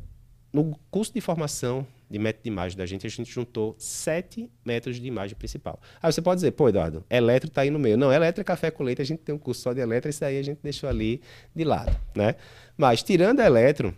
[0.52, 5.00] no curso de formação de método de imagem da gente, a gente juntou sete métodos
[5.00, 5.80] de imagem principal.
[6.00, 7.96] Aí você pode dizer, pô, Eduardo, eletro está aí no meio.
[7.96, 10.24] Não, eletro é café com leite, a gente tem um curso só de eletro, isso
[10.24, 11.20] aí a gente deixou ali
[11.54, 12.36] de lado, né?
[12.76, 13.92] Mas, tirando eletro,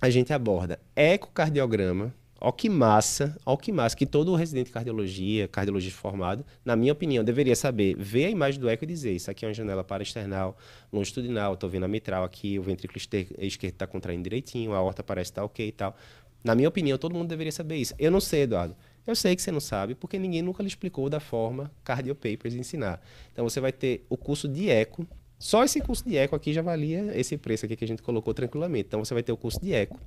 [0.00, 2.14] a gente aborda ecocardiograma,
[2.46, 6.92] Ó que massa, ó que massa, que todo residente de cardiologia, cardiologista formado, na minha
[6.92, 9.82] opinião, deveria saber, ver a imagem do eco e dizer, isso aqui é uma janela
[9.82, 10.54] paraexternal,
[10.92, 15.30] longitudinal, estou vendo a mitral aqui, o ventrículo esquerdo está contraindo direitinho, a horta parece
[15.30, 15.96] estar tá ok e tal.
[16.44, 17.94] Na minha opinião, todo mundo deveria saber isso.
[17.98, 18.76] Eu não sei, Eduardo.
[19.06, 22.54] Eu sei que você não sabe, porque ninguém nunca lhe explicou da forma Cardio Papers
[22.54, 23.00] ensinar.
[23.32, 25.08] Então você vai ter o curso de eco.
[25.44, 28.32] Só esse curso de eco aqui já valia esse preço aqui que a gente colocou
[28.32, 28.86] tranquilamente.
[28.86, 30.00] Então você vai ter o curso de eco,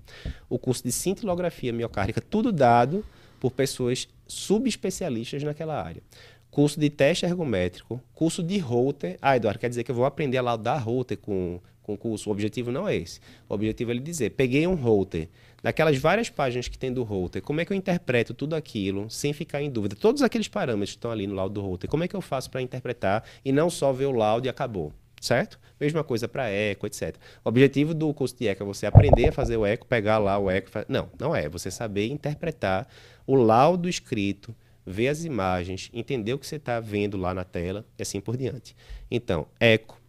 [0.49, 3.05] o curso de cintilografia miocárdica, tudo dado
[3.39, 6.01] por pessoas subespecialistas naquela área.
[6.49, 9.19] Curso de teste ergométrico, curso de Holter.
[9.21, 12.31] Ah, Eduardo, quer dizer que eu vou aprender a laudar Holter com, com o curso.
[12.31, 13.19] O objetivo não é esse.
[13.47, 15.29] O objetivo é ele dizer, peguei um Holter
[15.61, 19.33] daquelas várias páginas que tem do Holter, como é que eu interpreto tudo aquilo sem
[19.33, 19.95] ficar em dúvida?
[19.95, 22.49] Todos aqueles parâmetros que estão ali no laudo do Holter, como é que eu faço
[22.49, 24.91] para interpretar e não só ver o laudo e acabou?
[25.19, 25.59] Certo?
[25.79, 27.15] Mesma coisa para eco, etc.
[27.43, 30.37] O objetivo do curso de eco é você aprender a fazer o eco, pegar lá
[30.37, 30.69] o eco.
[30.87, 31.49] Não, não é.
[31.49, 32.87] Você saber interpretar
[33.25, 37.85] o laudo escrito, ver as imagens, entender o que você está vendo lá na tela
[37.97, 38.75] e assim por diante.
[39.09, 39.99] Então, eco,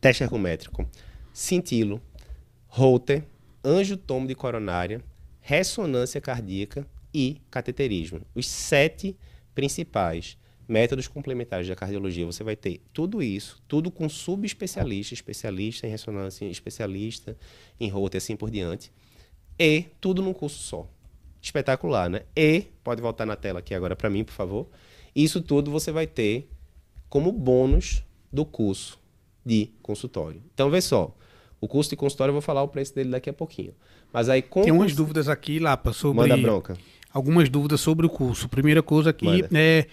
[0.00, 0.88] teste ergométrico,
[1.32, 2.00] cintilo,
[2.68, 3.24] Holter,
[3.64, 5.02] angiotomo de coronária,
[5.40, 8.20] ressonância cardíaca e cateterismo.
[8.34, 9.16] Os sete
[9.54, 10.36] principais
[10.68, 12.26] métodos complementares da cardiologia.
[12.26, 17.36] Você vai ter tudo isso, tudo com subespecialista, especialista em ressonância, especialista
[17.80, 18.92] em Holter, assim por diante.
[19.58, 20.86] E tudo num curso só.
[21.40, 22.22] Espetacular, né?
[22.36, 24.68] E, pode voltar na tela aqui agora para mim, por favor.
[25.16, 26.48] Isso tudo você vai ter
[27.08, 28.98] como bônus do curso
[29.44, 30.42] de consultório.
[30.52, 31.16] Então, vê só.
[31.60, 33.74] O custo de consultório eu vou falar o preço dele daqui a pouquinho.
[34.12, 36.28] Mas aí com Tem umas dúvidas aqui, Lapa, sobre.
[36.28, 36.76] Manda bronca.
[37.12, 38.48] Algumas dúvidas sobre o curso.
[38.48, 39.48] Primeira coisa aqui Manda.
[39.54, 39.86] é.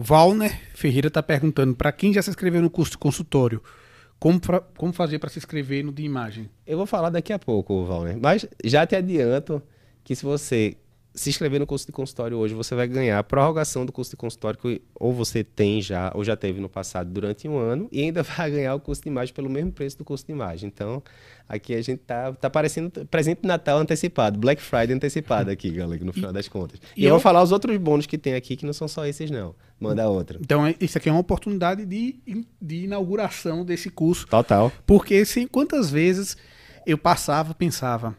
[0.00, 3.60] Valner Ferreira está perguntando: para quem já se inscreveu no curso consultório,
[4.20, 6.48] como, pra, como fazer para se inscrever no de imagem?
[6.64, 8.16] Eu vou falar daqui a pouco, Valner.
[8.16, 9.60] Mas já te adianto
[10.04, 10.76] que se você
[11.14, 14.16] se inscrever no curso de consultório hoje, você vai ganhar a prorrogação do curso de
[14.16, 18.02] consultório que ou você tem já, ou já teve no passado durante um ano, e
[18.02, 20.68] ainda vai ganhar o curso de imagem pelo mesmo preço do curso de imagem.
[20.68, 21.02] Então,
[21.48, 26.04] aqui a gente tá, tá parecendo presente de Natal antecipado, Black Friday antecipado aqui, galera,
[26.04, 26.80] no final e, das contas.
[26.96, 28.86] E, e eu, eu vou falar os outros bônus que tem aqui, que não são
[28.86, 29.54] só esses, não.
[29.80, 30.38] Manda outra.
[30.40, 32.20] Então, é, isso aqui é uma oportunidade de,
[32.60, 34.26] de inauguração desse curso.
[34.26, 34.72] Total.
[34.84, 36.36] Porque, assim, quantas vezes
[36.84, 38.16] eu passava, pensava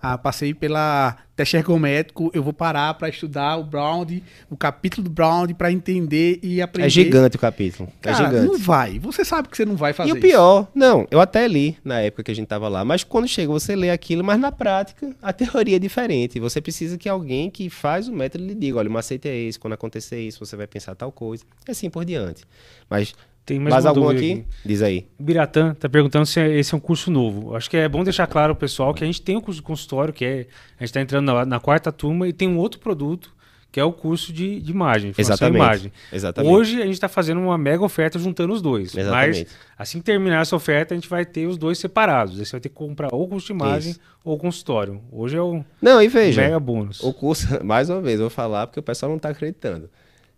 [0.00, 4.04] ah, passei pela teste ergométrico, eu vou parar para estudar o Brown,
[4.50, 6.86] o capítulo do Brown para entender e aprender.
[6.88, 7.88] É gigante o capítulo.
[8.02, 8.46] É Cara, é gigante.
[8.48, 8.98] Não vai.
[8.98, 10.10] Você sabe que você não vai fazer.
[10.10, 10.70] E o pior, isso.
[10.74, 13.76] não, eu até li na época que a gente tava lá, mas quando chega você
[13.76, 16.40] lê aquilo, mas na prática a teoria é diferente.
[16.40, 19.60] Você precisa que alguém que faz o método lhe diga, olha, o macete é esse,
[19.60, 22.42] quando acontecer isso, você vai pensar tal coisa, e assim por diante.
[22.90, 23.14] Mas
[23.48, 24.32] tem mais, mais algum aqui?
[24.32, 24.44] aqui?
[24.62, 25.06] Diz aí.
[25.18, 27.56] Biratã está perguntando se esse é um curso novo.
[27.56, 29.66] Acho que é bom deixar claro, pessoal, que a gente tem o um curso de
[29.66, 30.46] consultório, que é.
[30.78, 33.34] A gente está entrando na, na, quarta turma e tem um outro produto,
[33.72, 35.14] que é o curso de, de imagem.
[35.16, 35.56] Exatamente.
[35.56, 35.92] Imagem.
[36.12, 36.52] Exatamente.
[36.52, 38.94] Hoje a gente está fazendo uma mega oferta juntando os dois.
[38.94, 39.46] Exatamente.
[39.48, 42.38] Mas assim que terminar essa oferta, a gente vai ter os dois separados.
[42.38, 44.00] Aí você vai ter que comprar ou curso de imagem Isso.
[44.22, 45.00] ou consultório.
[45.10, 47.02] Hoje é o Não, e veja, mega bônus.
[47.02, 49.88] O curso, mais uma vez, eu vou falar porque o pessoal não está acreditando.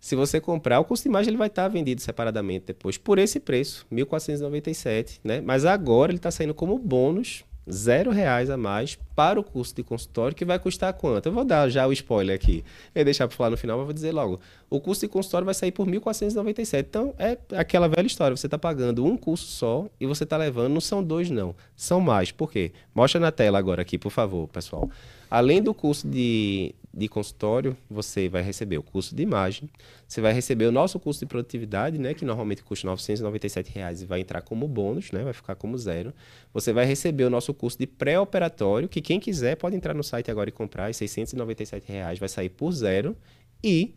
[0.01, 3.39] Se você comprar, o custo de imagem ele vai estar vendido separadamente depois por esse
[3.39, 5.39] preço, 1.497, né?
[5.39, 9.83] Mas agora ele está saindo como bônus zero reais a mais para o custo de
[9.83, 11.27] consultório, que vai custar quanto?
[11.27, 12.63] Eu vou dar já o spoiler aqui.
[12.95, 14.39] Eu ia deixar para falar no final, mas vou dizer logo.
[14.69, 16.79] O custo de consultório vai sair por 1.497.
[16.79, 18.35] Então, é aquela velha história.
[18.35, 21.55] Você está pagando um curso só e você está levando, não são dois, não.
[21.75, 22.31] São mais.
[22.31, 22.71] Por quê?
[22.93, 24.89] Mostra na tela agora aqui, por favor, pessoal.
[25.31, 29.69] Além do curso de, de consultório, você vai receber o curso de imagem,
[30.05, 34.05] você vai receber o nosso curso de produtividade, né, que normalmente custa 997 reais e
[34.05, 36.13] vai entrar como bônus, né, vai ficar como zero.
[36.53, 40.29] Você vai receber o nosso curso de pré-operatório, que quem quiser pode entrar no site
[40.29, 43.15] agora e comprar, 697 reais vai sair por zero.
[43.63, 43.95] E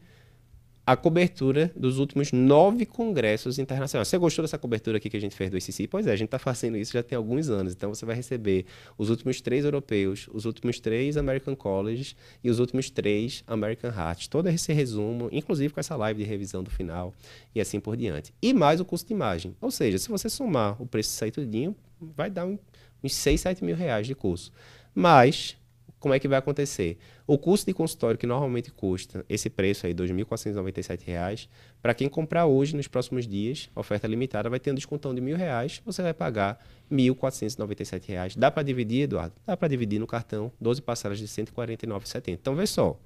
[0.87, 4.07] a cobertura dos últimos nove congressos internacionais.
[4.09, 5.89] Você gostou dessa cobertura aqui que a gente fez do ICC?
[5.89, 7.73] Pois é, a gente está fazendo isso já tem alguns anos.
[7.73, 8.67] Então você vai receber
[8.99, 14.29] os últimos três europeus, os últimos três American Colleges e os últimos três American Heart.
[14.29, 17.15] Todo esse resumo, inclusive com essa live de revisão do final
[17.55, 18.35] e assim por diante.
[18.43, 19.57] E mais o custo de imagem.
[19.61, 23.75] Ou seja, se você somar o preço sair tudinho, vai dar uns 6, 7 mil
[23.75, 24.53] reais de curso.
[24.95, 25.57] Mas
[26.05, 26.99] como é que vai acontecer?
[27.27, 31.49] O custo de consultório, que normalmente custa esse preço aí, R$ 2.497,
[31.81, 35.35] para quem comprar hoje, nos próximos dias, oferta limitada, vai ter um descontão de R$
[35.35, 38.37] reais, você vai pagar R$ 1.497.
[38.37, 39.35] Dá para dividir, Eduardo?
[39.47, 42.35] Dá para dividir no cartão, 12 parcelas de R$ 149,70.
[42.35, 43.01] Então, vê só.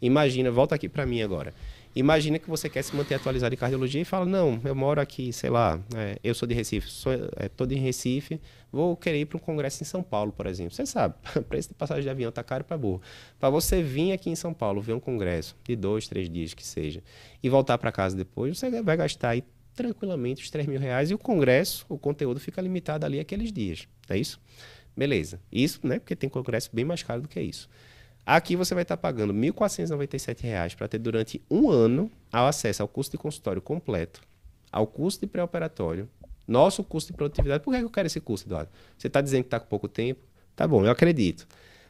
[0.00, 1.52] Imagina, volta aqui para mim agora.
[1.94, 5.32] Imagina que você quer se manter atualizado em cardiologia e fala, não, eu moro aqui,
[5.32, 8.40] sei lá, é, eu sou de Recife, sou é, todo em Recife,
[8.70, 10.72] vou querer ir para um congresso em São Paulo, por exemplo.
[10.72, 11.14] Você sabe,
[11.48, 13.02] preço de passagem de avião tá caro para burro.
[13.40, 16.64] Para você vir aqui em São Paulo, ver um congresso de dois, três dias que
[16.64, 17.02] seja,
[17.42, 19.42] e voltar para casa depois, você vai gastar aí
[19.74, 23.88] tranquilamente os 3 mil reais e o congresso, o conteúdo fica limitado ali aqueles dias,
[24.08, 24.40] é isso?
[24.96, 25.40] Beleza.
[25.50, 27.68] Isso, né, porque tem congresso bem mais caro do que isso.
[28.32, 32.86] Aqui você vai estar pagando R$ 1.497 para ter durante um ano ao acesso ao
[32.86, 34.20] custo de consultório completo,
[34.70, 36.08] ao custo de pré-operatório,
[36.46, 37.64] nosso custo de produtividade.
[37.64, 38.70] Por que eu quero esse custo, Eduardo?
[38.96, 40.20] Você está dizendo que está com pouco tempo?
[40.54, 41.44] Tá bom, eu acredito.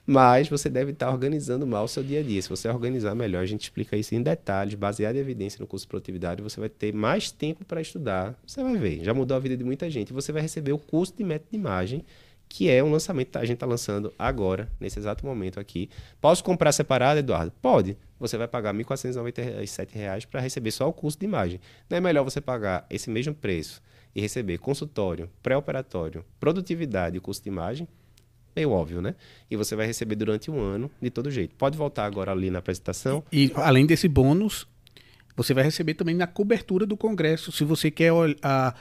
[0.07, 2.41] Mas você deve estar organizando mal o seu dia a dia.
[2.41, 5.85] Se você organizar melhor, a gente explica isso em detalhes, baseado em evidência no curso
[5.85, 8.35] de produtividade, você vai ter mais tempo para estudar.
[8.47, 10.11] Você vai ver, já mudou a vida de muita gente.
[10.15, 12.03] Você vai receber o custo de método de imagem
[12.51, 15.89] que é um lançamento que a gente está lançando agora, nesse exato momento aqui.
[16.21, 17.53] Posso comprar separado, Eduardo?
[17.63, 17.97] Pode.
[18.19, 21.61] Você vai pagar R$ 1.497 para receber só o custo de imagem.
[21.89, 23.81] Não é melhor você pagar esse mesmo preço
[24.13, 27.87] e receber consultório, pré-operatório, produtividade e custo de imagem?
[28.55, 29.15] Meio óbvio, né?
[29.49, 31.55] E você vai receber durante um ano, de todo jeito.
[31.55, 33.23] Pode voltar agora ali na apresentação.
[33.31, 34.67] E, e além desse bônus,
[35.37, 38.11] você vai receber também na cobertura do congresso, se você quer
[38.43, 38.75] a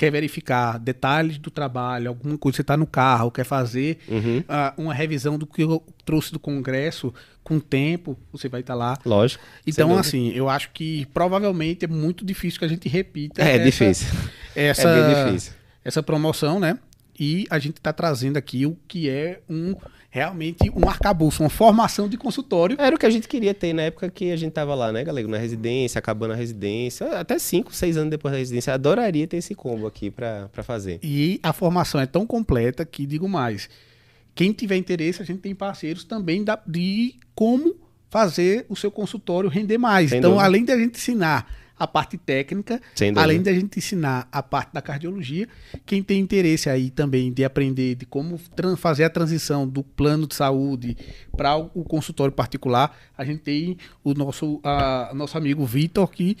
[0.00, 4.38] quer verificar detalhes do trabalho, alguma coisa, você está no carro, quer fazer uhum.
[4.38, 7.12] uh, uma revisão do que eu trouxe do Congresso
[7.44, 8.98] com tempo, você vai estar tá lá.
[9.04, 9.44] Lógico.
[9.66, 13.42] Então, assim, eu acho que provavelmente é muito difícil que a gente repita.
[13.42, 14.08] É, essa, difícil.
[14.56, 15.52] Essa, é bem difícil.
[15.84, 16.78] Essa promoção, né?
[17.18, 19.76] E a gente está trazendo aqui o que é um
[20.10, 22.76] realmente um arcabouço, uma formação de consultório.
[22.78, 25.04] Era o que a gente queria ter na época que a gente tava lá, né,
[25.04, 25.28] galego?
[25.28, 28.74] Na residência, acabando a residência, até 5, 6 anos depois da residência.
[28.74, 30.98] Adoraria ter esse combo aqui para fazer.
[31.02, 33.70] E a formação é tão completa que, digo mais,
[34.34, 37.76] quem tiver interesse, a gente tem parceiros também da, de como
[38.10, 40.10] fazer o seu consultório render mais.
[40.10, 40.46] Sem então, dúvida.
[40.46, 41.48] além de a gente ensinar
[41.80, 42.78] a parte técnica,
[43.16, 45.48] além da gente ensinar a parte da cardiologia.
[45.86, 48.38] Quem tem interesse aí também de aprender de como
[48.76, 50.94] fazer a transição do plano de saúde
[51.34, 56.36] para o consultório particular, a gente tem o nosso, a, nosso amigo Vitor que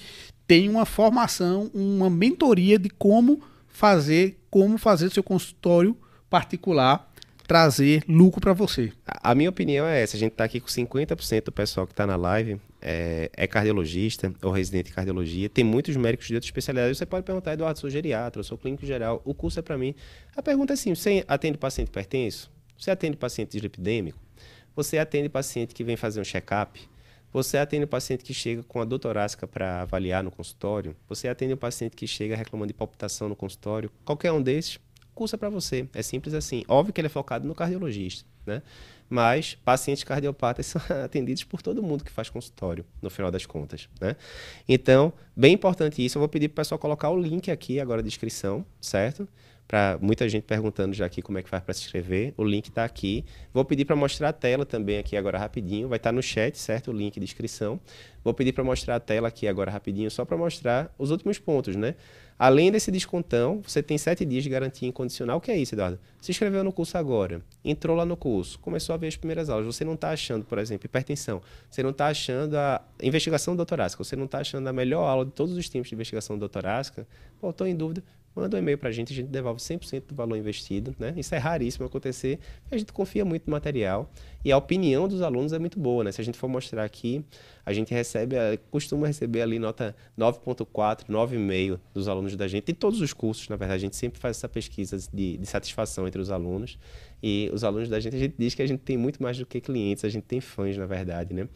[0.46, 5.96] tem uma formação, uma mentoria de como fazer, como fazer seu consultório
[6.28, 7.09] particular
[7.50, 8.92] trazer lucro para você.
[9.04, 12.06] A minha opinião é essa, a gente está aqui com 50% do pessoal que está
[12.06, 16.96] na live é, é, cardiologista ou residente em cardiologia, tem muitos médicos de outras especialidades.
[16.96, 19.96] Você pode perguntar, Eduardo, sou geriatra, sou clínico geral, o curso é para mim.
[20.36, 22.48] A pergunta é assim: você atende paciente hipertenso?
[22.78, 24.16] Você atende paciente dislipidêmico?
[24.76, 26.80] Você atende paciente que vem fazer um check-up?
[27.32, 30.94] Você atende o paciente que chega com a dor torácica para avaliar no consultório?
[31.08, 33.90] Você atende o paciente que chega reclamando de palpitação no consultório?
[34.04, 34.78] Qualquer um desses,
[35.20, 35.86] curso é para você.
[35.92, 36.64] É simples assim.
[36.66, 38.62] Óbvio que ele é focado no cardiologista, né?
[39.06, 43.86] mas pacientes cardiopatas são atendidos por todo mundo que faz consultório, no final das contas.
[44.00, 44.16] Né?
[44.66, 46.16] Então, bem importante isso.
[46.16, 49.28] Eu vou pedir para o pessoal colocar o link aqui agora na descrição, certo?
[49.70, 52.34] Para muita gente perguntando já aqui como é que faz para se inscrever.
[52.36, 53.24] O link está aqui.
[53.54, 55.86] Vou pedir para mostrar a tela também aqui agora rapidinho.
[55.86, 56.90] Vai estar tá no chat, certo?
[56.90, 57.78] O link de inscrição.
[58.24, 61.76] Vou pedir para mostrar a tela aqui agora rapidinho, só para mostrar os últimos pontos,
[61.76, 61.94] né?
[62.36, 65.38] Além desse descontão, você tem sete dias de garantia incondicional.
[65.38, 66.00] O que é isso, Eduardo?
[66.20, 69.66] Se inscreveu no curso agora, entrou lá no curso, começou a ver as primeiras aulas.
[69.66, 71.40] Você não está achando, por exemplo, hipertensão.
[71.70, 74.02] Você não está achando a investigação doutorásica.
[74.02, 77.06] Você não está achando a melhor aula de todos os tempos de investigação doutorásica.
[77.40, 78.02] Pô, estou em dúvida
[78.34, 80.94] manda um e-mail para a gente, a gente devolve 100% do valor investido.
[80.98, 81.14] Né?
[81.16, 82.38] Isso é raríssimo acontecer,
[82.70, 84.10] a gente confia muito no material
[84.44, 86.04] e a opinião dos alunos é muito boa.
[86.04, 86.12] Né?
[86.12, 87.24] Se a gente for mostrar aqui,
[87.64, 92.72] a gente recebe, eh, costuma receber ali nota 9.4, 9,5 dos alunos da gente, de
[92.72, 96.20] todos os cursos, na verdade, a gente sempre faz essa pesquisa de, de satisfação entre
[96.20, 96.78] os alunos
[97.22, 99.44] e os alunos da gente, a gente diz que a gente tem muito mais do
[99.44, 101.48] que clientes, a gente tem fãs, na verdade, né?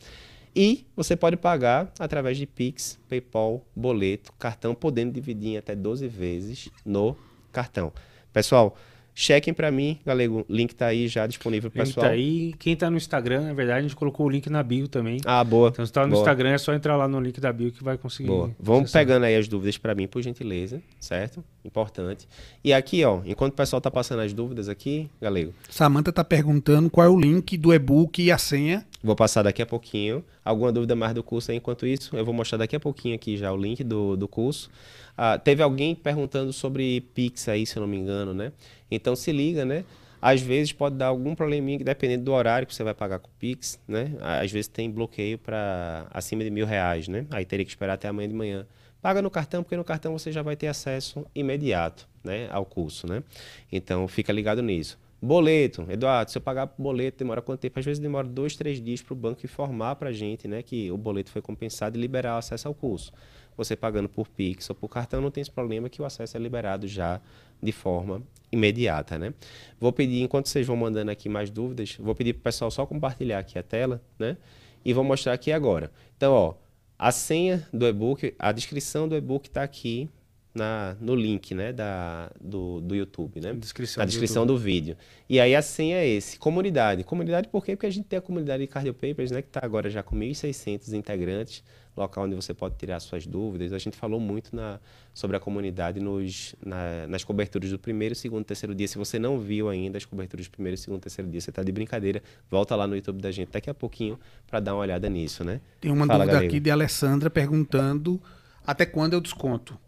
[0.54, 6.06] E você pode pagar através de Pix, PayPal, boleto, cartão, podendo dividir em até 12
[6.06, 7.16] vezes no
[7.52, 7.92] cartão.
[8.32, 8.76] Pessoal,
[9.16, 10.44] Chequem para mim, Galego.
[10.48, 12.06] O link tá aí já disponível pro pessoal.
[12.06, 12.52] Tá aí.
[12.58, 15.20] Quem tá no Instagram, na verdade, a gente colocou o link na bio também.
[15.24, 15.68] Ah, boa.
[15.68, 16.20] Então, se tá no boa.
[16.20, 18.28] Instagram, é só entrar lá no link da bio que vai conseguir.
[18.28, 18.50] Boa.
[18.58, 21.44] Vamos pegando aí as dúvidas para mim, por gentileza, certo?
[21.64, 22.26] Importante.
[22.64, 25.54] E aqui, ó, enquanto o pessoal tá passando as dúvidas aqui, Galego.
[25.70, 28.84] Samanta tá perguntando qual é o link do e-book e a senha.
[29.04, 30.24] Vou passar daqui a pouquinho.
[30.42, 33.36] Alguma dúvida mais do curso aí, enquanto isso, eu vou mostrar daqui a pouquinho aqui
[33.36, 34.70] já o link do, do curso.
[35.14, 38.50] Ah, teve alguém perguntando sobre Pix aí, se eu não me engano, né?
[38.90, 39.84] Então se liga, né?
[40.22, 43.32] Às vezes pode dar algum probleminha, dependendo do horário que você vai pagar com o
[43.38, 44.14] Pix, né?
[44.22, 47.26] Às vezes tem bloqueio para acima de mil reais, né?
[47.30, 48.66] Aí teria que esperar até amanhã de manhã.
[49.02, 52.48] Paga no cartão, porque no cartão você já vai ter acesso imediato, né?
[52.50, 53.22] Ao curso, né?
[53.70, 54.98] Então fica ligado nisso.
[55.24, 57.78] Boleto, Eduardo, se eu pagar boleto, demora quanto tempo?
[57.78, 60.92] Às vezes demora dois, três dias para o banco informar para a gente né, que
[60.92, 63.10] o boleto foi compensado e liberar o acesso ao curso.
[63.56, 66.40] Você pagando por Pix ou por cartão, não tem esse problema que o acesso é
[66.40, 67.22] liberado já
[67.62, 68.22] de forma
[68.52, 69.18] imediata.
[69.18, 69.32] Né?
[69.80, 72.84] Vou pedir, enquanto vocês vão mandando aqui mais dúvidas, vou pedir para o pessoal só
[72.84, 74.36] compartilhar aqui a tela né?
[74.84, 75.90] e vou mostrar aqui agora.
[76.18, 76.54] Então, ó,
[76.98, 80.10] a senha do e-book, a descrição do e-book está aqui
[80.54, 83.52] na, no link né, da, do, do YouTube, né?
[83.54, 84.96] Descrição na do descrição do, vídeo.
[85.28, 87.02] E aí a senha é esse, comunidade.
[87.02, 87.74] Comunidade por quê?
[87.74, 90.16] Porque a gente tem a comunidade de Cardio Papers, né, que está agora já com
[90.16, 91.64] 1.600 integrantes,
[91.96, 93.72] local onde você pode tirar suas dúvidas.
[93.72, 94.78] A gente falou muito na,
[95.12, 98.86] sobre a comunidade nos, na, nas coberturas do primeiro, segundo, terceiro dia.
[98.86, 101.72] Se você não viu ainda as coberturas do primeiro, segundo, terceiro dia, você está de
[101.72, 105.42] brincadeira, volta lá no YouTube da gente daqui a pouquinho para dar uma olhada nisso,
[105.42, 105.60] né?
[105.80, 106.52] Tem uma Fala, dúvida galego.
[106.52, 108.22] aqui de Alessandra perguntando
[108.64, 109.78] até quando eu desconto.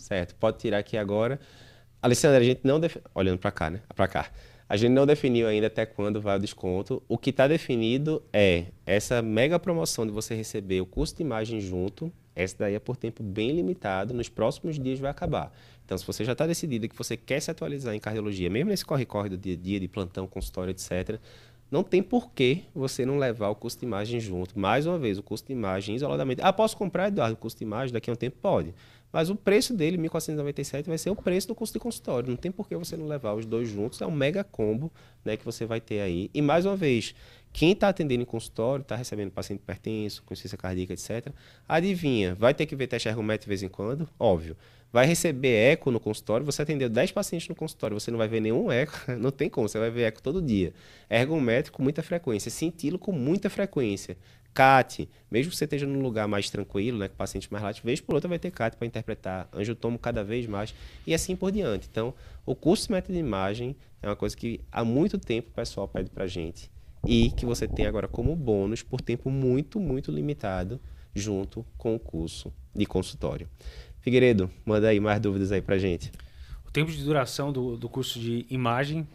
[0.00, 1.38] Certo, pode tirar aqui agora.
[2.02, 2.80] Alessandra, a gente não.
[2.80, 2.96] Def...
[3.14, 3.80] Olhando para cá, né?
[3.94, 4.30] Para cá.
[4.68, 7.02] A gente não definiu ainda até quando vai o desconto.
[7.08, 11.60] O que está definido é essa mega promoção de você receber o custo de imagem
[11.60, 12.10] junto.
[12.34, 14.14] Essa daí é por tempo bem limitado.
[14.14, 15.52] Nos próximos dias vai acabar.
[15.84, 18.84] Então, se você já está decidido que você quer se atualizar em cardiologia, mesmo nesse
[18.84, 21.18] corre-corre do dia a dia, de plantão, consultório, etc.,
[21.70, 24.58] não tem por que você não levar o custo de imagem junto.
[24.58, 26.40] Mais uma vez, o custo de imagem isoladamente.
[26.42, 28.36] Ah, posso comprar, Eduardo, o custo de imagem daqui a um tempo?
[28.40, 28.74] Pode.
[29.12, 32.28] Mas o preço dele, 1.497, vai ser o preço do custo de consultório.
[32.28, 34.00] Não tem por que você não levar os dois juntos.
[34.00, 34.92] É um mega combo
[35.24, 36.30] né, que você vai ter aí.
[36.32, 37.14] E mais uma vez,
[37.52, 41.32] quem está atendendo em consultório, está recebendo paciente hipertenso, com insuficiência cardíaca, etc.
[41.68, 44.08] Adivinha, vai ter que ver teste ergométrico de vez em quando?
[44.18, 44.56] Óbvio.
[44.92, 48.40] Vai receber eco no consultório, você atendeu 10 pacientes no consultório, você não vai ver
[48.40, 50.72] nenhum eco, não tem como, você vai ver eco todo dia.
[51.08, 54.16] Ergométrico com muita frequência, cintilo com muita frequência.
[54.52, 58.00] CAT, mesmo que você esteja num lugar mais tranquilo, né, com paciente mais látigo, vez
[58.00, 60.74] por outra vai ter CAT para interpretar, angiotomo cada vez mais
[61.06, 61.88] e assim por diante.
[61.90, 62.12] Então,
[62.44, 65.86] o curso de método de imagem é uma coisa que há muito tempo o pessoal
[65.86, 66.70] pede para gente
[67.06, 70.80] e que você tem agora como bônus por tempo muito, muito limitado
[71.14, 73.48] junto com o curso de consultório.
[74.00, 76.10] Figueiredo, manda aí mais dúvidas aí para gente.
[76.66, 79.06] O tempo de duração do, do curso de imagem,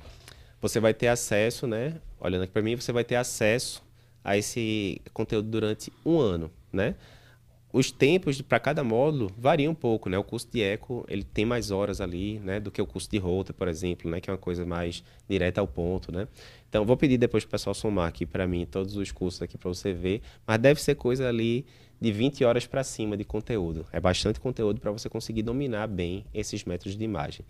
[0.62, 1.96] Você vai ter acesso, né?
[2.20, 3.85] Olhando aqui para mim, você vai ter acesso
[4.26, 6.96] a esse conteúdo durante um ano, né?
[7.72, 10.18] Os tempos para cada módulo variam um pouco, né?
[10.18, 13.18] O curso de eco, ele tem mais horas ali, né, do que o curso de
[13.18, 16.26] rota, por exemplo, né, que é uma coisa mais direta ao ponto, né?
[16.70, 19.58] Então, vou pedir depois para o pessoal somar aqui para mim todos os cursos aqui
[19.58, 21.66] para você ver, mas deve ser coisa ali
[22.00, 23.86] de 20 horas para cima de conteúdo.
[23.92, 27.46] É bastante conteúdo para você conseguir dominar bem esses métodos de imagem.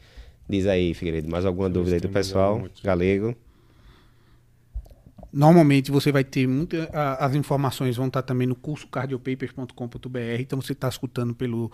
[0.50, 2.68] Diz aí, Figueiredo, mais alguma dúvida aí do pessoal?
[2.84, 3.36] Galego?
[5.38, 10.40] Normalmente você vai ter muita, a- as informações vão estar também no curso cardiopapers.com.br.
[10.40, 11.70] Então você está escutando pelo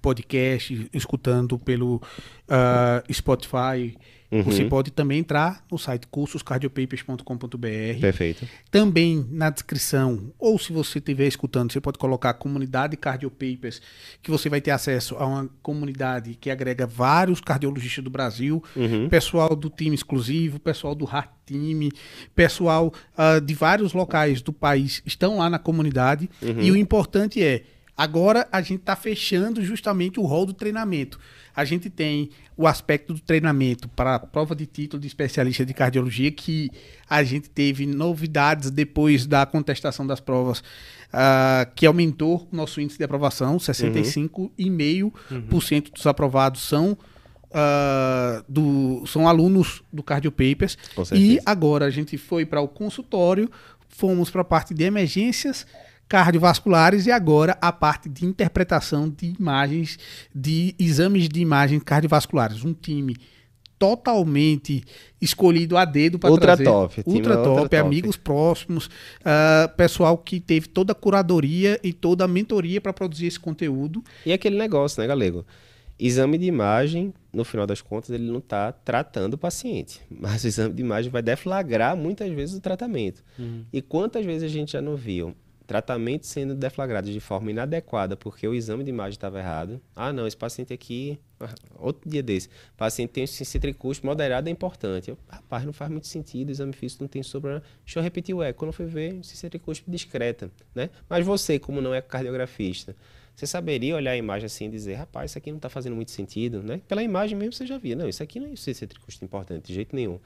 [0.00, 2.00] podcast, escutando pelo
[2.48, 3.96] ah, Spotify.
[4.32, 4.42] Uhum.
[4.44, 8.00] Você pode também entrar no site cursoscardiopapers.com.br.
[8.00, 8.48] Perfeito.
[8.70, 13.82] Também na descrição, ou se você estiver escutando, você pode colocar comunidade Cardiopapers,
[14.22, 19.08] que você vai ter acesso a uma comunidade que agrega vários cardiologistas do Brasil, Uhum.
[19.08, 21.90] pessoal do time exclusivo, pessoal do Heart Team,
[22.34, 26.30] pessoal ah, de vários locais do país estão lá na comunidade.
[26.60, 27.64] E o importante é,
[28.02, 31.20] agora a gente está fechando justamente o rol do treinamento.
[31.54, 35.72] A gente tem o aspecto do treinamento para a prova de título de especialista de
[35.72, 36.68] cardiologia, que
[37.08, 40.64] a gente teve novidades depois da contestação das provas,
[41.12, 46.98] ah, que aumentou o nosso índice de aprovação, 65,5% dos aprovados são
[47.52, 50.76] ah, do, são alunos do Cardio Papers.
[51.12, 53.48] E agora a gente foi para o consultório,
[53.88, 55.64] fomos para a parte de emergências
[56.08, 59.98] cardiovasculares e agora a parte de interpretação de imagens,
[60.34, 62.64] de exames de imagens cardiovasculares.
[62.64, 63.16] Um time
[63.82, 64.84] totalmente
[65.20, 66.62] escolhido a dedo para trazer.
[66.62, 67.76] top, Ultra ultra top, top.
[67.76, 68.88] amigos próximos,
[69.24, 74.00] ah, pessoal que teve toda a curadoria e toda a mentoria para produzir esse conteúdo.
[74.24, 75.44] E aquele negócio, né, Galego?
[75.98, 80.00] Exame de imagem, no final das contas, ele não está tratando o paciente.
[80.08, 83.20] Mas o exame de imagem vai deflagrar muitas vezes o tratamento.
[83.72, 85.34] E quantas vezes a gente já não viu
[85.72, 89.80] tratamento sendo deflagrado de forma inadequada porque o exame de imagem estava errado?
[89.96, 91.18] Ah, não, esse paciente aqui,
[91.78, 95.08] outro dia desse, paciente tem um citricúspide moderado é importante.
[95.08, 97.62] Eu, Rapaz, não faz muito sentido, o exame físico não tem sobra.
[97.86, 98.58] Deixa eu repetir o eco.
[98.58, 100.90] Quando eu fui ver, citricúspide discreta, né?
[101.08, 102.94] Mas você, como não é cardiografista,
[103.34, 106.10] você saberia olhar a imagem assim e dizer, rapaz, isso aqui não está fazendo muito
[106.10, 106.82] sentido, né?
[106.86, 109.96] Pela imagem mesmo você já via, não, isso aqui não é citricúspide importante, de jeito
[109.96, 110.20] nenhum.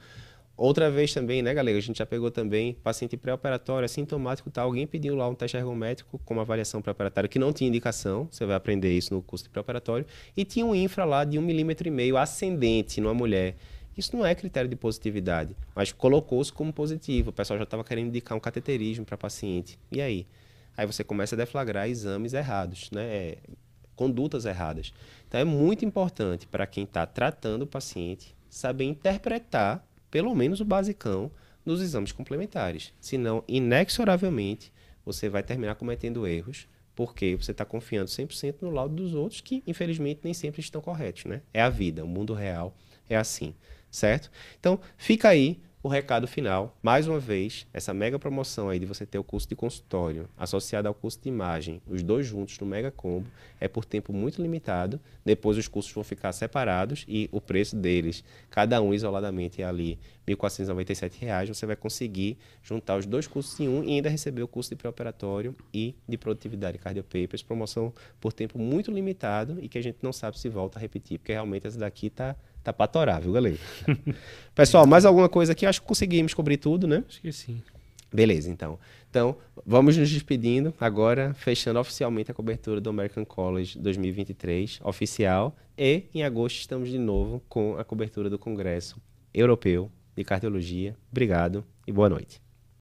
[0.57, 1.77] Outra vez também, né, galera?
[1.77, 4.63] A gente já pegou também paciente pré-operatório, assintomático, tá?
[4.63, 8.43] Alguém pediu lá um teste ergométrico com uma avaliação pré-operatória que não tinha indicação, você
[8.43, 10.03] vai aprender isso no curso de pré-operatório,
[10.35, 13.55] e tinha um infra lá de um milímetro e meio ascendente numa mulher
[13.97, 17.31] Isso não é critério de positividade, mas colocou-se como positivo.
[17.31, 19.79] O pessoal já estava querendo indicar um cateterismo para paciente.
[19.91, 20.27] E aí?
[20.75, 23.03] Aí você começa a deflagrar exames errados, né?
[23.03, 23.37] É,
[23.95, 24.93] condutas erradas.
[25.27, 30.65] Então é muito importante para quem está tratando o paciente saber interpretar, pelo menos o
[30.65, 31.31] basicão,
[31.65, 32.93] nos exames complementares.
[32.99, 34.71] Senão, inexoravelmente,
[35.05, 39.61] você vai terminar cometendo erros porque você está confiando 100% no laudo dos outros, que
[39.67, 41.43] infelizmente nem sempre estão corretos, né?
[41.53, 42.75] É a vida, o mundo real
[43.07, 43.53] é assim,
[43.91, 44.31] certo?
[44.59, 49.05] Então, fica aí o recado final, mais uma vez, essa mega promoção aí de você
[49.05, 52.89] ter o curso de consultório associado ao curso de imagem, os dois juntos no mega
[52.89, 53.29] combo,
[53.59, 54.99] é por tempo muito limitado.
[55.23, 59.99] Depois os cursos vão ficar separados e o preço deles, cada um isoladamente é ali
[60.27, 61.47] R$ 1.497.
[61.49, 64.75] Você vai conseguir juntar os dois cursos em um e ainda receber o curso de
[64.75, 70.11] pré-operatório e de produtividade cardiopapers, promoção por tempo muito limitado e que a gente não
[70.11, 72.35] sabe se volta a repetir, porque realmente essa daqui está
[72.67, 73.55] Tá pra torar, viu, galera?
[74.53, 75.65] Pessoal, mais alguma coisa aqui?
[75.65, 77.01] Acho que conseguimos cobrir tudo, né?
[77.07, 77.61] Acho que sim.
[78.13, 78.77] Beleza, então.
[79.09, 85.55] Então, vamos nos despedindo agora, fechando oficialmente a cobertura do American College 2023, oficial.
[85.77, 89.01] E em agosto estamos de novo com a cobertura do Congresso
[89.33, 90.93] Europeu de Cardiologia.
[91.09, 92.46] Obrigado e boa noite.